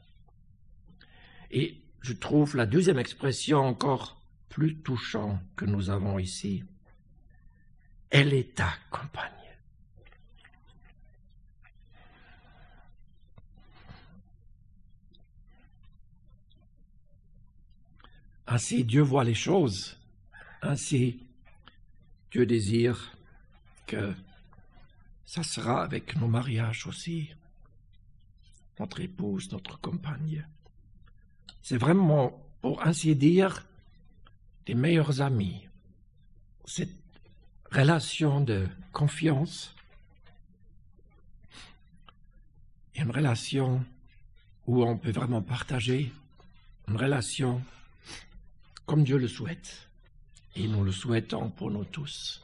Et 1.51 1.81
je 2.01 2.13
trouve 2.13 2.55
la 2.55 2.65
deuxième 2.65 2.99
expression 2.99 3.59
encore 3.59 4.21
plus 4.49 4.77
touchante 4.81 5.39
que 5.55 5.65
nous 5.65 5.89
avons 5.89 6.17
ici. 6.17 6.63
Elle 8.09 8.33
est 8.33 8.55
ta 8.55 8.73
compagne. 8.89 9.31
Ainsi 18.47 18.83
Dieu 18.83 19.01
voit 19.01 19.23
les 19.23 19.33
choses. 19.33 19.97
Ainsi 20.61 21.19
Dieu 22.31 22.45
désire 22.45 23.15
que 23.87 24.13
ça 25.25 25.43
sera 25.43 25.83
avec 25.83 26.15
nos 26.17 26.27
mariages 26.27 26.85
aussi. 26.85 27.29
Notre 28.79 29.01
épouse, 29.01 29.51
notre 29.51 29.79
compagne. 29.79 30.45
C'est 31.61 31.77
vraiment, 31.77 32.45
pour 32.61 32.85
ainsi 32.85 33.15
dire, 33.15 33.65
des 34.65 34.75
meilleurs 34.75 35.21
amis. 35.21 35.67
Cette 36.65 36.93
relation 37.71 38.41
de 38.41 38.67
confiance, 38.91 39.75
une 42.95 43.11
relation 43.11 43.83
où 44.67 44.83
on 44.83 44.97
peut 44.97 45.11
vraiment 45.11 45.41
partager, 45.41 46.11
une 46.87 46.97
relation 46.97 47.61
comme 48.85 49.03
Dieu 49.03 49.17
le 49.17 49.27
souhaite. 49.27 49.89
Et 50.55 50.67
nous 50.67 50.83
le 50.83 50.91
souhaitons 50.91 51.49
pour 51.49 51.71
nous 51.71 51.83
tous. 51.83 52.41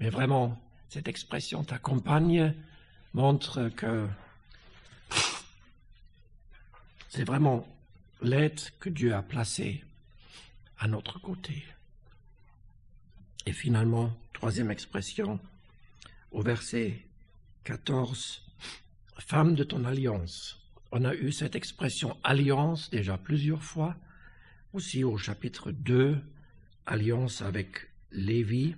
Mais 0.00 0.10
vraiment, 0.10 0.60
cette 0.88 1.08
expression 1.08 1.64
t'accompagne 1.64 2.54
montre 3.14 3.68
que 3.70 4.06
c'est 7.08 7.24
vraiment 7.24 7.66
l'aide 8.22 8.60
que 8.78 8.88
Dieu 8.88 9.14
a 9.14 9.22
placée 9.22 9.84
à 10.78 10.88
notre 10.88 11.18
côté. 11.18 11.64
Et 13.46 13.52
finalement, 13.52 14.12
troisième 14.32 14.70
expression, 14.70 15.40
au 16.30 16.42
verset 16.42 17.04
14, 17.64 18.42
femme 19.18 19.54
de 19.54 19.64
ton 19.64 19.84
alliance. 19.84 20.58
On 20.92 21.04
a 21.04 21.14
eu 21.14 21.32
cette 21.32 21.56
expression 21.56 22.16
alliance 22.22 22.90
déjà 22.90 23.16
plusieurs 23.16 23.62
fois, 23.62 23.96
aussi 24.72 25.04
au 25.04 25.16
chapitre 25.16 25.72
2, 25.72 26.18
alliance 26.86 27.42
avec 27.42 27.90
Lévi. 28.12 28.74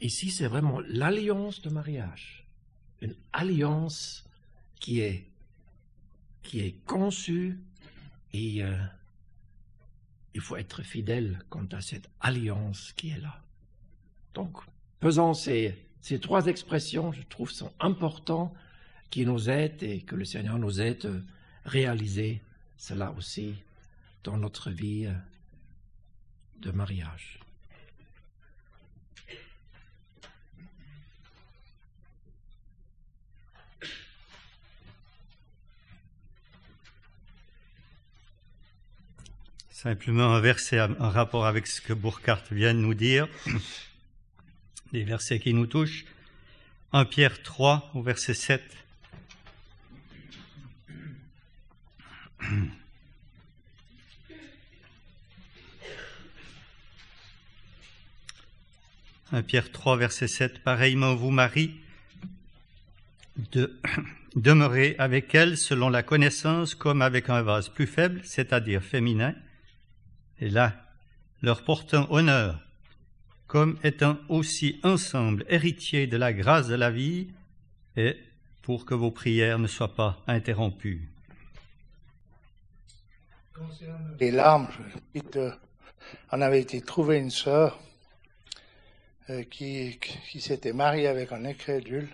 Ici, 0.00 0.30
c'est 0.30 0.46
vraiment 0.46 0.80
l'alliance 0.80 1.62
de 1.62 1.70
mariage, 1.70 2.46
une 3.00 3.14
alliance 3.32 4.24
qui 4.80 5.00
est, 5.00 5.26
qui 6.42 6.60
est 6.60 6.84
conçue 6.86 7.58
et 8.32 8.62
euh, 8.62 8.76
il 10.34 10.40
faut 10.40 10.56
être 10.56 10.82
fidèle 10.82 11.38
quant 11.48 11.66
à 11.72 11.80
cette 11.80 12.08
alliance 12.20 12.92
qui 12.96 13.10
est 13.10 13.20
là. 13.20 13.42
Donc, 14.34 14.58
faisant 15.00 15.32
ces, 15.32 15.78
ces 16.00 16.18
trois 16.18 16.46
expressions, 16.46 17.12
je 17.12 17.22
trouve, 17.22 17.50
sont 17.50 17.72
importants, 17.80 18.52
qui 19.10 19.24
nous 19.24 19.48
aident 19.48 19.84
et 19.84 20.00
que 20.00 20.16
le 20.16 20.24
Seigneur 20.24 20.58
nous 20.58 20.80
aide 20.80 21.06
à 21.06 21.70
réaliser 21.70 22.42
cela 22.76 23.12
aussi 23.12 23.54
dans 24.24 24.38
notre 24.38 24.70
vie 24.70 25.08
de 26.60 26.70
mariage. 26.70 27.38
Simplement 39.70 40.34
un 40.34 40.40
verset 40.40 40.80
en 40.80 41.10
rapport 41.10 41.44
avec 41.44 41.66
ce 41.66 41.82
que 41.82 41.92
Burkhardt 41.92 42.46
vient 42.50 42.72
de 42.72 42.78
nous 42.78 42.94
dire, 42.94 43.28
les 44.92 45.04
versets 45.04 45.38
qui 45.38 45.52
nous 45.52 45.66
touchent. 45.66 46.06
1 46.92 47.04
Pierre 47.04 47.42
3 47.42 47.90
au 47.92 48.02
verset 48.02 48.32
7. 48.32 48.62
1 59.34 59.42
Pierre 59.42 59.72
3, 59.72 59.96
verset 59.96 60.28
7. 60.28 60.62
Pareillement, 60.62 61.16
vous, 61.16 61.30
Marie, 61.30 61.74
de, 63.50 63.76
demeurez 64.36 64.94
avec 64.98 65.34
elle 65.34 65.58
selon 65.58 65.88
la 65.88 66.04
connaissance 66.04 66.76
comme 66.76 67.02
avec 67.02 67.28
un 67.28 67.42
vase 67.42 67.68
plus 67.68 67.88
faible, 67.88 68.20
c'est-à-dire 68.22 68.80
féminin, 68.80 69.34
et 70.38 70.48
là, 70.48 70.74
leur 71.42 71.64
portant 71.64 72.06
honneur, 72.10 72.60
comme 73.48 73.76
étant 73.82 74.18
aussi 74.28 74.78
ensemble 74.84 75.44
héritiers 75.48 76.06
de 76.06 76.16
la 76.16 76.32
grâce 76.32 76.68
de 76.68 76.76
la 76.76 76.92
vie, 76.92 77.26
et 77.96 78.16
pour 78.62 78.86
que 78.86 78.94
vos 78.94 79.10
prières 79.10 79.58
ne 79.58 79.66
soient 79.66 79.96
pas 79.96 80.22
interrompues. 80.28 81.08
Les 84.20 84.30
larmes, 84.30 84.68
on 86.30 86.40
avait 86.40 86.60
été 86.60 86.80
trouver 86.80 87.18
une 87.18 87.30
sœur? 87.30 87.80
euh, 87.80 87.93
qui, 89.50 89.98
qui 90.30 90.40
s'était 90.40 90.72
mariée 90.72 91.08
avec 91.08 91.32
un 91.32 91.44
incrédule 91.44 92.08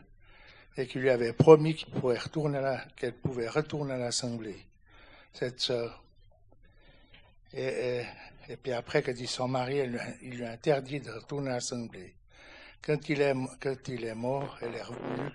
et 0.77 0.87
qui 0.87 0.99
lui 0.99 1.11
avait 1.11 1.33
promis 1.33 1.75
qu'elle 1.75 3.15
pouvait 3.15 3.49
retourner 3.49 3.95
à 3.95 3.99
l'Assemblée, 3.99 4.67
cette 5.33 5.61
sœur. 5.61 6.03
Et, 7.53 8.03
puis 8.63 8.73
après, 8.73 9.03
quand 9.03 9.13
ils 9.19 9.29
sont 9.29 9.49
mariés, 9.49 9.91
il 10.23 10.37
lui 10.37 10.45
interdit 10.45 11.01
de 11.01 11.11
retourner 11.11 11.51
à 11.51 11.55
l'Assemblée. 11.55 12.15
Quand 12.83 13.09
il, 13.09 13.21
est, 13.21 13.35
mort, 14.15 14.59
elle 14.63 14.75
est 14.75 14.83
revenue. 14.83 15.31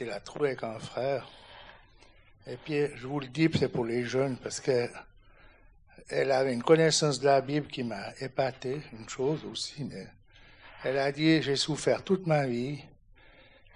Il 0.00 0.06
l'a 0.06 0.20
trouvé 0.20 0.56
avec 0.56 0.80
frère. 0.80 1.28
Et 2.46 2.56
puis, 2.56 2.86
je 2.94 3.06
vous 3.06 3.20
le 3.20 3.26
dis, 3.26 3.48
c'est 3.58 3.68
pour 3.68 3.84
les 3.84 4.04
jeunes, 4.04 4.36
parce 4.36 4.60
que 4.60 4.88
elle 6.08 6.32
avait 6.32 6.52
une 6.52 6.62
connaissance 6.62 7.20
de 7.20 7.26
la 7.26 7.40
Bible 7.40 7.66
qui 7.66 7.82
m'a 7.82 8.12
épaté, 8.20 8.80
une 8.92 9.08
chose 9.08 9.44
aussi, 9.50 9.84
mais 9.84 10.06
elle 10.84 10.98
a 10.98 11.10
dit, 11.12 11.40
j'ai 11.42 11.56
souffert 11.56 12.02
toute 12.02 12.26
ma 12.26 12.46
vie. 12.46 12.78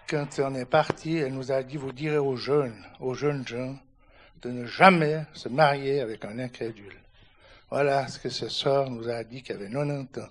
Quand 0.06 0.26
on 0.38 0.54
est 0.54 0.64
parti, 0.64 1.16
elle 1.16 1.32
nous 1.32 1.52
a 1.52 1.62
dit, 1.62 1.76
vous 1.76 1.92
direz 1.92 2.18
aux 2.18 2.36
jeunes, 2.36 2.84
aux 3.00 3.14
jeunes 3.14 3.46
gens, 3.46 3.78
de 4.42 4.50
ne 4.50 4.66
jamais 4.66 5.24
se 5.32 5.48
marier 5.48 6.00
avec 6.00 6.24
un 6.24 6.38
incrédule. 6.38 6.96
Voilà 7.70 8.08
ce 8.08 8.18
que 8.18 8.28
ce 8.28 8.48
soeur 8.48 8.90
nous 8.90 9.08
a 9.08 9.24
dit 9.24 9.42
qui 9.42 9.52
avait 9.52 9.68
90 9.68 10.20
ans. 10.20 10.28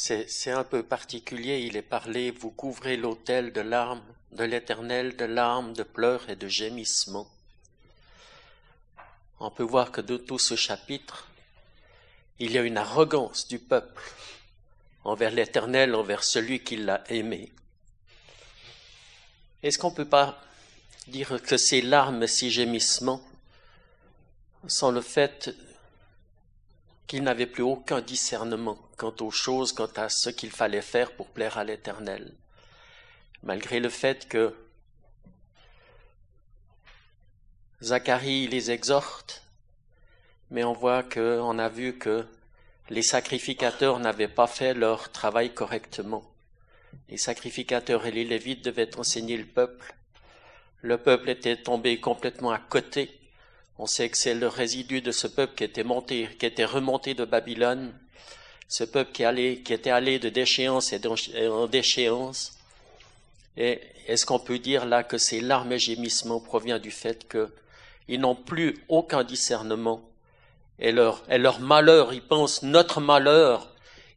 C'est 0.00 0.52
un 0.52 0.62
peu 0.62 0.84
particulier, 0.84 1.58
il 1.58 1.76
est 1.76 1.82
parlé, 1.82 2.30
vous 2.30 2.52
couvrez 2.52 2.96
l'autel 2.96 3.52
de 3.52 3.60
larmes, 3.60 4.00
de 4.30 4.44
l'éternel, 4.44 5.16
de 5.16 5.24
larmes, 5.24 5.72
de 5.72 5.82
pleurs 5.82 6.30
et 6.30 6.36
de 6.36 6.46
gémissements. 6.46 7.28
On 9.40 9.50
peut 9.50 9.64
voir 9.64 9.90
que 9.90 10.00
de 10.00 10.16
tout 10.16 10.38
ce 10.38 10.54
chapitre, 10.54 11.28
il 12.38 12.52
y 12.52 12.58
a 12.58 12.62
une 12.62 12.78
arrogance 12.78 13.48
du 13.48 13.58
peuple 13.58 14.00
envers 15.02 15.32
l'éternel, 15.32 15.96
envers 15.96 16.22
celui 16.22 16.62
qui 16.62 16.76
l'a 16.76 17.02
aimé. 17.08 17.50
Est-ce 19.64 19.80
qu'on 19.80 19.90
ne 19.90 19.96
peut 19.96 20.08
pas 20.08 20.40
dire 21.08 21.42
que 21.42 21.56
ces 21.56 21.82
larmes 21.82 22.28
ces 22.28 22.50
gémissements 22.50 23.20
sont 24.68 24.92
le 24.92 25.00
fait 25.00 25.52
qu'il 27.08 27.24
n'avait 27.24 27.46
plus 27.46 27.62
aucun 27.62 28.00
discernement 28.00 28.78
quant 28.96 29.14
aux 29.20 29.30
choses, 29.30 29.72
quant 29.72 29.90
à 29.96 30.08
ce 30.08 30.28
qu'il 30.28 30.52
fallait 30.52 30.82
faire 30.82 31.10
pour 31.12 31.28
plaire 31.28 31.58
à 31.58 31.64
l'Éternel. 31.64 32.34
Malgré 33.42 33.80
le 33.80 33.88
fait 33.88 34.28
que 34.28 34.54
Zacharie 37.82 38.46
les 38.46 38.70
exhorte, 38.70 39.42
mais 40.50 40.64
on 40.64 40.74
voit 40.74 41.02
que, 41.02 41.40
on 41.40 41.58
a 41.58 41.68
vu 41.68 41.98
que 41.98 42.26
les 42.90 43.02
sacrificateurs 43.02 43.98
n'avaient 44.00 44.28
pas 44.28 44.46
fait 44.46 44.74
leur 44.74 45.10
travail 45.10 45.54
correctement. 45.54 46.24
Les 47.08 47.18
sacrificateurs 47.18 48.06
et 48.06 48.10
les 48.10 48.24
Lévites 48.24 48.64
devaient 48.64 48.98
enseigner 48.98 49.36
le 49.36 49.46
peuple. 49.46 49.94
Le 50.82 50.98
peuple 50.98 51.30
était 51.30 51.56
tombé 51.56 52.00
complètement 52.00 52.50
à 52.50 52.58
côté. 52.58 53.17
On 53.78 53.86
sait 53.86 54.08
que 54.08 54.16
c'est 54.16 54.34
le 54.34 54.48
résidu 54.48 55.00
de 55.00 55.12
ce 55.12 55.26
peuple 55.26 55.54
qui 55.54 55.64
était 55.64 55.84
monté, 55.84 56.28
qui 56.38 56.46
était 56.46 56.64
remonté 56.64 57.14
de 57.14 57.24
Babylone. 57.24 57.92
Ce 58.68 58.84
peuple 58.84 59.12
qui, 59.12 59.22
était 59.22 59.90
allé 59.90 60.18
de 60.18 60.28
déchéance 60.28 60.92
et 60.92 61.48
en 61.48 61.66
déchéance. 61.66 62.58
Et 63.56 63.80
est-ce 64.06 64.26
qu'on 64.26 64.38
peut 64.40 64.58
dire 64.58 64.84
là 64.84 65.04
que 65.04 65.16
ces 65.16 65.40
larmes 65.40 65.72
et 65.72 65.78
gémissements 65.78 66.40
proviennent 66.40 66.78
du 66.78 66.90
fait 66.90 67.26
qu'ils 67.28 68.20
n'ont 68.20 68.34
plus 68.34 68.76
aucun 68.88 69.24
discernement 69.24 70.02
et 70.80 70.92
leur 70.92 71.60
malheur, 71.60 72.12
ils 72.12 72.22
pensent 72.22 72.62
notre 72.62 73.00
malheur, 73.00 73.68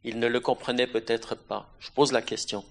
ils 0.04 0.18
ne 0.18 0.28
le 0.28 0.38
comprenaient 0.38 0.86
peut-être 0.86 1.34
pas. 1.34 1.68
Je 1.80 1.90
pose 1.90 2.12
la 2.12 2.22
question. 2.22 2.64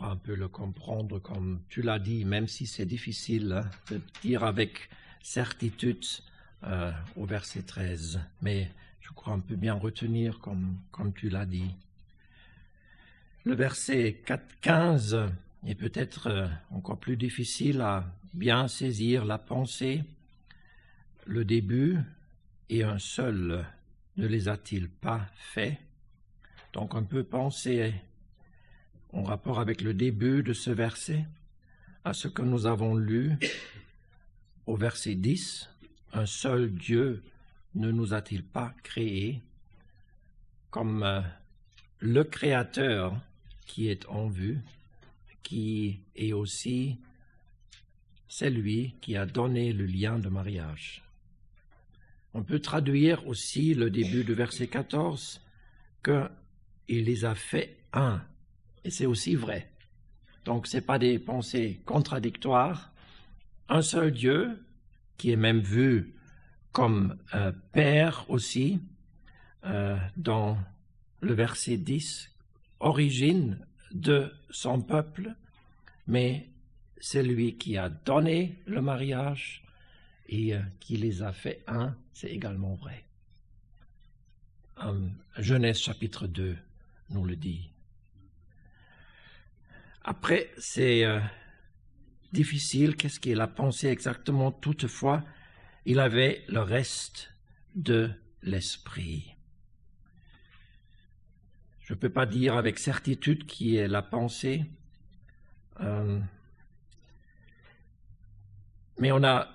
Crois 0.00 0.12
un 0.12 0.16
peu 0.16 0.34
le 0.34 0.48
comprendre 0.48 1.18
comme 1.18 1.60
tu 1.68 1.82
l'as 1.82 1.98
dit, 1.98 2.24
même 2.24 2.48
si 2.48 2.66
c'est 2.66 2.86
difficile 2.86 3.52
hein, 3.52 3.70
de 3.90 4.00
dire 4.22 4.44
avec 4.44 4.88
certitude 5.22 6.06
euh, 6.64 6.90
au 7.16 7.26
verset 7.26 7.60
13. 7.60 8.18
Mais 8.40 8.70
je 9.02 9.10
crois 9.10 9.34
on 9.34 9.40
peut 9.40 9.56
bien 9.56 9.74
retenir 9.74 10.38
comme, 10.38 10.78
comme 10.90 11.12
tu 11.12 11.28
l'as 11.28 11.44
dit. 11.44 11.74
Le 13.44 13.54
verset 13.54 14.22
4, 14.24 14.60
15 14.62 15.18
est 15.66 15.74
peut-être 15.74 16.28
euh, 16.28 16.48
encore 16.70 16.98
plus 16.98 17.18
difficile 17.18 17.82
à 17.82 18.10
bien 18.32 18.68
saisir 18.68 19.26
la 19.26 19.36
pensée. 19.36 20.02
Le 21.26 21.44
début 21.44 21.98
et 22.70 22.84
un 22.84 22.98
seul 22.98 23.66
ne 24.16 24.26
les 24.26 24.48
a-t-il 24.48 24.88
pas 24.88 25.26
faits? 25.34 25.76
Donc 26.72 26.94
on 26.94 27.04
peut 27.04 27.24
penser 27.24 27.92
en 29.12 29.22
rapport 29.22 29.60
avec 29.60 29.82
le 29.82 29.94
début 29.94 30.42
de 30.42 30.52
ce 30.52 30.70
verset 30.70 31.26
à 32.04 32.12
ce 32.12 32.28
que 32.28 32.42
nous 32.42 32.66
avons 32.66 32.94
lu 32.94 33.36
au 34.66 34.76
verset 34.76 35.14
10. 35.14 35.68
Un 36.12 36.26
seul 36.26 36.72
Dieu 36.72 37.22
ne 37.74 37.90
nous 37.90 38.14
a-t-il 38.14 38.44
pas 38.44 38.74
créés 38.82 39.42
comme 40.70 41.02
euh, 41.02 41.20
le 41.98 42.24
Créateur 42.24 43.20
qui 43.66 43.88
est 43.88 44.06
en 44.06 44.28
vue, 44.28 44.58
qui 45.42 46.00
est 46.16 46.32
aussi 46.32 46.98
celui 48.28 48.94
qui 49.00 49.16
a 49.16 49.26
donné 49.26 49.72
le 49.72 49.86
lien 49.86 50.18
de 50.18 50.28
mariage. 50.28 51.02
On 52.32 52.44
peut 52.44 52.60
traduire 52.60 53.26
aussi 53.26 53.74
le 53.74 53.90
début 53.90 54.24
du 54.24 54.34
verset 54.34 54.68
14 54.68 55.40
qu'il 56.04 57.04
les 57.04 57.24
a 57.24 57.34
fait 57.34 57.76
un. 57.92 58.22
Et 58.84 58.90
c'est 58.90 59.06
aussi 59.06 59.34
vrai. 59.34 59.70
Donc 60.44 60.66
ce 60.66 60.76
n'est 60.76 60.82
pas 60.82 60.98
des 60.98 61.18
pensées 61.18 61.80
contradictoires. 61.84 62.92
Un 63.68 63.82
seul 63.82 64.12
Dieu, 64.12 64.64
qui 65.16 65.30
est 65.30 65.36
même 65.36 65.60
vu 65.60 66.14
comme 66.72 67.18
euh, 67.34 67.52
Père 67.72 68.24
aussi, 68.28 68.80
euh, 69.64 69.98
dans 70.16 70.56
le 71.20 71.34
verset 71.34 71.76
10, 71.76 72.30
origine 72.80 73.58
de 73.92 74.32
son 74.50 74.80
peuple, 74.80 75.34
mais 76.06 76.48
c'est 77.00 77.22
lui 77.22 77.56
qui 77.56 77.76
a 77.76 77.88
donné 77.88 78.58
le 78.66 78.80
mariage 78.80 79.62
et 80.28 80.54
euh, 80.54 80.60
qui 80.78 80.96
les 80.96 81.22
a 81.22 81.32
fait 81.32 81.62
un, 81.66 81.94
c'est 82.12 82.30
également 82.30 82.74
vrai. 82.74 83.04
Genèse 85.36 85.78
chapitre 85.78 86.26
2 86.26 86.56
nous 87.10 87.24
le 87.24 87.36
dit. 87.36 87.70
Après, 90.02 90.50
c'est 90.58 91.04
difficile, 92.32 92.96
qu'est-ce 92.96 93.20
qu'il 93.20 93.40
a 93.40 93.46
pensé 93.46 93.88
exactement? 93.88 94.50
Toutefois 94.52 95.22
il 95.86 95.98
avait 95.98 96.44
le 96.48 96.60
reste 96.60 97.34
de 97.74 98.10
l'esprit. 98.42 99.34
Je 101.80 101.94
ne 101.94 101.98
peux 101.98 102.10
pas 102.10 102.26
dire 102.26 102.56
avec 102.56 102.78
certitude 102.78 103.46
qui 103.46 103.76
est 103.76 103.88
la 103.88 104.02
pensée, 104.02 104.64
euh, 105.80 106.20
mais 108.98 109.10
on 109.10 109.24
a 109.24 109.48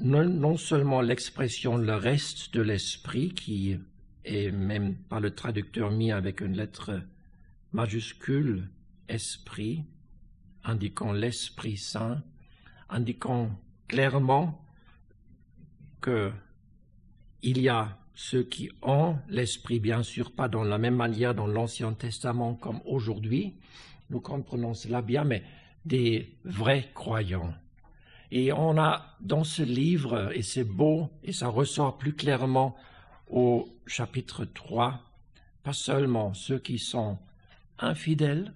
non, 0.00 0.56
seulement 0.56 1.00
l'expression 1.00 1.76
le 1.76 1.94
reste 1.94 2.54
de 2.54 2.62
l'esprit 2.62 3.34
qui 3.34 3.76
est 4.24 4.50
même 4.52 4.94
par 4.94 5.20
le 5.20 5.34
traducteur 5.34 5.90
mis 5.90 6.12
avec 6.12 6.40
une 6.40 6.56
lettre 6.56 7.02
majuscule 7.72 8.70
esprit, 9.10 9.84
indiquant 10.64 11.12
l'Esprit 11.12 11.76
Saint, 11.76 12.22
indiquant 12.88 13.50
clairement 13.88 14.64
que 16.00 16.32
il 17.42 17.60
y 17.60 17.68
a 17.68 17.98
ceux 18.14 18.42
qui 18.42 18.70
ont 18.82 19.16
l'esprit, 19.28 19.80
bien 19.80 20.02
sûr, 20.02 20.32
pas 20.32 20.48
dans 20.48 20.62
la 20.62 20.76
même 20.78 20.96
manière 20.96 21.34
dans 21.34 21.46
l'Ancien 21.46 21.94
Testament 21.94 22.54
comme 22.54 22.80
aujourd'hui, 22.84 23.54
nous 24.10 24.20
comprenons 24.20 24.74
cela 24.74 25.00
bien, 25.00 25.24
mais 25.24 25.42
des 25.86 26.36
vrais 26.44 26.90
croyants. 26.94 27.54
Et 28.30 28.52
on 28.52 28.78
a 28.78 29.16
dans 29.20 29.44
ce 29.44 29.62
livre, 29.62 30.30
et 30.34 30.42
c'est 30.42 30.64
beau, 30.64 31.08
et 31.22 31.32
ça 31.32 31.48
ressort 31.48 31.96
plus 31.96 32.14
clairement 32.14 32.76
au 33.28 33.68
chapitre 33.86 34.44
3, 34.44 35.00
pas 35.62 35.72
seulement 35.72 36.34
ceux 36.34 36.58
qui 36.58 36.78
sont 36.78 37.18
infidèles, 37.78 38.52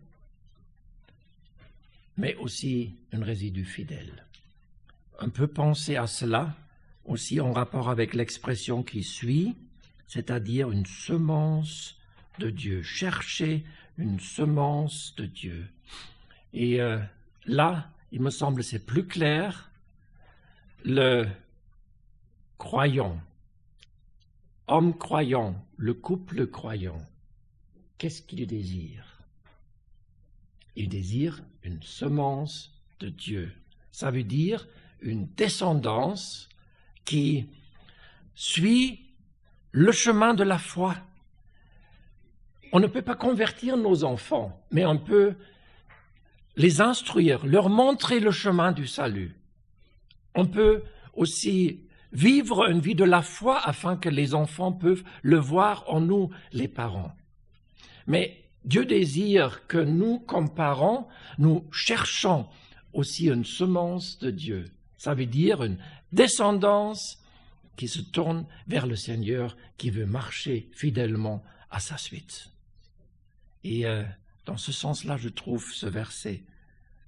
mais 2.17 2.35
aussi 2.37 2.95
un 3.12 3.23
résidu 3.23 3.65
fidèle. 3.65 4.25
On 5.21 5.31
peut 5.31 5.47
penser 5.47 5.97
à 5.97 6.07
cela 6.07 6.55
aussi 7.05 7.41
en 7.41 7.53
rapport 7.53 7.91
avec 7.91 8.15
l'expression 8.15 8.83
qui 8.83 9.03
suit, 9.03 9.57
c'est-à-dire 10.07 10.71
une 10.71 10.87
semence 10.87 11.99
de 12.39 12.51
Dieu. 12.51 12.83
Chercher 12.83 13.65
une 13.99 14.21
semence 14.21 15.15
de 15.17 15.27
Dieu. 15.27 15.67
Et 16.53 16.81
euh, 16.81 16.99
là, 17.47 17.91
il 18.12 18.23
me 18.23 18.31
semble, 18.31 18.62
c'est 18.65 18.85
plus 18.85 19.07
clair. 19.07 19.71
Le 20.85 21.27
croyant, 22.59 23.21
homme 24.67 24.97
croyant, 24.97 25.65
le 25.77 25.95
couple 25.95 26.47
croyant, 26.47 27.01
qu'est-ce 27.99 28.23
qu'il 28.23 28.47
désire? 28.47 29.14
Il 30.77 30.89
désire 30.89 31.43
une 31.62 31.83
semence 31.83 32.72
de 33.01 33.09
Dieu. 33.09 33.53
Ça 33.93 34.11
veut 34.11 34.25
dire 34.25 34.66
une 35.01 35.27
descendance 35.35 36.49
qui 37.05 37.47
suit 38.35 39.01
le 39.70 39.93
chemin 39.93 40.35
de 40.35 40.43
la 40.43 40.59
foi. 40.59 40.97
On 42.72 42.81
ne 42.81 42.87
peut 42.87 43.03
pas 43.03 43.14
convertir 43.14 43.77
nos 43.77 44.05
enfants, 44.05 44.64
mais 44.70 44.85
on 44.85 44.99
peut 44.99 45.35
les 46.57 46.81
instruire, 46.81 47.47
leur 47.47 47.68
montrer 47.68 48.20
le 48.20 48.31
chemin 48.31 48.72
du 48.72 48.87
salut. 48.87 49.37
On 50.35 50.47
peut 50.47 50.83
aussi 51.14 51.81
vivre 52.12 52.68
une 52.70 52.81
vie 52.81 52.95
de 52.95 53.05
la 53.05 53.22
foi 53.22 53.61
afin 53.64 53.97
que 53.97 54.09
les 54.09 54.35
enfants 54.35 54.72
peuvent 54.72 55.05
le 55.22 55.39
voir 55.39 55.85
en 55.89 56.01
nous, 56.01 56.31
les 56.53 56.68
parents. 56.68 57.14
Mais 58.07 58.43
Dieu 58.65 58.87
désire 58.87 59.67
que 59.67 59.79
nous, 59.79 60.19
comme 60.21 60.55
parents, 60.55 61.09
nous 61.39 61.67
cherchons 61.71 62.47
aussi 62.93 63.27
une 63.27 63.45
semence 63.45 64.19
de 64.19 64.31
Dieu. 64.31 64.71
Ça 64.97 65.15
veut 65.15 65.27
dire 65.27 65.62
une 65.62 65.79
descendance 66.12 67.19
qui 67.77 67.89
se 67.89 68.01
tourne 68.01 68.47
vers 68.67 68.87
le 68.87 68.97
Seigneur, 68.97 69.57
qui 69.77 69.91
veut 69.91 70.07
marcher 70.07 70.71
fidèlement 70.73 71.43
à 71.71 71.81
sa 71.81 71.99
suite. 71.99 72.51
Et 73.65 73.87
euh, 73.87 74.05
dans 74.47 74.57
ce 74.57 74.73
sens-là, 74.73 75.17
je 75.17 75.29
trouve 75.29 75.73
ce 75.73 75.87
verset, 75.87 76.43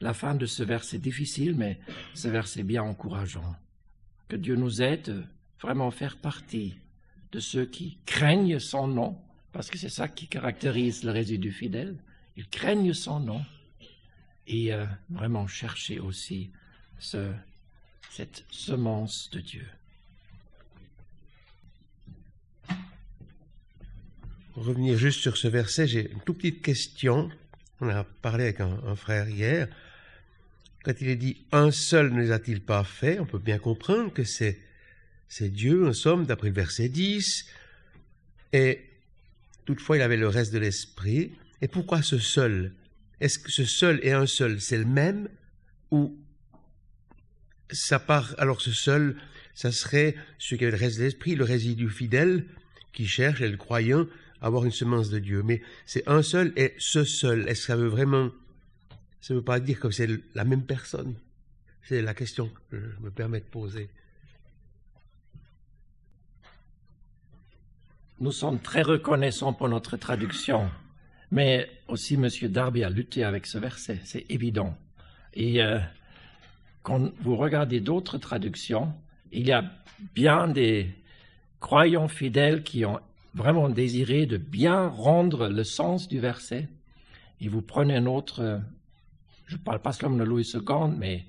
la 0.00 0.12
fin 0.12 0.34
de 0.34 0.46
ce 0.46 0.62
verset 0.62 0.98
difficile, 0.98 1.54
mais 1.54 1.78
ce 2.14 2.28
verset 2.28 2.64
bien 2.64 2.82
encourageant. 2.82 3.56
Que 4.28 4.36
Dieu 4.36 4.56
nous 4.56 4.82
aide 4.82 5.26
vraiment 5.60 5.88
à 5.88 5.92
faire 5.92 6.16
partie 6.16 6.76
de 7.32 7.40
ceux 7.40 7.66
qui 7.66 7.98
craignent 8.06 8.58
son 8.58 8.88
nom, 8.88 9.18
parce 9.56 9.70
que 9.70 9.78
c'est 9.78 9.88
ça 9.88 10.06
qui 10.06 10.26
caractérise 10.28 11.02
le 11.02 11.12
résidu 11.12 11.50
fidèle. 11.50 11.96
ils 12.36 12.46
craignent 12.46 12.92
son 12.92 13.20
nom 13.20 13.42
et 14.46 14.72
euh, 14.72 14.84
vraiment 15.08 15.46
chercher 15.46 15.98
aussi 15.98 16.50
ce, 16.98 17.32
cette 18.10 18.44
semence 18.50 19.30
de 19.30 19.40
Dieu. 19.40 19.66
Pour 24.52 24.64
revenir 24.66 24.98
juste 24.98 25.20
sur 25.20 25.36
ce 25.38 25.48
verset, 25.48 25.86
j'ai 25.86 26.10
une 26.10 26.20
toute 26.20 26.36
petite 26.36 26.62
question. 26.62 27.30
On 27.80 27.88
a 27.88 28.04
parlé 28.04 28.44
avec 28.44 28.60
un, 28.60 28.80
un 28.86 28.94
frère 28.94 29.28
hier. 29.28 29.68
Quand 30.84 31.00
il 31.00 31.08
est 31.08 31.16
dit 31.16 31.46
un 31.50 31.70
seul 31.70 32.12
ne 32.12 32.20
les 32.20 32.30
a-t-il 32.30 32.60
pas 32.60 32.84
fait, 32.84 33.18
on 33.20 33.26
peut 33.26 33.38
bien 33.38 33.58
comprendre 33.58 34.12
que 34.12 34.24
c'est 34.24 34.60
c'est 35.28 35.48
Dieu, 35.48 35.88
en 35.88 35.92
somme, 35.92 36.24
d'après 36.24 36.48
le 36.48 36.54
verset 36.54 36.88
10. 36.88 37.46
Et 38.52 38.84
toutefois, 39.66 39.98
il 39.98 40.02
avait 40.02 40.16
le 40.16 40.28
reste 40.28 40.52
de 40.52 40.58
l'esprit. 40.58 41.32
Et 41.60 41.68
pourquoi 41.68 42.00
ce 42.00 42.18
seul? 42.18 42.72
Est-ce 43.20 43.38
que 43.38 43.50
ce 43.50 43.64
seul 43.64 44.00
et 44.02 44.12
un 44.12 44.26
seul, 44.26 44.60
c'est 44.60 44.78
le 44.78 44.86
même? 44.86 45.28
Ou 45.90 46.16
ça 47.70 47.98
part, 47.98 48.34
alors 48.38 48.60
ce 48.60 48.72
seul, 48.72 49.16
ça 49.54 49.72
serait 49.72 50.14
celui 50.38 50.58
qui 50.58 50.64
avait 50.64 50.76
le 50.76 50.82
reste 50.82 50.98
de 50.98 51.04
l'esprit, 51.04 51.34
le 51.34 51.44
résidu 51.44 51.90
fidèle, 51.90 52.46
qui 52.92 53.06
cherche, 53.06 53.40
et 53.40 53.48
le 53.48 53.56
croyant, 53.56 54.06
à 54.40 54.46
avoir 54.46 54.64
une 54.64 54.70
semence 54.70 55.10
de 55.10 55.18
Dieu. 55.18 55.42
Mais 55.42 55.62
c'est 55.84 56.08
un 56.08 56.22
seul 56.22 56.52
et 56.56 56.74
ce 56.78 57.04
seul. 57.04 57.48
Est-ce 57.48 57.60
que 57.60 57.66
ça 57.66 57.76
veut 57.76 57.88
vraiment. 57.88 58.30
Ça 59.20 59.34
ne 59.34 59.38
veut 59.38 59.44
pas 59.44 59.60
dire 59.60 59.80
que 59.80 59.90
c'est 59.90 60.08
la 60.34 60.44
même 60.44 60.64
personne? 60.64 61.16
C'est 61.82 62.02
la 62.02 62.14
question 62.14 62.50
que 62.70 62.78
je 62.78 63.04
me 63.04 63.10
permets 63.10 63.40
de 63.40 63.44
poser. 63.44 63.88
Nous 68.18 68.32
sommes 68.32 68.60
très 68.60 68.80
reconnaissants 68.80 69.52
pour 69.52 69.68
notre 69.68 69.98
traduction, 69.98 70.70
mais 71.30 71.68
aussi 71.86 72.14
M. 72.14 72.30
Darby 72.44 72.82
a 72.82 72.88
lutté 72.88 73.24
avec 73.24 73.44
ce 73.44 73.58
verset, 73.58 74.00
c'est 74.04 74.24
évident. 74.30 74.74
Et 75.34 75.62
euh, 75.62 75.78
quand 76.82 77.12
vous 77.20 77.36
regardez 77.36 77.80
d'autres 77.80 78.16
traductions, 78.16 78.94
il 79.32 79.46
y 79.46 79.52
a 79.52 79.70
bien 80.14 80.48
des 80.48 80.94
croyants 81.60 82.08
fidèles 82.08 82.62
qui 82.62 82.86
ont 82.86 83.00
vraiment 83.34 83.68
désiré 83.68 84.24
de 84.24 84.38
bien 84.38 84.88
rendre 84.88 85.48
le 85.48 85.62
sens 85.62 86.08
du 86.08 86.18
verset. 86.18 86.68
Et 87.42 87.48
vous 87.48 87.60
prenez 87.60 87.96
un 87.96 88.06
autre, 88.06 88.40
euh, 88.40 88.58
je 89.44 89.56
ne 89.56 89.60
parle 89.60 89.80
pas 89.80 89.92
seulement 89.92 90.16
de 90.16 90.24
Louis 90.24 90.50
II, 90.54 90.62
mais 90.96 91.26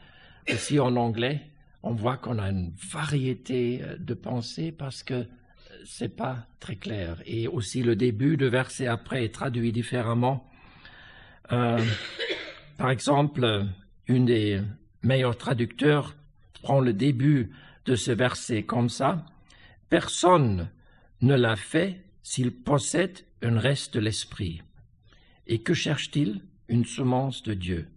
aussi 0.49 0.79
en 0.79 0.95
anglais, 0.95 1.41
on 1.83 1.91
voit 1.91 2.15
qu'on 2.15 2.39
a 2.39 2.49
une 2.49 2.71
variété 2.93 3.81
euh, 3.83 3.97
de 3.97 4.13
pensées 4.13 4.71
parce 4.71 5.03
que 5.03 5.27
c'est 5.85 6.15
pas 6.15 6.47
très 6.59 6.75
clair. 6.75 7.21
Et 7.25 7.47
aussi 7.47 7.83
le 7.83 7.95
début 7.95 8.37
de 8.37 8.47
verset 8.47 8.87
après 8.87 9.23
est 9.25 9.33
traduit 9.33 9.71
différemment. 9.71 10.49
Euh, 11.51 11.83
par 12.77 12.89
exemple, 12.89 13.65
une 14.07 14.25
des 14.25 14.61
meilleurs 15.01 15.37
traducteurs 15.37 16.15
prend 16.61 16.79
le 16.79 16.93
début 16.93 17.51
de 17.85 17.95
ce 17.95 18.11
verset 18.11 18.63
comme 18.63 18.89
ça. 18.89 19.25
Personne 19.89 20.69
ne 21.21 21.35
l'a 21.35 21.55
fait 21.55 22.03
s'il 22.21 22.51
possède 22.51 23.19
un 23.41 23.57
reste 23.57 23.93
de 23.93 23.99
l'esprit. 23.99 24.61
Et 25.47 25.59
que 25.59 25.73
cherche-t-il? 25.73 26.41
Une 26.69 26.83
semence 26.83 27.43
de 27.43 27.53
Dieu. 27.53 27.87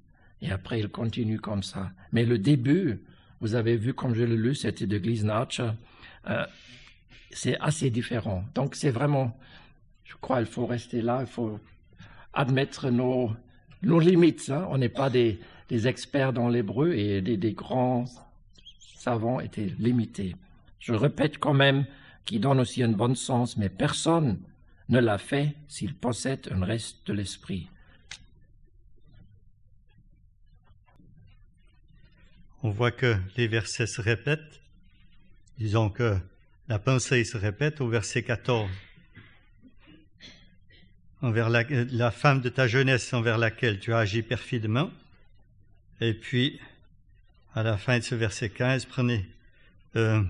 Et 0.43 0.53
après, 0.53 0.79
il 0.79 0.89
continue 0.89 1.41
comme 1.41 1.65
ça. 1.65 1.91
Mais 2.13 2.25
le 2.25 2.39
début, 2.39 3.01
vous 3.41 3.57
avez 3.57 3.77
vu, 3.77 3.95
comme 3.95 4.15
je 4.15 4.23
l'ai 4.23 4.37
lu, 4.37 4.55
c'était 4.55 4.87
de 4.87 4.99
Glisnach, 4.99 5.61
euh, 6.29 6.45
c'est 7.31 7.59
assez 7.61 7.91
différent. 7.91 8.45
Donc 8.55 8.75
c'est 8.75 8.91
vraiment, 8.91 9.39
je 10.05 10.15
crois, 10.21 10.41
il 10.41 10.47
faut 10.47 10.67
rester 10.67 11.03
là, 11.03 11.19
il 11.21 11.27
faut 11.27 11.59
admettre 12.33 12.91
nos, 12.91 13.33
nos 13.83 14.01
limites. 14.01 14.51
Hein. 14.51 14.67
On 14.71 14.79
n'est 14.79 14.89
pas 14.89 15.11
des, 15.11 15.41
des, 15.69 15.89
experts 15.89 16.33
dans 16.33 16.49
l'hébreu 16.49 16.93
et 16.95 17.21
des, 17.21 17.37
des, 17.37 17.53
grands 17.53 18.05
savants 18.97 19.41
étaient 19.41 19.73
limités. 19.79 20.37
Je 20.79 20.93
répète 20.93 21.39
quand 21.39 21.55
même 21.55 21.87
qu'il 22.25 22.41
donne 22.41 22.61
aussi 22.61 22.83
un 22.83 22.89
bon 22.89 23.15
sens, 23.15 23.57
mais 23.57 23.69
personne 23.69 24.39
ne 24.89 24.99
l'a 24.99 25.19
fait 25.19 25.55
s'il 25.69 25.95
possède 25.95 26.49
un 26.51 26.65
reste 26.65 27.07
de 27.07 27.13
l'esprit. 27.13 27.69
On 32.63 32.71
voit 32.71 32.91
que 32.91 33.17
les 33.37 33.49
versets 33.49 33.87
se 33.87 34.03
répètent. 34.03 34.61
Disons 35.57 35.89
que 35.89 36.19
la 36.71 36.79
pensée 36.79 37.25
se 37.25 37.37
répète 37.37 37.81
au 37.81 37.89
verset 37.89 38.23
14. 38.23 38.71
Envers 41.21 41.51
la, 41.51 42.11
femme 42.13 42.41
de 42.41 42.49
ta 42.49 42.69
jeunesse 42.69 43.13
envers 43.13 43.39
laquelle 43.39 43.81
tu 43.81 43.93
as 43.93 43.99
agi 43.99 44.23
perfidement. 44.23 44.89
Et 46.01 46.15
puis, 46.15 46.61
à 47.57 47.65
la 47.65 47.77
fin 47.77 47.99
de 47.99 48.05
ce 48.05 48.15
verset 48.15 48.51
15, 48.51 48.85
prenez, 48.85 49.29
euh, 49.97 50.23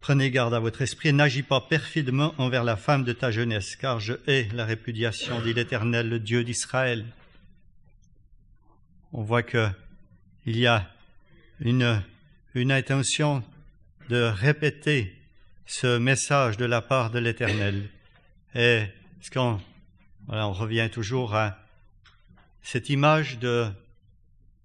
prenez 0.00 0.30
garde 0.30 0.54
à 0.54 0.58
votre 0.58 0.80
esprit 0.80 1.12
n'agis 1.12 1.42
pas 1.42 1.60
perfidement 1.60 2.34
envers 2.38 2.64
la 2.64 2.76
femme 2.76 3.04
de 3.04 3.12
ta 3.12 3.30
jeunesse, 3.30 3.76
car 3.76 4.00
je 4.00 4.14
hais 4.26 4.48
la 4.54 4.64
répudiation, 4.64 5.42
dit 5.42 5.52
l'Éternel, 5.52 6.08
le 6.08 6.18
Dieu 6.18 6.44
d'Israël. 6.44 7.04
On 9.12 9.22
voit 9.22 9.42
que 9.42 9.68
il 10.46 10.56
y 10.56 10.66
a 10.66 10.90
une, 11.60 12.02
une 12.54 12.72
intention 12.72 13.44
de 14.08 14.22
répéter 14.22 15.14
ce 15.66 15.98
message 15.98 16.56
de 16.56 16.64
la 16.64 16.80
part 16.80 17.10
de 17.10 17.18
l'Éternel. 17.18 17.88
Et 18.54 18.84
ce 19.20 19.30
qu'on, 19.30 19.60
on 20.28 20.52
revient 20.52 20.88
toujours 20.92 21.34
à 21.34 21.58
cette 22.62 22.88
image 22.88 23.38
de 23.38 23.66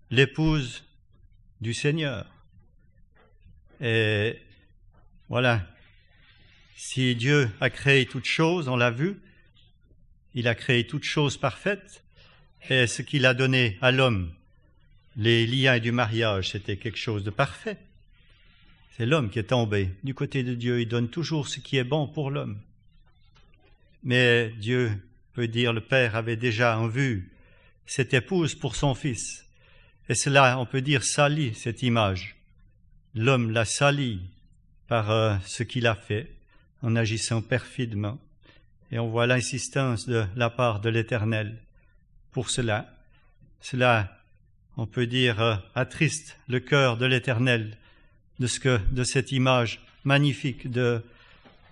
l'épouse 0.10 0.84
du 1.62 1.74
Seigneur. 1.74 2.26
Et 3.80 4.38
voilà, 5.30 5.66
si 6.76 7.16
Dieu 7.16 7.50
a 7.60 7.70
créé 7.70 8.06
toutes 8.06 8.26
choses, 8.26 8.68
on 8.68 8.76
l'a 8.76 8.92
vu, 8.92 9.20
il 10.34 10.48
a 10.48 10.56
créé 10.56 10.86
toutes 10.86 11.04
choses 11.04 11.38
parfaites, 11.38 12.04
et 12.70 12.88
ce 12.88 13.02
qu'il 13.02 13.26
a 13.26 13.34
donné 13.34 13.78
à 13.82 13.92
l'homme, 13.92 14.32
les 15.16 15.46
liens 15.48 15.80
du 15.80 15.92
mariage, 15.92 16.50
c'était 16.50 16.78
quelque 16.78 16.98
chose 16.98 17.24
de 17.24 17.32
parfait. 17.32 17.78
C'est 18.98 19.06
l'homme 19.06 19.30
qui 19.30 19.40
est 19.40 19.44
tombé. 19.44 19.90
Du 20.04 20.14
côté 20.14 20.44
de 20.44 20.54
Dieu, 20.54 20.82
il 20.82 20.88
donne 20.88 21.10
toujours 21.10 21.48
ce 21.48 21.60
qui 21.60 21.78
est 21.78 21.84
bon 21.84 22.08
pour 22.08 22.30
l'homme. 22.30 22.60
Mais 24.04 24.50
Dieu 24.60 24.92
peut 25.34 25.48
dire, 25.48 25.74
le 25.74 25.82
Père 25.82 26.16
avait 26.16 26.36
déjà 26.36 26.78
en 26.78 26.88
vue 26.88 27.32
cette 27.86 28.14
épouse 28.14 28.56
pour 28.56 28.76
son 28.76 28.94
Fils. 28.94 29.46
Et 30.10 30.16
cela, 30.16 30.60
on 30.60 30.66
peut 30.66 30.82
dire, 30.82 31.04
salit 31.04 31.54
cette 31.56 31.84
image. 31.84 32.36
L'homme 33.16 33.52
l'a 33.52 33.66
sali 33.66 34.22
par 34.88 35.10
euh, 35.10 35.36
ce 35.46 35.64
qu'il 35.64 35.88
a 35.88 35.96
fait 35.96 36.32
en 36.82 36.96
agissant 36.96 37.42
perfidement. 37.42 38.20
Et 38.92 39.00
on 39.00 39.08
voit 39.08 39.28
l'insistance 39.28 40.06
de 40.06 40.26
la 40.36 40.50
part 40.50 40.82
de 40.82 40.90
l'Éternel 40.90 41.58
pour 42.32 42.50
cela. 42.50 42.94
Cela, 43.62 44.20
on 44.76 44.86
peut 44.86 45.08
dire, 45.08 45.40
euh, 45.40 45.56
attriste 45.76 46.38
le 46.48 46.60
cœur 46.60 46.98
de 46.98 47.06
l'Éternel 47.06 47.78
de, 48.42 48.48
ce 48.48 48.60
que, 48.60 48.80
de 48.92 49.04
cette 49.04 49.32
image 49.32 49.80
magnifique 50.04 50.70
de 50.70 51.02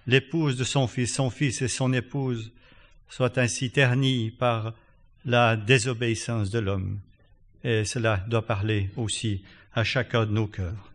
l'épouse 0.05 0.55
de 0.55 0.63
son 0.63 0.87
fils, 0.87 1.13
son 1.13 1.31
fils 1.31 1.63
et 1.63 1.67
son 1.67 1.91
épouse 1.93 2.51
soient 3.09 3.39
ainsi 3.39 3.71
ternis 3.71 4.29
par 4.29 4.73
la 5.25 5.57
désobéissance 5.57 6.51
de 6.51 6.59
l'homme. 6.59 6.99
Et 7.63 7.85
cela 7.85 8.23
doit 8.29 8.45
parler 8.45 8.91
aussi 8.95 9.43
à 9.73 9.83
chacun 9.83 10.27
de 10.27 10.31
nos 10.31 10.45
cœurs. 10.45 10.91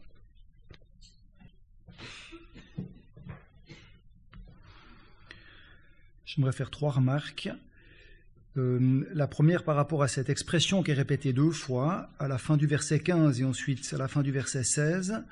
J'aimerais 6.25 6.53
faire 6.53 6.71
trois 6.71 6.93
remarques. 6.93 7.49
Euh, 8.57 9.05
la 9.13 9.27
première 9.27 9.65
par 9.65 9.75
rapport 9.75 10.05
à 10.05 10.09
cette 10.09 10.31
expression 10.31 10.85
qui 10.85 10.93
est 10.93 10.95
répétée 10.95 11.33
deux 11.33 11.51
fois, 11.51 12.09
à 12.21 12.29
la 12.29 12.39
fin 12.39 12.57
du 12.57 12.69
verset 12.69 13.01
15 13.01 13.41
et 13.41 13.45
ensuite 13.45 13.93
à 13.93 13.97
la 13.97 14.07
fin 14.07 14.23
du 14.23 14.31
verset 14.31 14.63
16 14.63 15.25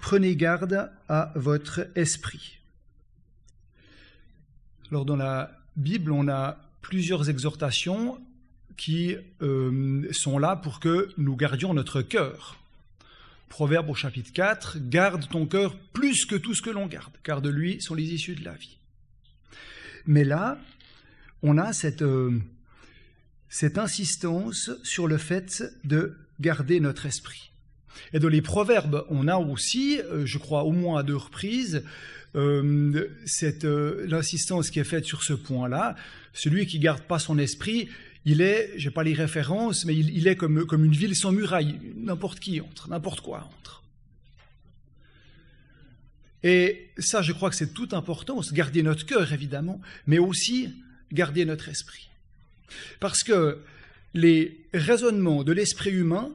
prenez 0.00 0.36
garde 0.36 0.90
à 1.08 1.32
votre 1.34 1.88
esprit. 1.94 2.58
Alors 4.90 5.04
dans 5.04 5.16
la 5.16 5.58
Bible, 5.76 6.12
on 6.12 6.28
a 6.28 6.58
plusieurs 6.80 7.28
exhortations 7.28 8.20
qui 8.76 9.16
euh, 9.42 10.06
sont 10.12 10.38
là 10.38 10.56
pour 10.56 10.80
que 10.80 11.08
nous 11.16 11.36
gardions 11.36 11.74
notre 11.74 12.02
cœur. 12.02 12.58
Proverbe 13.48 13.90
au 13.90 13.94
chapitre 13.94 14.32
4, 14.32 14.78
garde 14.88 15.28
ton 15.28 15.46
cœur 15.46 15.76
plus 15.92 16.26
que 16.26 16.36
tout 16.36 16.54
ce 16.54 16.62
que 16.62 16.70
l'on 16.70 16.86
garde, 16.86 17.12
car 17.22 17.42
de 17.42 17.48
lui 17.48 17.80
sont 17.80 17.94
les 17.94 18.04
issues 18.04 18.34
de 18.34 18.44
la 18.44 18.54
vie. 18.54 18.76
Mais 20.06 20.24
là, 20.24 20.58
on 21.42 21.58
a 21.58 21.72
euh, 22.02 22.38
cette 23.48 23.78
insistance 23.78 24.70
sur 24.82 25.06
le 25.06 25.16
fait 25.16 25.64
de 25.84 26.16
garder 26.40 26.80
notre 26.80 27.06
esprit. 27.06 27.50
Et 28.12 28.18
dans 28.18 28.28
les 28.28 28.42
proverbes, 28.42 29.04
on 29.08 29.28
a 29.28 29.36
aussi, 29.36 30.00
euh, 30.00 30.26
je 30.26 30.38
crois 30.38 30.64
au 30.64 30.72
moins 30.72 31.00
à 31.00 31.02
deux 31.02 31.16
reprises, 31.16 31.82
euh, 32.34 33.08
cette 33.24 33.64
euh, 33.64 34.04
l'insistance 34.08 34.70
qui 34.70 34.78
est 34.78 34.84
faite 34.84 35.04
sur 35.04 35.22
ce 35.22 35.32
point-là. 35.32 35.96
Celui 36.32 36.66
qui 36.66 36.78
garde 36.78 37.02
pas 37.02 37.18
son 37.18 37.38
esprit, 37.38 37.88
il 38.24 38.40
est, 38.40 38.72
j'ai 38.76 38.90
pas 38.90 39.04
les 39.04 39.14
références, 39.14 39.84
mais 39.84 39.96
il, 39.96 40.28
est 40.28 40.36
comme, 40.36 40.66
comme 40.66 40.84
une 40.84 40.92
ville 40.92 41.16
sans 41.16 41.32
muraille. 41.32 41.80
N'importe 41.96 42.40
qui 42.40 42.60
entre, 42.60 42.90
n'importe 42.90 43.20
quoi 43.20 43.48
entre. 43.58 43.82
Et 46.42 46.90
ça, 46.98 47.22
je 47.22 47.32
crois 47.32 47.50
que 47.50 47.56
c'est 47.56 47.72
toute 47.72 47.94
importance, 47.94 48.52
garder 48.52 48.82
notre 48.82 49.06
cœur 49.06 49.32
évidemment, 49.32 49.80
mais 50.06 50.18
aussi 50.18 50.74
garder 51.12 51.44
notre 51.44 51.68
esprit. 51.68 52.08
Parce 53.00 53.22
que 53.22 53.58
les 54.12 54.60
raisonnements 54.74 55.44
de 55.44 55.52
l'esprit 55.52 55.90
humain 55.90 56.30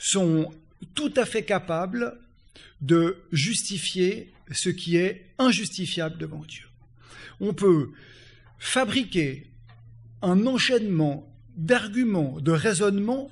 sont 0.00 0.50
tout 0.94 1.12
à 1.16 1.26
fait 1.26 1.44
capables 1.44 2.18
de 2.80 3.18
justifier 3.30 4.32
ce 4.50 4.70
qui 4.70 4.96
est 4.96 5.26
injustifiable 5.38 6.16
devant 6.18 6.42
Dieu. 6.48 6.64
On 7.38 7.52
peut 7.52 7.90
fabriquer 8.58 9.46
un 10.22 10.46
enchaînement 10.46 11.30
d'arguments, 11.56 12.40
de 12.40 12.50
raisonnements 12.50 13.30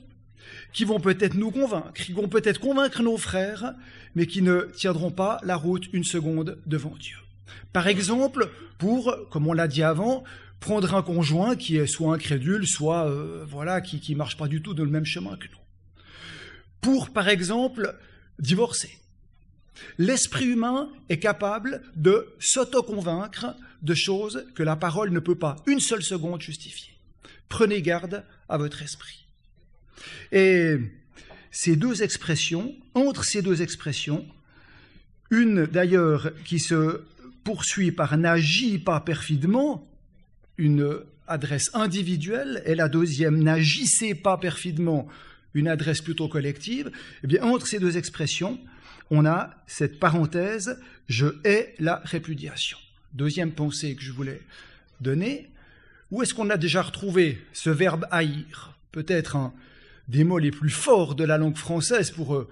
qui 0.72 0.84
vont 0.84 1.00
peut-être 1.00 1.34
nous 1.34 1.50
convaincre, 1.50 1.92
qui 1.94 2.12
vont 2.12 2.28
peut-être 2.28 2.60
convaincre 2.60 3.02
nos 3.02 3.16
frères, 3.16 3.74
mais 4.14 4.26
qui 4.26 4.42
ne 4.42 4.70
tiendront 4.74 5.10
pas 5.10 5.40
la 5.42 5.56
route 5.56 5.88
une 5.92 6.04
seconde 6.04 6.58
devant 6.66 6.94
Dieu. 6.98 7.16
Par 7.72 7.88
exemple, 7.88 8.50
pour, 8.78 9.14
comme 9.30 9.46
on 9.46 9.52
l'a 9.52 9.68
dit 9.68 9.82
avant, 9.82 10.24
prendre 10.60 10.94
un 10.94 11.02
conjoint 11.02 11.56
qui 11.56 11.76
est 11.76 11.86
soit 11.86 12.14
incrédule, 12.14 12.66
soit 12.66 13.08
euh, 13.08 13.44
voilà, 13.48 13.80
qui 13.80 14.00
qui 14.00 14.14
marche 14.14 14.36
pas 14.36 14.48
du 14.48 14.60
tout 14.62 14.74
dans 14.74 14.84
le 14.84 14.90
même 14.90 15.04
chemin 15.06 15.36
que 15.36 15.46
nous. 15.46 15.67
Pour, 16.80 17.10
par 17.10 17.28
exemple, 17.28 17.94
divorcer. 18.38 18.98
L'esprit 19.98 20.46
humain 20.46 20.90
est 21.08 21.18
capable 21.18 21.82
de 21.94 22.28
s'auto-convaincre 22.38 23.54
de 23.82 23.94
choses 23.94 24.46
que 24.54 24.62
la 24.62 24.76
parole 24.76 25.10
ne 25.10 25.20
peut 25.20 25.38
pas 25.38 25.56
une 25.66 25.80
seule 25.80 26.02
seconde 26.02 26.40
justifier. 26.40 26.94
Prenez 27.48 27.80
garde 27.82 28.24
à 28.48 28.58
votre 28.58 28.82
esprit. 28.82 29.26
Et 30.32 30.76
ces 31.50 31.76
deux 31.76 32.02
expressions, 32.02 32.74
entre 32.94 33.24
ces 33.24 33.42
deux 33.42 33.62
expressions, 33.62 34.26
une 35.30 35.66
d'ailleurs 35.66 36.32
qui 36.44 36.58
se 36.58 37.02
poursuit 37.44 37.92
par 37.92 38.16
n'agis 38.16 38.78
pas 38.78 39.00
perfidement, 39.00 39.88
une 40.56 41.00
adresse 41.26 41.70
individuelle, 41.74 42.62
et 42.66 42.74
la 42.74 42.88
deuxième 42.88 43.42
n'agissez 43.42 44.14
pas 44.14 44.38
perfidement, 44.38 45.06
une 45.54 45.68
adresse 45.68 46.00
plutôt 46.00 46.28
collective, 46.28 46.90
eh 47.28 47.40
entre 47.40 47.66
ces 47.66 47.78
deux 47.78 47.96
expressions, 47.96 48.60
on 49.10 49.24
a 49.24 49.50
cette 49.66 49.98
parenthèse, 49.98 50.78
je 51.08 51.26
hais 51.44 51.74
la 51.78 52.02
répudiation. 52.04 52.78
Deuxième 53.14 53.52
pensée 53.52 53.94
que 53.94 54.02
je 54.02 54.12
voulais 54.12 54.42
donner, 55.00 55.48
où 56.10 56.22
est-ce 56.22 56.34
qu'on 56.34 56.50
a 56.50 56.56
déjà 56.56 56.82
retrouvé 56.82 57.38
ce 57.52 57.70
verbe 57.70 58.06
haïr? 58.10 58.76
Peut-être 58.92 59.36
un 59.36 59.52
des 60.08 60.24
mots 60.24 60.38
les 60.38 60.50
plus 60.50 60.70
forts 60.70 61.14
de 61.14 61.24
la 61.24 61.38
langue 61.38 61.56
française 61.56 62.10
pour 62.10 62.34
euh, 62.34 62.48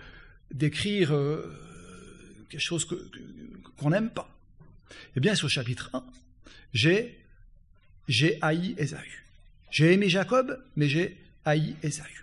décrire 0.53 1.15
euh, 1.15 1.43
quelque 2.51 2.61
chose 2.61 2.87
qu'on 3.77 3.91
n'aime 3.91 4.11
pas. 4.11 4.29
Eh 5.17 5.21
bien, 5.21 5.35
sur 5.35 5.49
chapitre 5.49 5.91
1, 5.95 6.05
j'ai, 6.75 7.19
j'ai 8.09 8.39
haï 8.43 8.75
Ésaü. 8.79 9.25
J'ai 9.71 9.93
aimé 9.93 10.09
Jacob, 10.09 10.63
mais 10.77 10.89
j'ai 10.89 11.17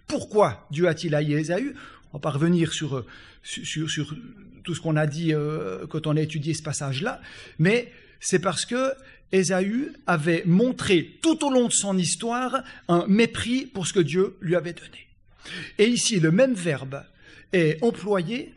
Pourquoi 0.07 0.67
Dieu 0.71 0.88
a-t-il 0.88 1.15
haï 1.15 1.34
Ésaü 1.34 1.76
On 2.11 2.17
va 2.17 2.21
pas 2.21 2.32
revenir 2.32 2.74
sur, 2.74 2.97
euh, 2.97 3.05
sur, 3.43 4.15
tout 4.63 4.76
ce 4.76 4.82
qu'on 4.82 4.95
a 4.95 5.07
dit 5.07 5.34
euh, 5.34 5.88
quand 5.88 6.07
on 6.07 6.15
a 6.15 6.21
étudié 6.21 6.53
ce 6.53 6.63
passage-là, 6.63 7.21
mais 7.59 7.91
c'est 8.19 8.39
parce 8.39 8.65
que 8.65 8.93
Ésaü 9.32 9.91
avait 10.07 10.43
montré 10.45 11.17
tout 11.21 11.43
au 11.45 11.49
long 11.49 11.67
de 11.67 11.74
son 11.74 11.97
histoire 11.97 12.63
un 12.88 13.05
mépris 13.07 13.65
pour 13.65 13.88
ce 13.88 13.93
que 13.93 13.99
Dieu 13.99 14.36
lui 14.41 14.55
avait 14.55 14.74
donné. 14.74 15.07
Et 15.78 15.88
ici, 15.88 16.19
le 16.19 16.32
même 16.32 16.53
verbe 16.53 17.03
est 17.51 17.82
employé 17.84 18.53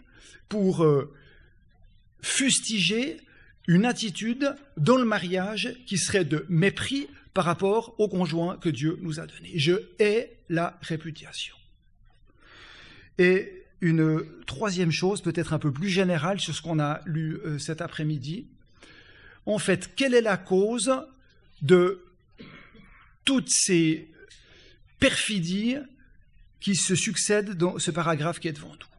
pour 0.49 0.85
euh, 0.85 1.13
fustiger 2.23 3.19
une 3.67 3.85
attitude 3.85 4.55
dans 4.77 4.97
le 4.97 5.05
mariage 5.05 5.75
qui 5.87 5.99
serait 5.99 6.25
de 6.25 6.47
mépris 6.49 7.09
par 7.37 7.45
rapport 7.45 7.95
au 7.99 8.09
conjoint 8.09 8.57
que 8.57 8.71
Dieu 8.71 8.99
nous 9.03 9.21
a 9.21 9.27
donné. 9.27 9.51
Je 9.59 9.75
hais 9.99 10.39
la 10.49 10.79
répudiation. 10.81 11.55
Et 13.19 13.67
une 13.83 14.25
troisième 14.47 14.91
chose, 14.91 15.21
peut-être 15.21 15.53
un 15.53 15.59
peu 15.59 15.71
plus 15.71 15.91
générale 15.91 16.41
sur 16.41 16.55
ce 16.55 16.63
qu'on 16.63 16.79
a 16.81 17.03
lu 17.05 17.39
euh, 17.45 17.59
cet 17.59 17.83
après-midi. 17.83 18.49
En 19.45 19.59
fait, 19.59 19.95
quelle 19.95 20.15
est 20.15 20.23
la 20.23 20.39
cause 20.39 20.91
de 21.61 22.07
toutes 23.27 23.51
ces 23.51 24.11
perfidies 24.99 25.77
qui 26.59 26.75
se 26.75 26.95
succèdent 26.95 27.53
dans 27.53 27.79
ce 27.79 27.91
paragraphe 27.91 28.41
qui 28.41 28.49
est 28.49 28.55
devant 28.55 28.73
nous? 28.73 28.97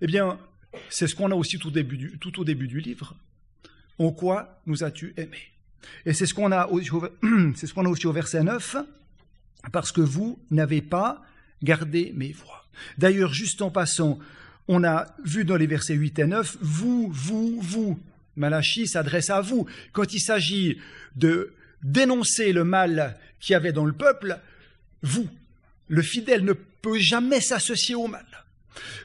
Eh 0.00 0.06
bien, 0.06 0.40
c'est 0.88 1.06
ce 1.06 1.14
qu'on 1.14 1.30
a 1.30 1.34
aussi 1.34 1.58
tout, 1.58 1.70
début 1.70 2.18
tout 2.20 2.40
au 2.40 2.44
début 2.44 2.68
du 2.68 2.80
livre. 2.80 3.14
En 3.98 4.12
quoi 4.12 4.62
nous 4.64 4.82
as-tu 4.82 5.12
aimé? 5.18 5.52
Et 6.06 6.12
c'est 6.14 6.26
ce 6.26 6.34
qu'on 6.34 6.52
a, 6.52 6.66
aussi 6.68 8.06
au 8.06 8.12
verset 8.12 8.42
9, 8.42 8.76
parce 9.70 9.92
que 9.92 10.00
vous 10.00 10.38
n'avez 10.50 10.82
pas 10.82 11.22
gardé 11.62 12.12
mes 12.16 12.32
voix. 12.32 12.66
D'ailleurs, 12.98 13.32
juste 13.32 13.62
en 13.62 13.70
passant, 13.70 14.18
on 14.68 14.84
a 14.84 15.06
vu 15.24 15.44
dans 15.44 15.56
les 15.56 15.66
versets 15.66 15.94
8 15.94 16.18
et 16.20 16.26
9, 16.26 16.58
vous, 16.60 17.10
vous, 17.12 17.60
vous. 17.60 18.00
Malachie 18.36 18.86
s'adresse 18.86 19.30
à 19.30 19.40
vous. 19.40 19.66
Quand 19.92 20.14
il 20.14 20.20
s'agit 20.20 20.78
de 21.16 21.52
dénoncer 21.82 22.52
le 22.52 22.64
mal 22.64 23.18
qu'il 23.40 23.52
y 23.52 23.56
avait 23.56 23.72
dans 23.72 23.84
le 23.84 23.92
peuple, 23.92 24.38
vous, 25.02 25.28
le 25.88 26.02
fidèle 26.02 26.44
ne 26.44 26.54
peut 26.54 26.98
jamais 26.98 27.40
s'associer 27.40 27.94
au 27.94 28.06
mal. 28.06 28.26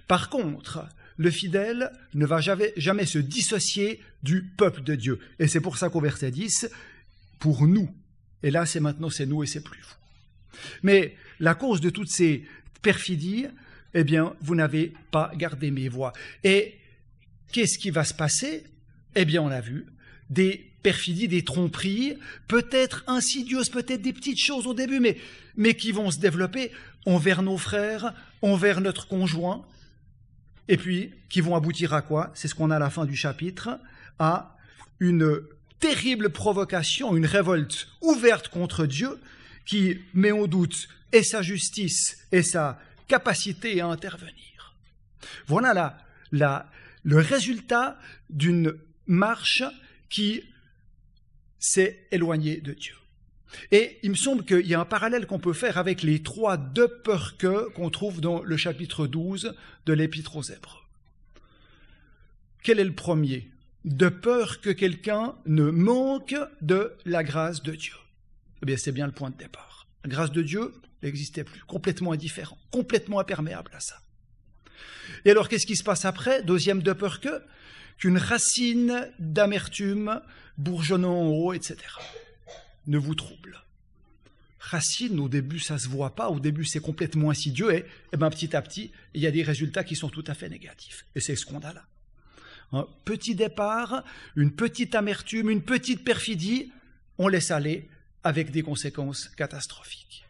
Par 0.07 0.29
contre, 0.29 0.87
le 1.17 1.31
fidèle 1.31 1.91
ne 2.13 2.25
va 2.25 2.39
jamais, 2.41 3.05
se 3.05 3.17
dissocier 3.17 3.99
du 4.23 4.43
peuple 4.43 4.83
de 4.83 4.95
Dieu. 4.95 5.19
Et 5.39 5.47
c'est 5.47 5.61
pour 5.61 5.77
ça 5.77 5.89
qu'au 5.89 5.99
verset 5.99 6.31
10, 6.31 6.69
pour 7.39 7.67
nous, 7.67 7.89
et 8.43 8.51
là 8.51 8.65
c'est 8.65 8.79
maintenant 8.79 9.09
c'est 9.09 9.25
nous 9.25 9.43
et 9.43 9.47
c'est 9.47 9.63
plus 9.63 9.81
vous. 9.81 10.59
Mais 10.83 11.15
la 11.39 11.55
cause 11.55 11.81
de 11.81 11.89
toutes 11.89 12.09
ces 12.09 12.45
perfidies, 12.81 13.47
eh 13.93 14.03
bien, 14.03 14.35
vous 14.41 14.55
n'avez 14.55 14.93
pas 15.11 15.31
gardé 15.35 15.71
mes 15.71 15.89
voix. 15.89 16.13
Et 16.43 16.75
qu'est-ce 17.51 17.77
qui 17.77 17.89
va 17.89 18.03
se 18.03 18.13
passer? 18.13 18.63
Eh 19.15 19.25
bien, 19.25 19.41
on 19.41 19.47
l'a 19.47 19.61
vu, 19.61 19.85
des 20.29 20.71
perfidies, 20.83 21.27
des 21.27 21.43
tromperies, 21.43 22.13
peut-être 22.47 23.03
insidieuses, 23.07 23.69
peut-être 23.69 24.01
des 24.01 24.13
petites 24.13 24.39
choses 24.39 24.67
au 24.67 24.73
début, 24.73 24.99
mais, 24.99 25.17
mais 25.55 25.73
qui 25.73 25.91
vont 25.91 26.11
se 26.11 26.19
développer 26.19 26.71
envers 27.05 27.41
nos 27.41 27.57
frères, 27.57 28.13
envers 28.41 28.81
notre 28.81 29.07
conjoint, 29.07 29.65
et 30.67 30.77
puis 30.77 31.13
qui 31.29 31.41
vont 31.41 31.55
aboutir 31.55 31.93
à 31.93 32.01
quoi? 32.01 32.31
C'est 32.33 32.47
ce 32.47 32.55
qu'on 32.55 32.71
a 32.71 32.75
à 32.75 32.79
la 32.79 32.89
fin 32.89 33.05
du 33.05 33.15
chapitre, 33.15 33.79
à 34.19 34.57
une 34.99 35.41
terrible 35.79 36.29
provocation, 36.29 37.15
une 37.15 37.25
révolte 37.25 37.87
ouverte 38.01 38.49
contre 38.49 38.85
Dieu 38.85 39.19
qui 39.65 39.99
met 40.13 40.31
en 40.31 40.47
doute 40.47 40.87
et 41.11 41.23
sa 41.23 41.41
justice 41.41 42.17
et 42.31 42.41
sa 42.41 42.79
capacité 43.07 43.79
à 43.81 43.87
intervenir. 43.87 44.75
Voilà 45.45 45.73
la, 45.73 45.97
la, 46.31 46.69
le 47.03 47.17
résultat 47.17 47.97
d'une 48.29 48.75
marche 49.05 49.63
qui 50.09 50.43
s'est 51.59 52.07
éloignée 52.11 52.61
de 52.61 52.73
Dieu. 52.73 52.95
Et 53.71 53.97
il 54.03 54.11
me 54.11 54.15
semble 54.15 54.43
qu'il 54.43 54.67
y 54.67 54.73
a 54.73 54.79
un 54.79 54.85
parallèle 54.85 55.25
qu'on 55.25 55.39
peut 55.39 55.53
faire 55.53 55.77
avec 55.77 56.03
les 56.03 56.21
trois 56.21 56.57
de 56.57 56.85
peur 56.85 57.37
que 57.37 57.69
qu'on 57.69 57.89
trouve 57.89 58.21
dans 58.21 58.41
le 58.43 58.57
chapitre 58.57 59.07
12 59.07 59.55
de 59.85 59.93
l'Épître 59.93 60.35
aux 60.35 60.43
Hébreux. 60.43 60.81
Quel 62.63 62.79
est 62.79 62.85
le 62.85 62.95
premier? 62.95 63.49
De 63.85 64.09
peur 64.09 64.59
que 64.59 64.69
quelqu'un 64.69 65.35
ne 65.45 65.69
manque 65.69 66.35
de 66.61 66.93
la 67.05 67.23
grâce 67.23 67.63
de 67.63 67.73
Dieu. 67.73 67.93
Eh 68.61 68.65
bien, 68.65 68.75
c'est 68.77 68.91
bien 68.91 69.05
le 69.05 69.13
point 69.13 69.29
de 69.29 69.37
départ. 69.37 69.87
La 70.03 70.09
grâce 70.09 70.31
de 70.31 70.41
Dieu 70.41 70.73
n'existait 71.03 71.43
plus, 71.43 71.61
complètement 71.61 72.11
indifférent, 72.11 72.57
complètement 72.71 73.19
imperméable 73.19 73.71
à 73.73 73.79
ça. 73.79 74.01
Et 75.23 75.31
alors, 75.31 75.47
qu'est-ce 75.47 75.65
qui 75.65 75.77
se 75.77 75.83
passe 75.83 76.03
après? 76.05 76.43
Deuxième 76.43 76.81
de 76.81 76.93
peur 76.93 77.21
que 77.21 77.41
qu'une 77.97 78.17
racine 78.17 79.09
d'amertume 79.17 80.21
bourgeonnant 80.57 81.21
en 81.21 81.27
haut, 81.29 81.53
etc 81.53 81.77
ne 82.87 82.97
vous 82.97 83.15
trouble. 83.15 83.63
Racine, 84.59 85.19
au 85.19 85.29
début, 85.29 85.59
ça 85.59 85.77
se 85.77 85.87
voit 85.87 86.15
pas, 86.15 86.29
au 86.29 86.39
début, 86.39 86.65
c'est 86.65 86.79
complètement 86.79 87.29
insidieux, 87.29 87.73
et, 87.73 87.85
et 88.11 88.17
ben, 88.17 88.29
petit 88.29 88.55
à 88.55 88.61
petit, 88.61 88.91
il 89.13 89.21
y 89.21 89.27
a 89.27 89.31
des 89.31 89.43
résultats 89.43 89.83
qui 89.83 89.95
sont 89.95 90.09
tout 90.09 90.23
à 90.27 90.33
fait 90.33 90.49
négatifs. 90.49 91.05
Et 91.15 91.19
c'est 91.19 91.35
ce 91.35 91.45
qu'on 91.45 91.59
a 91.59 91.73
là. 91.73 91.85
Un 92.73 92.85
petit 93.05 93.35
départ, 93.35 94.03
une 94.35 94.51
petite 94.51 94.95
amertume, 94.95 95.49
une 95.49 95.61
petite 95.61 96.03
perfidie, 96.03 96.71
on 97.17 97.27
laisse 97.27 97.51
aller 97.51 97.87
avec 98.23 98.51
des 98.51 98.61
conséquences 98.61 99.29
catastrophiques. 99.29 100.25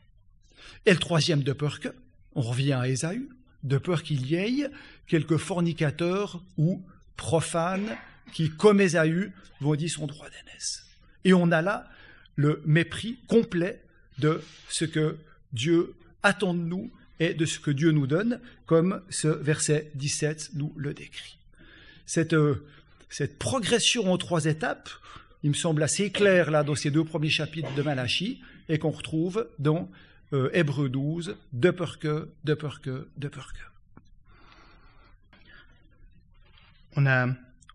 Et 0.86 0.92
le 0.92 1.00
troisième 1.00 1.42
de 1.42 1.54
peur 1.54 1.80
que, 1.80 1.90
on 2.36 2.42
revient 2.42 2.74
à 2.74 2.88
Ésaü, 2.88 3.28
de 3.64 3.78
peur 3.80 4.04
qu'il 4.04 4.28
y 4.28 4.36
ait 4.36 4.70
quelques 5.08 5.38
fornicateurs 5.38 6.44
ou 6.58 6.86
profanes 7.16 7.98
qui, 8.34 8.52
comme 8.52 8.82
Ésaü, 8.82 9.34
vont 9.60 9.76
son 9.88 10.06
droit 10.06 10.30
d'aînesse. 10.30 10.86
Et 11.24 11.34
on 11.34 11.52
a 11.52 11.64
là 11.64 11.90
le 12.38 12.62
mépris 12.66 13.18
complet 13.28 13.82
de 14.20 14.42
ce 14.70 14.86
que 14.86 15.18
Dieu 15.52 15.96
attend 16.24 16.54
de 16.54 16.62
nous 16.62 16.92
et 17.20 17.34
de 17.34 17.46
ce 17.46 17.60
que 17.60 17.72
Dieu 17.72 17.92
nous 17.92 18.08
donne, 18.08 18.40
comme 18.66 19.02
ce 19.10 19.28
verset 19.28 19.92
17 19.96 20.52
nous 20.54 20.74
le 20.78 20.94
décrit. 20.94 21.38
Cette, 22.06 22.34
euh, 22.34 22.66
cette 23.10 23.38
progression 23.38 24.12
en 24.14 24.18
trois 24.18 24.46
étapes, 24.46 24.90
il 25.44 25.50
me 25.50 25.56
semble 25.56 25.84
assez 25.84 26.12
claire 26.12 26.52
là 26.52 26.64
dans 26.64 26.76
ces 26.76 26.92
deux 26.92 27.04
premiers 27.04 27.30
chapitres 27.30 27.74
de 27.76 27.82
Malachie, 27.82 28.42
et 28.70 28.78
qu'on 28.78 28.92
retrouve 28.92 29.48
dans 29.60 29.90
euh, 30.34 30.50
Hébreu 30.54 30.90
12, 30.90 31.36
de 31.54 31.72
peur 31.72 32.00
que, 32.00 32.30
de 32.44 32.54
peur 32.54 32.82
que, 32.82 33.08
de 33.18 33.28
peur 33.28 33.54
que. 33.54 33.60
On 36.96 37.06
a, 37.06 37.30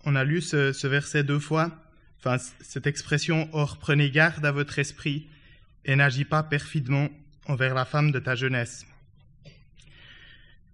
on 0.04 0.14
a 0.16 0.24
lu 0.24 0.40
ce 0.40 0.86
verset 0.86 1.24
deux 1.24 1.38
fois, 1.38 1.70
enfin 2.24 2.38
cette 2.60 2.86
expression 2.86 3.48
Or 3.52 3.78
prenez 3.78 4.10
garde 4.10 4.46
à 4.46 4.52
votre 4.52 4.78
esprit 4.78 5.26
et 5.84 5.96
n'agis 5.96 6.24
pas 6.24 6.42
perfidement 6.42 7.08
envers 7.46 7.74
la 7.74 7.84
femme 7.84 8.12
de 8.12 8.20
ta 8.20 8.36
jeunesse. 8.36 8.86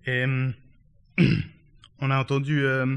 Et 0.06 0.24
on 1.98 2.10
a 2.10 2.18
entendu 2.18 2.64
euh, 2.64 2.96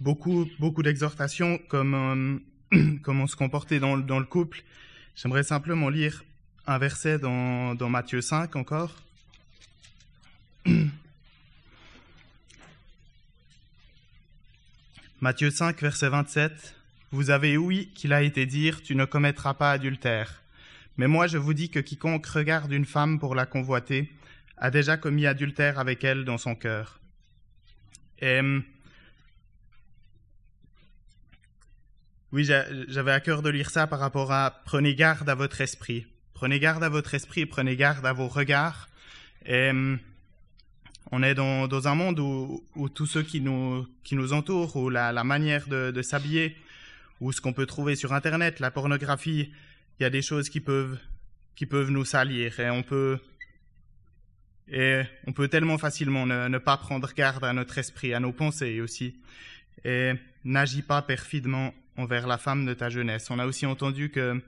beaucoup, 0.00 0.46
beaucoup 0.58 0.82
d'exhortations 0.82 1.58
comme, 1.68 2.42
euh, 2.74 2.98
comment 3.02 3.26
se 3.26 3.36
comporter 3.36 3.80
dans, 3.80 3.96
le 3.96 4.24
couple. 4.24 4.62
J'aimerais 5.16 5.44
simplement 5.44 5.88
lire 5.88 6.24
un 6.66 6.78
verset 6.78 7.18
dans 7.18 7.88
Matthieu 7.88 8.20
5 8.20 8.56
encore. 8.56 8.94
Matthieu 15.20 15.50
5, 15.50 15.80
verset 15.80 16.08
27. 16.08 16.74
Vous 17.12 17.30
avez 17.30 17.56
ouï 17.56 17.86
qu'il 17.94 18.12
a 18.12 18.22
été 18.22 18.46
dire, 18.46 18.82
tu 18.82 18.96
ne 18.96 19.04
commettras 19.04 19.54
pas 19.54 19.70
adultère. 19.70 20.42
Mais 20.96 21.06
moi 21.06 21.28
je 21.28 21.38
vous 21.38 21.54
dis 21.54 21.70
que 21.70 21.78
quiconque 21.78 22.26
regarde 22.26 22.72
une 22.72 22.84
femme 22.84 23.20
pour 23.20 23.34
la 23.36 23.46
convoiter 23.46 24.12
a 24.56 24.70
déjà 24.70 24.96
commis 24.96 25.26
adultère 25.26 25.78
avec 25.78 26.02
elle 26.02 26.24
dans 26.24 26.36
son 26.36 26.56
cœur. 26.56 27.00
Oui, 32.32 32.44
j'avais 32.44 33.12
à 33.12 33.20
cœur 33.20 33.42
de 33.42 33.50
lire 33.50 33.70
ça 33.70 33.86
par 33.86 34.00
rapport 34.00 34.32
à 34.32 34.62
prenez 34.64 34.96
garde 34.96 35.28
à 35.30 35.36
votre 35.36 35.60
esprit. 35.60 36.06
Prenez 36.34 36.58
garde 36.58 36.82
à 36.82 36.88
votre 36.88 37.14
esprit 37.14 37.46
prenez 37.46 37.76
garde 37.76 38.04
à 38.04 38.12
vos 38.12 38.28
regards. 38.28 38.88
On 41.14 41.22
est 41.22 41.34
dans, 41.34 41.86
un 41.86 41.94
monde 41.94 42.18
où, 42.18 42.64
où, 42.74 42.88
tous 42.88 43.06
ceux 43.06 43.22
qui 43.22 43.40
nous, 43.40 43.86
qui 44.02 44.18
entourent, 44.18 44.74
ou 44.74 44.90
la, 44.90 45.12
manière 45.22 45.68
de, 45.68 46.02
s'habiller, 46.02 46.56
ou 47.20 47.30
ce 47.30 47.40
qu'on 47.40 47.52
peut 47.52 47.66
trouver 47.66 47.94
sur 47.94 48.12
Internet, 48.12 48.58
la 48.58 48.72
pornographie, 48.72 49.52
il 49.98 50.02
y 50.02 50.06
a 50.06 50.10
des 50.10 50.22
choses 50.22 50.48
qui 50.48 50.58
peuvent, 50.58 50.98
qui 51.54 51.66
peuvent 51.66 51.90
nous 51.90 52.04
salir 52.04 52.58
et 52.58 52.68
on 52.68 52.82
peut, 52.82 53.20
et 54.66 55.02
on 55.28 55.32
peut 55.32 55.46
tellement 55.46 55.78
facilement 55.78 56.26
ne, 56.26 56.48
ne 56.48 56.58
pas 56.58 56.76
prendre 56.78 57.12
garde 57.14 57.44
à 57.44 57.52
notre 57.52 57.78
esprit, 57.78 58.12
à 58.12 58.18
nos 58.18 58.32
pensées 58.32 58.80
aussi. 58.80 59.14
Et 59.84 60.14
n'agis 60.42 60.82
pas 60.82 61.00
perfidement 61.00 61.72
envers 61.96 62.26
la 62.26 62.38
femme 62.38 62.66
de 62.66 62.74
ta 62.74 62.90
jeunesse. 62.90 63.30
On 63.30 63.38
a 63.38 63.46
aussi 63.46 63.66
entendu 63.66 64.10
que 64.10 64.42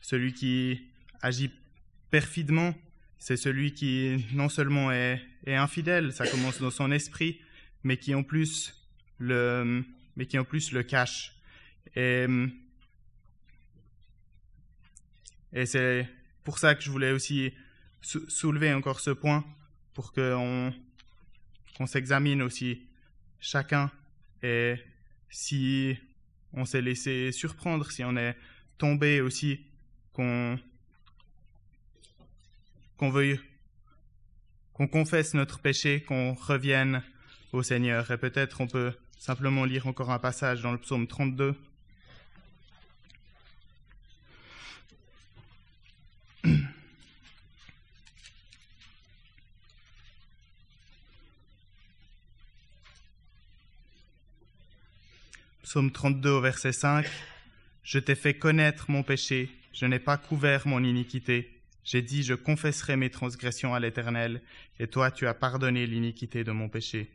celui 0.00 0.32
qui 0.32 0.86
agit 1.20 1.50
perfidement, 2.10 2.74
c'est 3.18 3.36
celui 3.36 3.72
qui 3.72 4.24
non 4.32 4.48
seulement 4.48 4.92
est, 4.92 5.20
infidèle, 5.46 6.12
ça 6.12 6.26
commence 6.26 6.60
dans 6.60 6.70
son 6.70 6.90
esprit, 6.90 7.40
mais 7.82 7.96
qui 7.96 8.14
en 8.14 8.22
plus 8.22 8.74
le, 9.18 9.84
mais 10.16 10.26
qui 10.26 10.38
en 10.38 10.44
plus 10.44 10.72
le 10.72 10.82
cache. 10.82 11.34
Et, 11.96 12.26
et 15.52 15.66
c'est 15.66 16.08
pour 16.44 16.58
ça 16.58 16.74
que 16.74 16.82
je 16.82 16.90
voulais 16.90 17.12
aussi 17.12 17.52
soulever 18.02 18.72
encore 18.72 19.00
ce 19.00 19.10
point, 19.10 19.44
pour 19.94 20.12
qu'on 20.12 20.72
qu'on 21.76 21.86
s'examine 21.86 22.42
aussi 22.42 22.88
chacun 23.38 23.88
et 24.42 24.74
si 25.30 25.96
on 26.52 26.64
s'est 26.64 26.80
laissé 26.80 27.32
surprendre, 27.32 27.90
si 27.90 28.02
on 28.04 28.16
est 28.16 28.36
tombé 28.78 29.20
aussi, 29.20 29.60
qu'on 30.12 30.58
qu'on 32.98 33.10
veuille 33.10 33.40
qu'on 34.78 34.86
confesse 34.86 35.34
notre 35.34 35.58
péché, 35.58 36.02
qu'on 36.02 36.34
revienne 36.34 37.02
au 37.52 37.64
Seigneur. 37.64 38.08
Et 38.12 38.18
peut-être 38.18 38.60
on 38.60 38.68
peut 38.68 38.92
simplement 39.18 39.64
lire 39.64 39.88
encore 39.88 40.10
un 40.12 40.20
passage 40.20 40.62
dans 40.62 40.70
le 40.70 40.78
psaume 40.78 41.08
32. 41.08 41.56
Psaume 55.64 55.90
32 55.90 56.30
au 56.30 56.40
verset 56.40 56.72
5. 56.72 57.04
Je 57.82 57.98
t'ai 57.98 58.14
fait 58.14 58.34
connaître 58.34 58.90
mon 58.90 59.02
péché, 59.02 59.50
je 59.72 59.86
n'ai 59.86 59.98
pas 59.98 60.16
couvert 60.16 60.68
mon 60.68 60.84
iniquité. 60.84 61.57
J'ai 61.90 62.02
dit, 62.02 62.22
je 62.22 62.34
confesserai 62.34 62.96
mes 62.96 63.08
transgressions 63.08 63.74
à 63.74 63.80
l'Éternel, 63.80 64.42
et 64.78 64.88
toi 64.88 65.10
tu 65.10 65.26
as 65.26 65.32
pardonné 65.32 65.86
l'iniquité 65.86 66.44
de 66.44 66.52
mon 66.52 66.68
péché. 66.68 67.10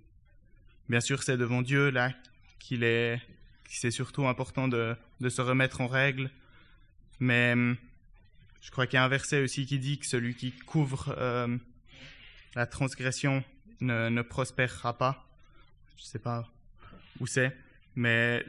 Bien 0.89 0.99
sûr, 0.99 1.21
c'est 1.21 1.37
devant 1.37 1.61
Dieu 1.61 1.91
là 1.91 2.11
qu'il 2.57 2.83
est, 2.83 3.21
c'est 3.69 3.91
surtout 3.91 4.27
important 4.27 4.67
de, 4.67 4.95
se 5.29 5.41
remettre 5.41 5.81
en 5.81 5.85
règle, 5.85 6.31
mais 7.19 7.53
je 8.61 8.71
crois 8.71 8.87
qu'il 8.87 8.95
y 8.95 8.97
a 8.97 9.03
un 9.03 9.09
verset 9.09 9.43
aussi 9.43 9.67
qui 9.67 9.77
dit 9.77 9.99
que 9.99 10.07
celui 10.07 10.33
qui 10.33 10.51
couvre 10.51 11.13
euh, 11.19 11.55
la 12.55 12.65
transgression 12.65 13.43
ne, 13.79 14.23
prospérera 14.23 14.97
pas. 14.97 15.23
Je 15.97 16.01
ne 16.01 16.07
sais 16.07 16.19
pas 16.19 16.51
où 17.19 17.27
c'est, 17.27 17.55
mais 17.95 18.43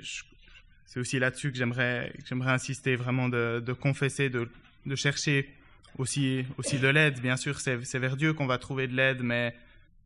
c'est 0.87 1.01
aussi 1.01 1.19
là-dessus 1.19 1.53
que 1.53 1.59
j'aimerais 1.59 2.15
insister 2.47 2.97
vraiment 2.97 3.29
de, 3.29 3.73
confesser, 3.79 4.31
de, 4.31 4.49
chercher 4.95 5.55
aussi 5.99 6.45
aussi 6.59 6.79
de 6.79 6.89
l'aide. 6.89 7.21
Bien 7.21 7.37
sûr, 7.37 7.61
c'est 7.61 7.99
vers 7.99 8.17
Dieu 8.17 8.33
qu'on 8.33 8.47
va 8.47 8.59
trouver 8.59 8.87
de 8.89 8.95
l'aide, 8.95 9.23
mais 9.23 9.55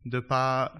de 0.05 0.19
pas 0.19 0.73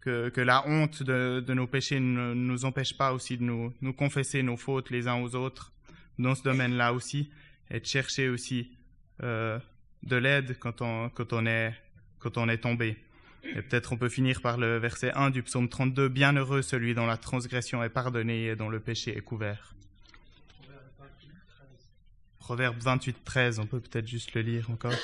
que, 0.00 0.40
la 0.40 0.66
honte 0.66 1.02
de, 1.02 1.44
nos 1.52 1.66
péchés 1.66 2.00
ne 2.00 2.32
nous 2.34 2.64
empêche 2.64 2.96
pas 2.96 3.12
aussi 3.12 3.36
de 3.36 3.42
nous, 3.42 3.72
nous 3.82 3.92
confesser 3.92 4.42
nos 4.42 4.56
fautes 4.56 4.90
les 4.90 5.06
uns 5.06 5.20
aux 5.20 5.34
autres 5.34 5.72
dans 6.18 6.34
ce 6.34 6.42
domaine-là 6.42 6.92
aussi, 6.92 7.30
et 7.70 7.80
de 7.80 7.86
chercher 7.86 8.28
aussi 8.28 8.70
euh, 9.22 9.58
de 10.02 10.16
l'aide 10.16 10.58
quand 10.58 10.80
on 10.82 11.10
quand 11.10 11.32
on 11.32 11.46
est 11.46 11.74
quand 12.18 12.38
on 12.38 12.48
est 12.48 12.58
tombé. 12.58 12.96
Et 13.44 13.62
peut-être 13.62 13.92
on 13.92 13.96
peut 13.96 14.08
finir 14.08 14.40
par 14.40 14.58
le 14.58 14.78
verset 14.78 15.12
1 15.14 15.30
du 15.30 15.42
psaume 15.42 15.68
32, 15.68 16.08
Bienheureux 16.08 16.62
celui 16.62 16.94
dont 16.94 17.06
la 17.06 17.16
transgression 17.16 17.84
est 17.84 17.88
pardonnée 17.88 18.46
et 18.46 18.56
dont 18.56 18.68
le 18.68 18.80
péché 18.80 19.16
est 19.16 19.20
couvert. 19.20 19.74
Proverbe 22.48 22.78
28, 22.80 23.24
13, 23.26 23.58
on 23.58 23.66
peut 23.66 23.78
peut-être 23.78 24.08
juste 24.08 24.32
le 24.32 24.40
lire 24.40 24.70
encore. 24.70 24.94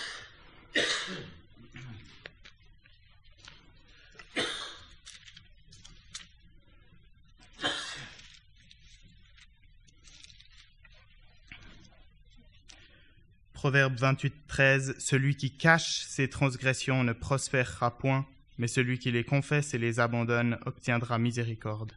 Proverbe 13.53 13.95
28, 13.99 14.35
13, 14.49 14.95
Celui 14.99 15.37
qui 15.37 15.55
cache 15.55 16.01
ses 16.07 16.31
transgressions 16.31 17.05
ne 17.05 17.12
prospérera 17.12 17.99
point, 17.99 18.27
mais 18.57 18.69
celui 18.69 18.99
qui 18.99 19.11
les 19.11 19.23
confesse 19.23 19.75
et 19.75 19.79
les 19.79 20.01
abandonne 20.01 20.59
obtiendra 20.65 21.19
miséricorde. 21.19 21.93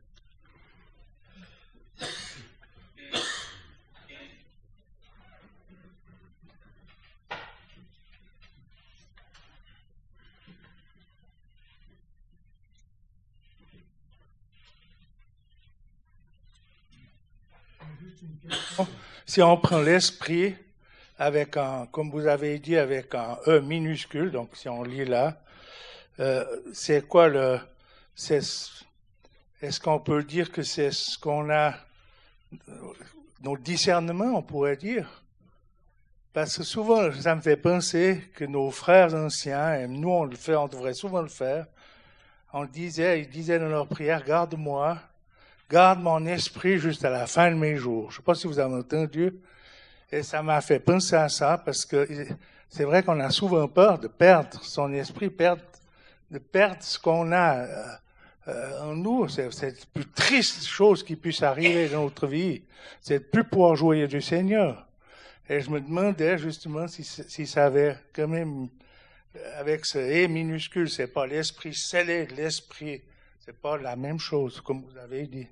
Si 19.26 19.42
on 19.42 19.58
prend 19.58 19.80
l'esprit 19.80 20.56
avec 21.18 21.58
un, 21.58 21.88
comme 21.92 22.10
vous 22.12 22.28
avez 22.28 22.60
dit, 22.60 22.78
avec 22.78 23.14
un 23.16 23.38
E 23.48 23.60
minuscule, 23.60 24.32
donc 24.32 24.56
si 24.56 24.70
on 24.70 24.84
lit 24.84 25.06
là, 25.06 25.42
euh, 26.20 26.46
c'est 26.74 27.08
quoi 27.08 27.28
le, 27.28 27.60
est-ce 29.62 29.80
qu'on 29.80 30.00
peut 30.00 30.24
dire 30.24 30.52
que 30.52 30.64
c'est 30.64 30.92
ce 30.92 31.18
qu'on 31.18 31.50
a, 31.50 31.76
nos 33.42 33.58
discernements, 33.58 34.38
on 34.38 34.42
pourrait 34.42 34.78
dire? 34.78 35.24
Parce 36.34 36.58
que 36.58 36.64
souvent, 36.64 37.12
ça 37.14 37.36
me 37.36 37.42
fait 37.42 37.58
penser 37.58 38.30
que 38.36 38.46
nos 38.46 38.70
frères 38.72 39.14
anciens, 39.16 39.74
et 39.76 39.88
nous 39.88 40.10
on 40.10 40.26
le 40.26 40.36
fait, 40.36 40.56
on 40.56 40.68
devrait 40.68 40.94
souvent 40.94 41.22
le 41.22 41.30
faire, 41.30 41.66
on 42.54 42.66
disait, 42.66 43.22
ils 43.22 43.30
disaient 43.30 43.60
dans 43.60 43.70
leur 43.70 43.88
prière, 43.88 44.24
garde-moi, 44.24 45.00
garde 45.70 46.00
mon 46.00 46.26
esprit 46.26 46.78
jusqu'à 46.78 47.10
la 47.10 47.28
fin 47.28 47.52
de 47.52 47.56
mes 47.56 47.76
jours. 47.76 48.10
Je 48.10 48.16
ne 48.16 48.18
sais 48.18 48.24
pas 48.24 48.36
si 48.36 48.48
vous 48.48 48.60
avez 48.60 48.76
entendu, 48.76 49.34
et 50.12 50.24
ça 50.24 50.42
m'a 50.42 50.62
fait 50.62 50.80
penser 50.80 51.16
à 51.16 51.30
ça, 51.30 51.58
parce 51.58 51.86
que 51.86 52.08
c'est 52.70 52.84
vrai 52.84 53.04
qu'on 53.04 53.20
a 53.20 53.30
souvent 53.30 53.68
peur 53.68 54.00
de 54.00 54.08
perdre 54.08 54.64
son 54.64 54.94
esprit, 54.94 55.30
perdre, 55.30 55.64
de 56.32 56.40
perdre 56.40 56.82
ce 56.82 56.98
qu'on 57.00 57.32
a 57.32 57.58
euh, 57.58 57.86
euh, 58.48 58.82
en 58.82 58.96
nous. 58.96 59.28
C'est 59.28 59.62
la 59.62 59.72
plus 59.94 60.06
triste 60.12 60.66
chose 60.66 61.04
qui 61.04 61.16
puisse 61.16 61.44
arriver 61.44 61.90
dans 61.90 62.04
notre 62.04 62.28
vie, 62.28 62.64
c'est 63.02 63.20
de 63.20 63.24
plus 63.24 63.44
pouvoir 63.44 63.76
jouer 63.76 64.08
du 64.08 64.22
Seigneur. 64.22 64.88
Et 65.50 65.62
je 65.62 65.70
me 65.70 65.80
demandais 65.80 66.38
justement 66.38 66.88
si, 66.88 67.04
si 67.04 67.48
ça 67.48 67.66
avait 67.66 67.96
quand 68.14 68.28
même, 68.28 68.68
avec 69.58 69.86
ce 69.86 69.98
E 69.98 70.28
minuscule, 70.28 70.90
c'est 70.90 71.08
pas 71.08 71.26
l'esprit 71.26 71.74
scellé 71.74 72.28
l'esprit, 72.28 73.02
c'est 73.40 73.58
pas 73.58 73.78
la 73.78 73.96
même 73.96 74.20
chose, 74.20 74.60
comme 74.60 74.84
vous 74.84 74.98
avez 74.98 75.26
dit. 75.26 75.48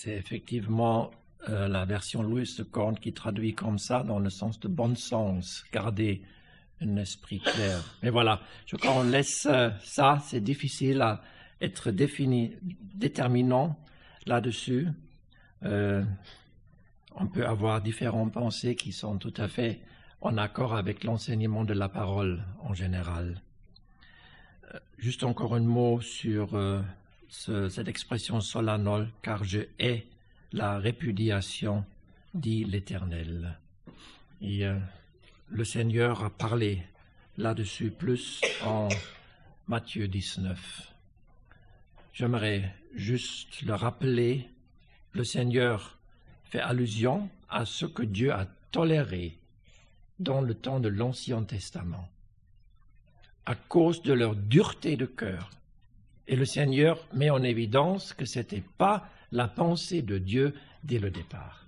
C'est 0.00 0.14
effectivement 0.14 1.10
euh, 1.48 1.66
la 1.66 1.84
version 1.84 2.22
Louis 2.22 2.48
de 2.56 2.62
Corne 2.62 2.96
qui 2.98 3.12
traduit 3.12 3.54
comme 3.54 3.78
ça 3.78 4.04
dans 4.04 4.20
le 4.20 4.30
sens 4.30 4.60
de 4.60 4.68
bon 4.68 4.94
sens, 4.94 5.64
garder 5.72 6.22
un 6.80 6.96
esprit 6.96 7.40
clair. 7.40 7.82
Mais 8.02 8.10
voilà, 8.10 8.40
je 8.66 8.76
crois 8.76 8.92
qu'on 8.92 9.02
laisse 9.02 9.46
euh, 9.50 9.70
ça, 9.82 10.22
c'est 10.24 10.40
difficile 10.40 11.00
à 11.02 11.22
être 11.60 11.90
défini, 11.90 12.54
déterminant 12.94 13.76
là-dessus. 14.26 14.88
Euh, 15.64 16.04
on 17.16 17.26
peut 17.26 17.46
avoir 17.46 17.80
différentes 17.80 18.32
pensées 18.32 18.76
qui 18.76 18.92
sont 18.92 19.18
tout 19.18 19.34
à 19.36 19.48
fait 19.48 19.80
en 20.20 20.36
accord 20.36 20.74
avec 20.74 21.04
l'enseignement 21.04 21.64
de 21.64 21.74
la 21.74 21.88
parole 21.88 22.44
en 22.60 22.74
général. 22.74 23.40
juste 24.98 25.24
encore 25.24 25.54
un 25.54 25.60
mot 25.60 26.00
sur 26.00 26.50
cette 27.28 27.88
expression 27.88 28.40
solennelle, 28.40 29.08
car 29.22 29.44
je 29.44 29.60
hais 29.78 30.06
la 30.52 30.78
répudiation, 30.78 31.84
dit 32.34 32.64
l'Éternel. 32.64 33.58
Euh, 34.42 34.78
le 35.48 35.64
Seigneur 35.64 36.24
a 36.24 36.30
parlé 36.30 36.82
là-dessus 37.36 37.90
plus 37.90 38.40
en 38.64 38.88
Matthieu 39.66 40.08
19. 40.08 40.92
J'aimerais 42.12 42.74
juste 42.94 43.62
le 43.62 43.74
rappeler, 43.74 44.48
le 45.12 45.24
Seigneur 45.24 45.98
fait 46.44 46.60
allusion 46.60 47.28
à 47.48 47.64
ce 47.64 47.86
que 47.86 48.02
Dieu 48.02 48.32
a 48.32 48.46
toléré 48.70 49.37
dans 50.18 50.40
le 50.40 50.54
temps 50.54 50.80
de 50.80 50.88
l'Ancien 50.88 51.42
Testament, 51.44 52.08
à 53.46 53.54
cause 53.54 54.02
de 54.02 54.12
leur 54.12 54.34
dureté 54.34 54.96
de 54.96 55.06
cœur, 55.06 55.50
et 56.26 56.36
le 56.36 56.44
Seigneur 56.44 56.98
met 57.14 57.30
en 57.30 57.42
évidence 57.42 58.12
que 58.12 58.26
ce 58.26 58.40
n'était 58.40 58.64
pas 58.76 59.08
la 59.32 59.48
pensée 59.48 60.02
de 60.02 60.18
Dieu 60.18 60.54
dès 60.84 60.98
le 60.98 61.10
départ. 61.10 61.66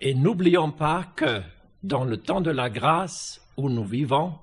Et 0.00 0.14
n'oublions 0.14 0.70
pas 0.70 1.04
que 1.16 1.40
dans 1.82 2.04
le 2.04 2.18
temps 2.18 2.42
de 2.42 2.50
la 2.50 2.68
grâce 2.68 3.40
où 3.56 3.70
nous 3.70 3.84
vivons, 3.84 4.38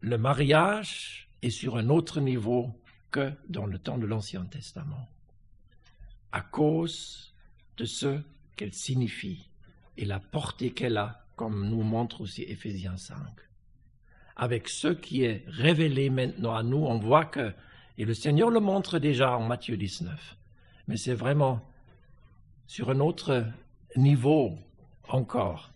le 0.00 0.18
mariage 0.18 1.28
est 1.42 1.50
sur 1.50 1.76
un 1.76 1.88
autre 1.88 2.20
niveau 2.20 2.74
que 3.10 3.32
dans 3.48 3.66
le 3.66 3.78
temps 3.78 3.98
de 3.98 4.06
l'Ancien 4.06 4.44
Testament, 4.44 5.08
à 6.32 6.40
cause 6.40 7.32
de 7.76 7.84
ce 7.84 8.20
qu'elle 8.56 8.74
signifie 8.74 9.48
et 9.96 10.04
la 10.04 10.20
portée 10.20 10.72
qu'elle 10.72 10.96
a, 10.96 11.24
comme 11.38 11.68
nous 11.68 11.84
montre 11.84 12.20
aussi 12.22 12.42
Éphésiens 12.42 12.96
5. 12.96 13.16
Avec 14.36 14.68
ce 14.68 14.88
qui 14.88 15.22
est 15.22 15.44
révélé 15.46 16.10
maintenant 16.10 16.54
à 16.54 16.64
nous, 16.64 16.84
on 16.84 16.98
voit 16.98 17.24
que 17.24 17.54
et 17.96 18.04
le 18.04 18.14
Seigneur 18.14 18.50
le 18.50 18.60
montre 18.60 18.98
déjà 18.98 19.36
en 19.36 19.46
Matthieu 19.46 19.76
19. 19.76 20.36
Mais 20.88 20.96
c'est 20.96 21.14
vraiment 21.14 21.60
sur 22.66 22.90
un 22.90 23.00
autre 23.00 23.44
niveau 23.96 24.58
encore. 25.08 25.72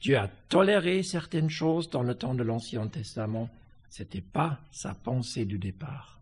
Dieu 0.00 0.18
a 0.18 0.28
toléré 0.48 1.02
certaines 1.02 1.50
choses 1.50 1.90
dans 1.90 2.02
le 2.02 2.14
temps 2.14 2.34
de 2.34 2.42
l'Ancien 2.42 2.86
Testament. 2.88 3.48
Ce 3.90 4.02
n'était 4.02 4.22
pas 4.22 4.60
sa 4.70 4.94
pensée 4.94 5.44
du 5.44 5.58
départ. 5.58 6.20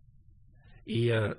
Et 0.86 1.12
euh, 1.12 1.34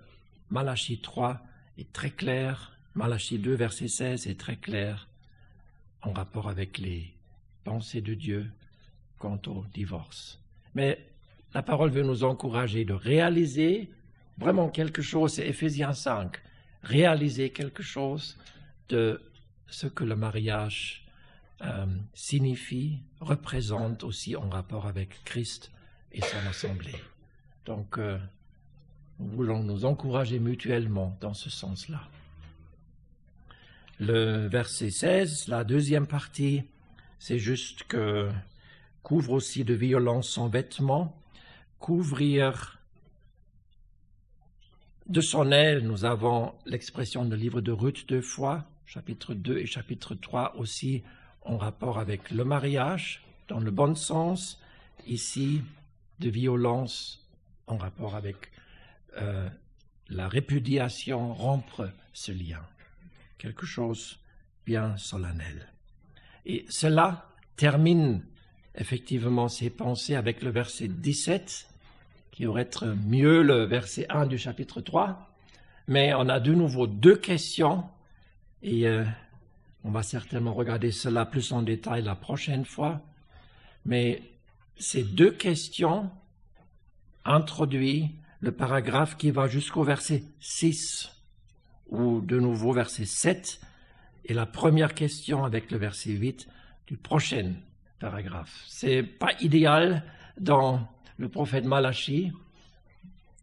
Malachie 0.49 1.01
3 1.01 1.41
est 1.77 1.91
très 1.91 2.11
clair. 2.11 2.77
Malachie 2.95 3.39
2, 3.39 3.53
verset 3.53 3.87
16 3.87 4.27
est 4.27 4.39
très 4.39 4.57
clair 4.57 5.07
en 6.01 6.13
rapport 6.13 6.49
avec 6.49 6.77
les 6.77 7.13
pensées 7.63 8.01
de 8.01 8.13
Dieu 8.13 8.51
quant 9.19 9.39
au 9.47 9.65
divorce. 9.73 10.39
Mais 10.73 11.05
la 11.53 11.61
parole 11.61 11.91
veut 11.91 12.03
nous 12.03 12.23
encourager 12.23 12.85
de 12.85 12.93
réaliser 12.93 13.91
vraiment 14.37 14.69
quelque 14.69 15.01
chose, 15.01 15.33
c'est 15.33 15.47
Ephésiens 15.47 15.93
5, 15.93 16.37
réaliser 16.83 17.51
quelque 17.51 17.83
chose 17.83 18.37
de 18.89 19.21
ce 19.67 19.87
que 19.87 20.03
le 20.03 20.15
mariage 20.15 21.05
euh, 21.61 21.85
signifie, 22.13 22.99
représente 23.19 24.03
aussi 24.03 24.35
en 24.35 24.49
rapport 24.49 24.87
avec 24.87 25.23
Christ 25.23 25.71
et 26.11 26.21
son 26.21 26.49
assemblée. 26.49 26.95
Donc, 27.65 27.97
euh, 27.97 28.17
nous 29.19 29.27
voulons 29.27 29.61
nous 29.61 29.85
encourager 29.85 30.39
mutuellement 30.39 31.15
dans 31.21 31.35
ce 31.35 31.49
sens-là. 31.49 32.01
Le 34.03 34.47
verset 34.47 34.89
16, 34.89 35.47
la 35.47 35.63
deuxième 35.63 36.07
partie, 36.07 36.63
c'est 37.19 37.37
juste 37.37 37.83
que 37.83 38.31
couvre 39.03 39.33
aussi 39.33 39.63
de 39.63 39.75
violence 39.75 40.27
son 40.27 40.47
vêtement 40.47 41.15
couvrir 41.77 42.79
de 45.05 45.21
son 45.21 45.51
aile, 45.51 45.85
nous 45.85 46.03
avons 46.03 46.55
l'expression 46.65 47.25
du 47.25 47.35
livre 47.35 47.61
de 47.61 47.71
Ruth 47.71 48.09
deux 48.09 48.23
fois, 48.23 48.65
chapitre 48.87 49.35
2 49.35 49.59
et 49.59 49.67
chapitre 49.67 50.15
3 50.15 50.55
aussi 50.57 51.03
en 51.43 51.59
rapport 51.59 51.99
avec 51.99 52.31
le 52.31 52.43
mariage, 52.43 53.23
dans 53.49 53.59
le 53.59 53.69
bon 53.69 53.93
sens, 53.93 54.59
ici 55.05 55.61
de 56.17 56.31
violence 56.31 57.29
en 57.67 57.77
rapport 57.77 58.15
avec 58.15 58.51
euh, 59.17 59.47
la 60.09 60.27
répudiation, 60.27 61.35
rompre 61.35 61.87
ce 62.13 62.31
lien. 62.31 62.63
Quelque 63.41 63.65
chose 63.65 64.19
bien 64.67 64.95
solennel. 64.97 65.67
Et 66.45 66.63
cela 66.69 67.27
termine 67.55 68.23
effectivement 68.75 69.47
ses 69.47 69.71
pensées 69.71 70.13
avec 70.13 70.43
le 70.43 70.51
verset 70.51 70.87
17 70.87 71.67
qui 72.29 72.45
aurait 72.45 72.61
être 72.61 72.95
mieux 73.07 73.41
le 73.41 73.63
verset 73.63 74.05
1 74.09 74.27
du 74.27 74.37
chapitre 74.37 74.79
3. 74.79 75.33
Mais 75.87 76.13
on 76.13 76.29
a 76.29 76.39
de 76.39 76.53
nouveau 76.53 76.85
deux 76.85 77.15
questions 77.15 77.83
et 78.61 78.87
euh, 78.87 79.03
on 79.83 79.89
va 79.89 80.03
certainement 80.03 80.53
regarder 80.53 80.91
cela 80.91 81.25
plus 81.25 81.51
en 81.51 81.63
détail 81.63 82.03
la 82.03 82.13
prochaine 82.13 82.63
fois. 82.63 83.01
Mais 83.85 84.21
ces 84.77 85.01
deux 85.01 85.31
questions 85.31 86.11
introduisent 87.25 88.09
le 88.39 88.51
paragraphe 88.51 89.17
qui 89.17 89.31
va 89.31 89.47
jusqu'au 89.47 89.83
verset 89.83 90.25
6 90.41 91.20
ou 91.91 92.21
de 92.21 92.39
nouveau 92.39 92.71
verset 92.71 93.05
7 93.05 93.61
et 94.25 94.33
la 94.33 94.45
première 94.45 94.95
question 94.95 95.43
avec 95.43 95.69
le 95.71 95.77
verset 95.77 96.11
8 96.11 96.47
du 96.87 96.97
prochain 96.97 97.53
paragraphe. 97.99 98.63
C'est 98.67 99.03
pas 99.03 99.33
idéal 99.41 100.03
dans 100.39 100.87
le 101.17 101.29
prophète 101.29 101.65
Malachi, 101.65 102.31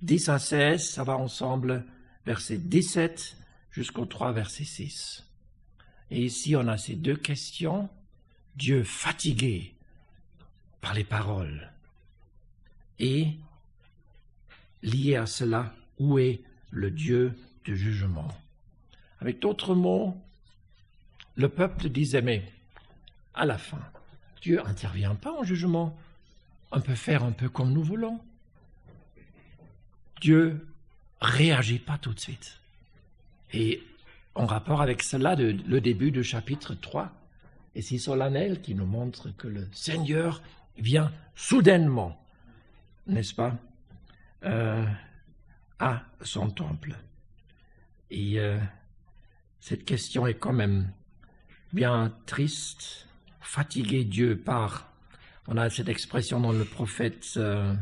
10 0.02 0.28
à 0.30 0.38
16, 0.38 0.90
ça 0.90 1.04
va 1.04 1.16
ensemble, 1.16 1.84
verset 2.26 2.58
17 2.58 3.36
jusqu'au 3.70 4.06
3, 4.06 4.32
verset 4.32 4.64
6. 4.64 5.24
Et 6.10 6.24
ici, 6.24 6.56
on 6.56 6.66
a 6.68 6.78
ces 6.78 6.94
deux 6.94 7.16
questions. 7.16 7.88
Dieu 8.56 8.82
fatigué 8.82 9.74
par 10.80 10.94
les 10.94 11.04
paroles. 11.04 11.70
Et, 12.98 13.28
lié 14.82 15.16
à 15.16 15.26
cela, 15.26 15.74
où 15.98 16.18
est 16.18 16.40
le 16.70 16.90
Dieu 16.90 17.36
jugement 17.76 18.28
Avec 19.20 19.40
d'autres 19.40 19.74
mots, 19.74 20.16
le 21.36 21.48
peuple 21.48 21.88
disait, 21.88 22.22
mais 22.22 22.44
à 23.34 23.44
la 23.44 23.58
fin, 23.58 23.80
Dieu 24.42 24.62
n'intervient 24.64 25.14
pas 25.14 25.32
en 25.32 25.44
jugement 25.44 25.96
on 26.70 26.80
peut 26.80 26.94
faire 26.94 27.24
un 27.24 27.32
peu 27.32 27.48
comme 27.48 27.72
nous 27.72 27.82
voulons. 27.82 28.20
Dieu 30.20 30.66
réagit 31.20 31.78
pas 31.78 31.98
tout 31.98 32.12
de 32.12 32.20
suite. 32.20 32.60
Et 33.52 33.82
en 34.34 34.46
rapport 34.46 34.82
avec 34.82 35.02
cela, 35.02 35.34
le 35.34 35.80
début 35.80 36.10
du 36.10 36.22
chapitre 36.22 36.74
3 36.74 37.10
est 37.74 37.82
si 37.82 37.98
solennel 37.98 38.60
qui 38.60 38.74
nous 38.74 38.86
montre 38.86 39.30
que 39.36 39.48
le 39.48 39.68
Seigneur 39.72 40.42
vient 40.76 41.10
soudainement, 41.34 42.20
n'est-ce 43.06 43.34
pas 43.34 43.56
euh, 44.44 44.84
à 45.78 46.02
son 46.22 46.50
temple. 46.50 46.94
Et 48.10 48.38
euh, 48.38 48.58
cette 49.60 49.84
question 49.84 50.26
est 50.26 50.34
quand 50.34 50.52
même 50.52 50.90
bien 51.72 52.12
triste. 52.26 53.06
Fatiguer 53.40 54.04
Dieu 54.04 54.36
par, 54.36 54.90
on 55.46 55.56
a 55.56 55.70
cette 55.70 55.88
expression 55.88 56.40
dans 56.40 56.52
le 56.52 56.64
prophète 56.64 57.26
euh, 57.36 57.74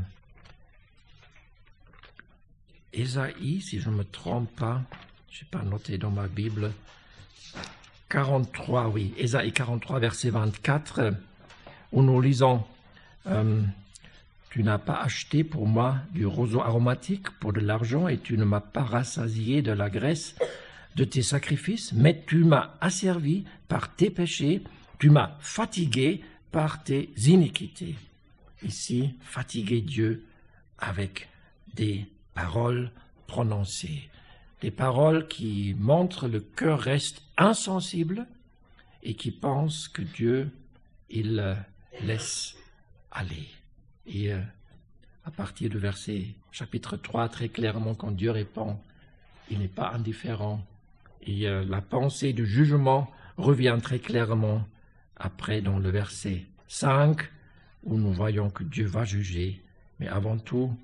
Ésaïe, 2.93 3.61
si 3.61 3.81
je 3.81 3.90
ne 3.90 3.97
me 3.97 4.05
trompe 4.05 4.55
pas, 4.57 4.82
je 5.31 5.43
n'ai 5.43 5.51
pas 5.51 5.62
noté 5.62 5.98
dans 5.98 6.11
ma 6.11 6.28
Bible, 6.28 6.73
43, 8.09 8.89
oui, 8.89 9.12
Ésaïe 9.16 9.53
43, 9.53 9.98
verset 9.98 10.31
24, 10.31 11.12
où 11.93 12.03
nous 12.03 12.20
lisons 12.20 12.65
euh, 13.27 13.62
Tu 14.56 14.62
n'as 14.62 14.78
pas 14.78 15.02
acheté 15.02 15.44
pour 15.44 15.66
moi 15.66 15.98
du 16.14 16.24
roseau 16.24 16.62
aromatique 16.62 17.28
pour 17.40 17.52
de 17.52 17.60
l'argent 17.60 18.08
et 18.08 18.16
tu 18.16 18.38
ne 18.38 18.44
m'as 18.46 18.62
pas 18.62 18.84
rassasié 18.84 19.60
de 19.60 19.70
la 19.70 19.90
graisse 19.90 20.34
de 20.94 21.04
tes 21.04 21.20
sacrifices, 21.20 21.92
mais 21.92 22.24
tu 22.26 22.42
m'as 22.42 22.70
asservi 22.80 23.44
par 23.68 23.94
tes 23.94 24.08
péchés, 24.08 24.62
tu 24.98 25.10
m'as 25.10 25.36
fatigué 25.40 26.22
par 26.52 26.82
tes 26.82 27.10
iniquités. 27.26 27.96
Ici, 28.62 29.10
fatiguer 29.20 29.82
Dieu 29.82 30.24
avec 30.78 31.28
des 31.74 32.06
paroles 32.32 32.90
prononcées, 33.26 34.08
des 34.62 34.70
paroles 34.70 35.28
qui 35.28 35.76
montrent 35.78 36.28
le 36.28 36.40
cœur 36.40 36.80
reste 36.80 37.20
insensible 37.36 38.26
et 39.02 39.12
qui 39.12 39.32
pense 39.32 39.86
que 39.88 40.00
Dieu, 40.00 40.50
il 41.10 41.58
laisse 42.00 42.56
aller. 43.10 43.55
Et 44.06 44.32
euh, 44.32 44.40
à 45.24 45.30
partir 45.30 45.70
du 45.70 45.78
verset 45.78 46.26
chapitre 46.52 46.96
3, 46.96 47.28
très 47.28 47.48
clairement, 47.48 47.94
quand 47.94 48.12
Dieu 48.12 48.30
répond, 48.30 48.78
il 49.50 49.58
n'est 49.58 49.68
pas 49.68 49.90
indifférent. 49.90 50.64
Et 51.22 51.48
euh, 51.48 51.64
la 51.64 51.80
pensée 51.80 52.32
du 52.32 52.46
jugement 52.46 53.10
revient 53.36 53.76
très 53.82 53.98
clairement 53.98 54.64
après 55.16 55.60
dans 55.60 55.78
le 55.78 55.90
verset 55.90 56.44
5, 56.68 57.20
où 57.84 57.98
nous 57.98 58.12
voyons 58.12 58.50
que 58.50 58.64
Dieu 58.64 58.86
va 58.86 59.04
juger, 59.04 59.60
mais 59.98 60.08
avant 60.08 60.38
tout, 60.38 60.76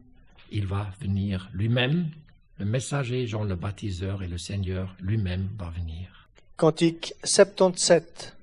il 0.51 0.67
va 0.67 0.91
venir 1.01 1.49
lui-même, 1.53 2.09
le 2.59 2.65
messager 2.65 3.27
Jean 3.27 3.45
le 3.45 3.57
baptiseur 3.57 4.23
et 4.23 4.29
le 4.29 4.39
Seigneur 4.39 4.95
lui-même 5.01 5.49
va 5.59 5.71
venir. 5.71 6.29
Cantique 6.57 7.15
77. 7.25 8.37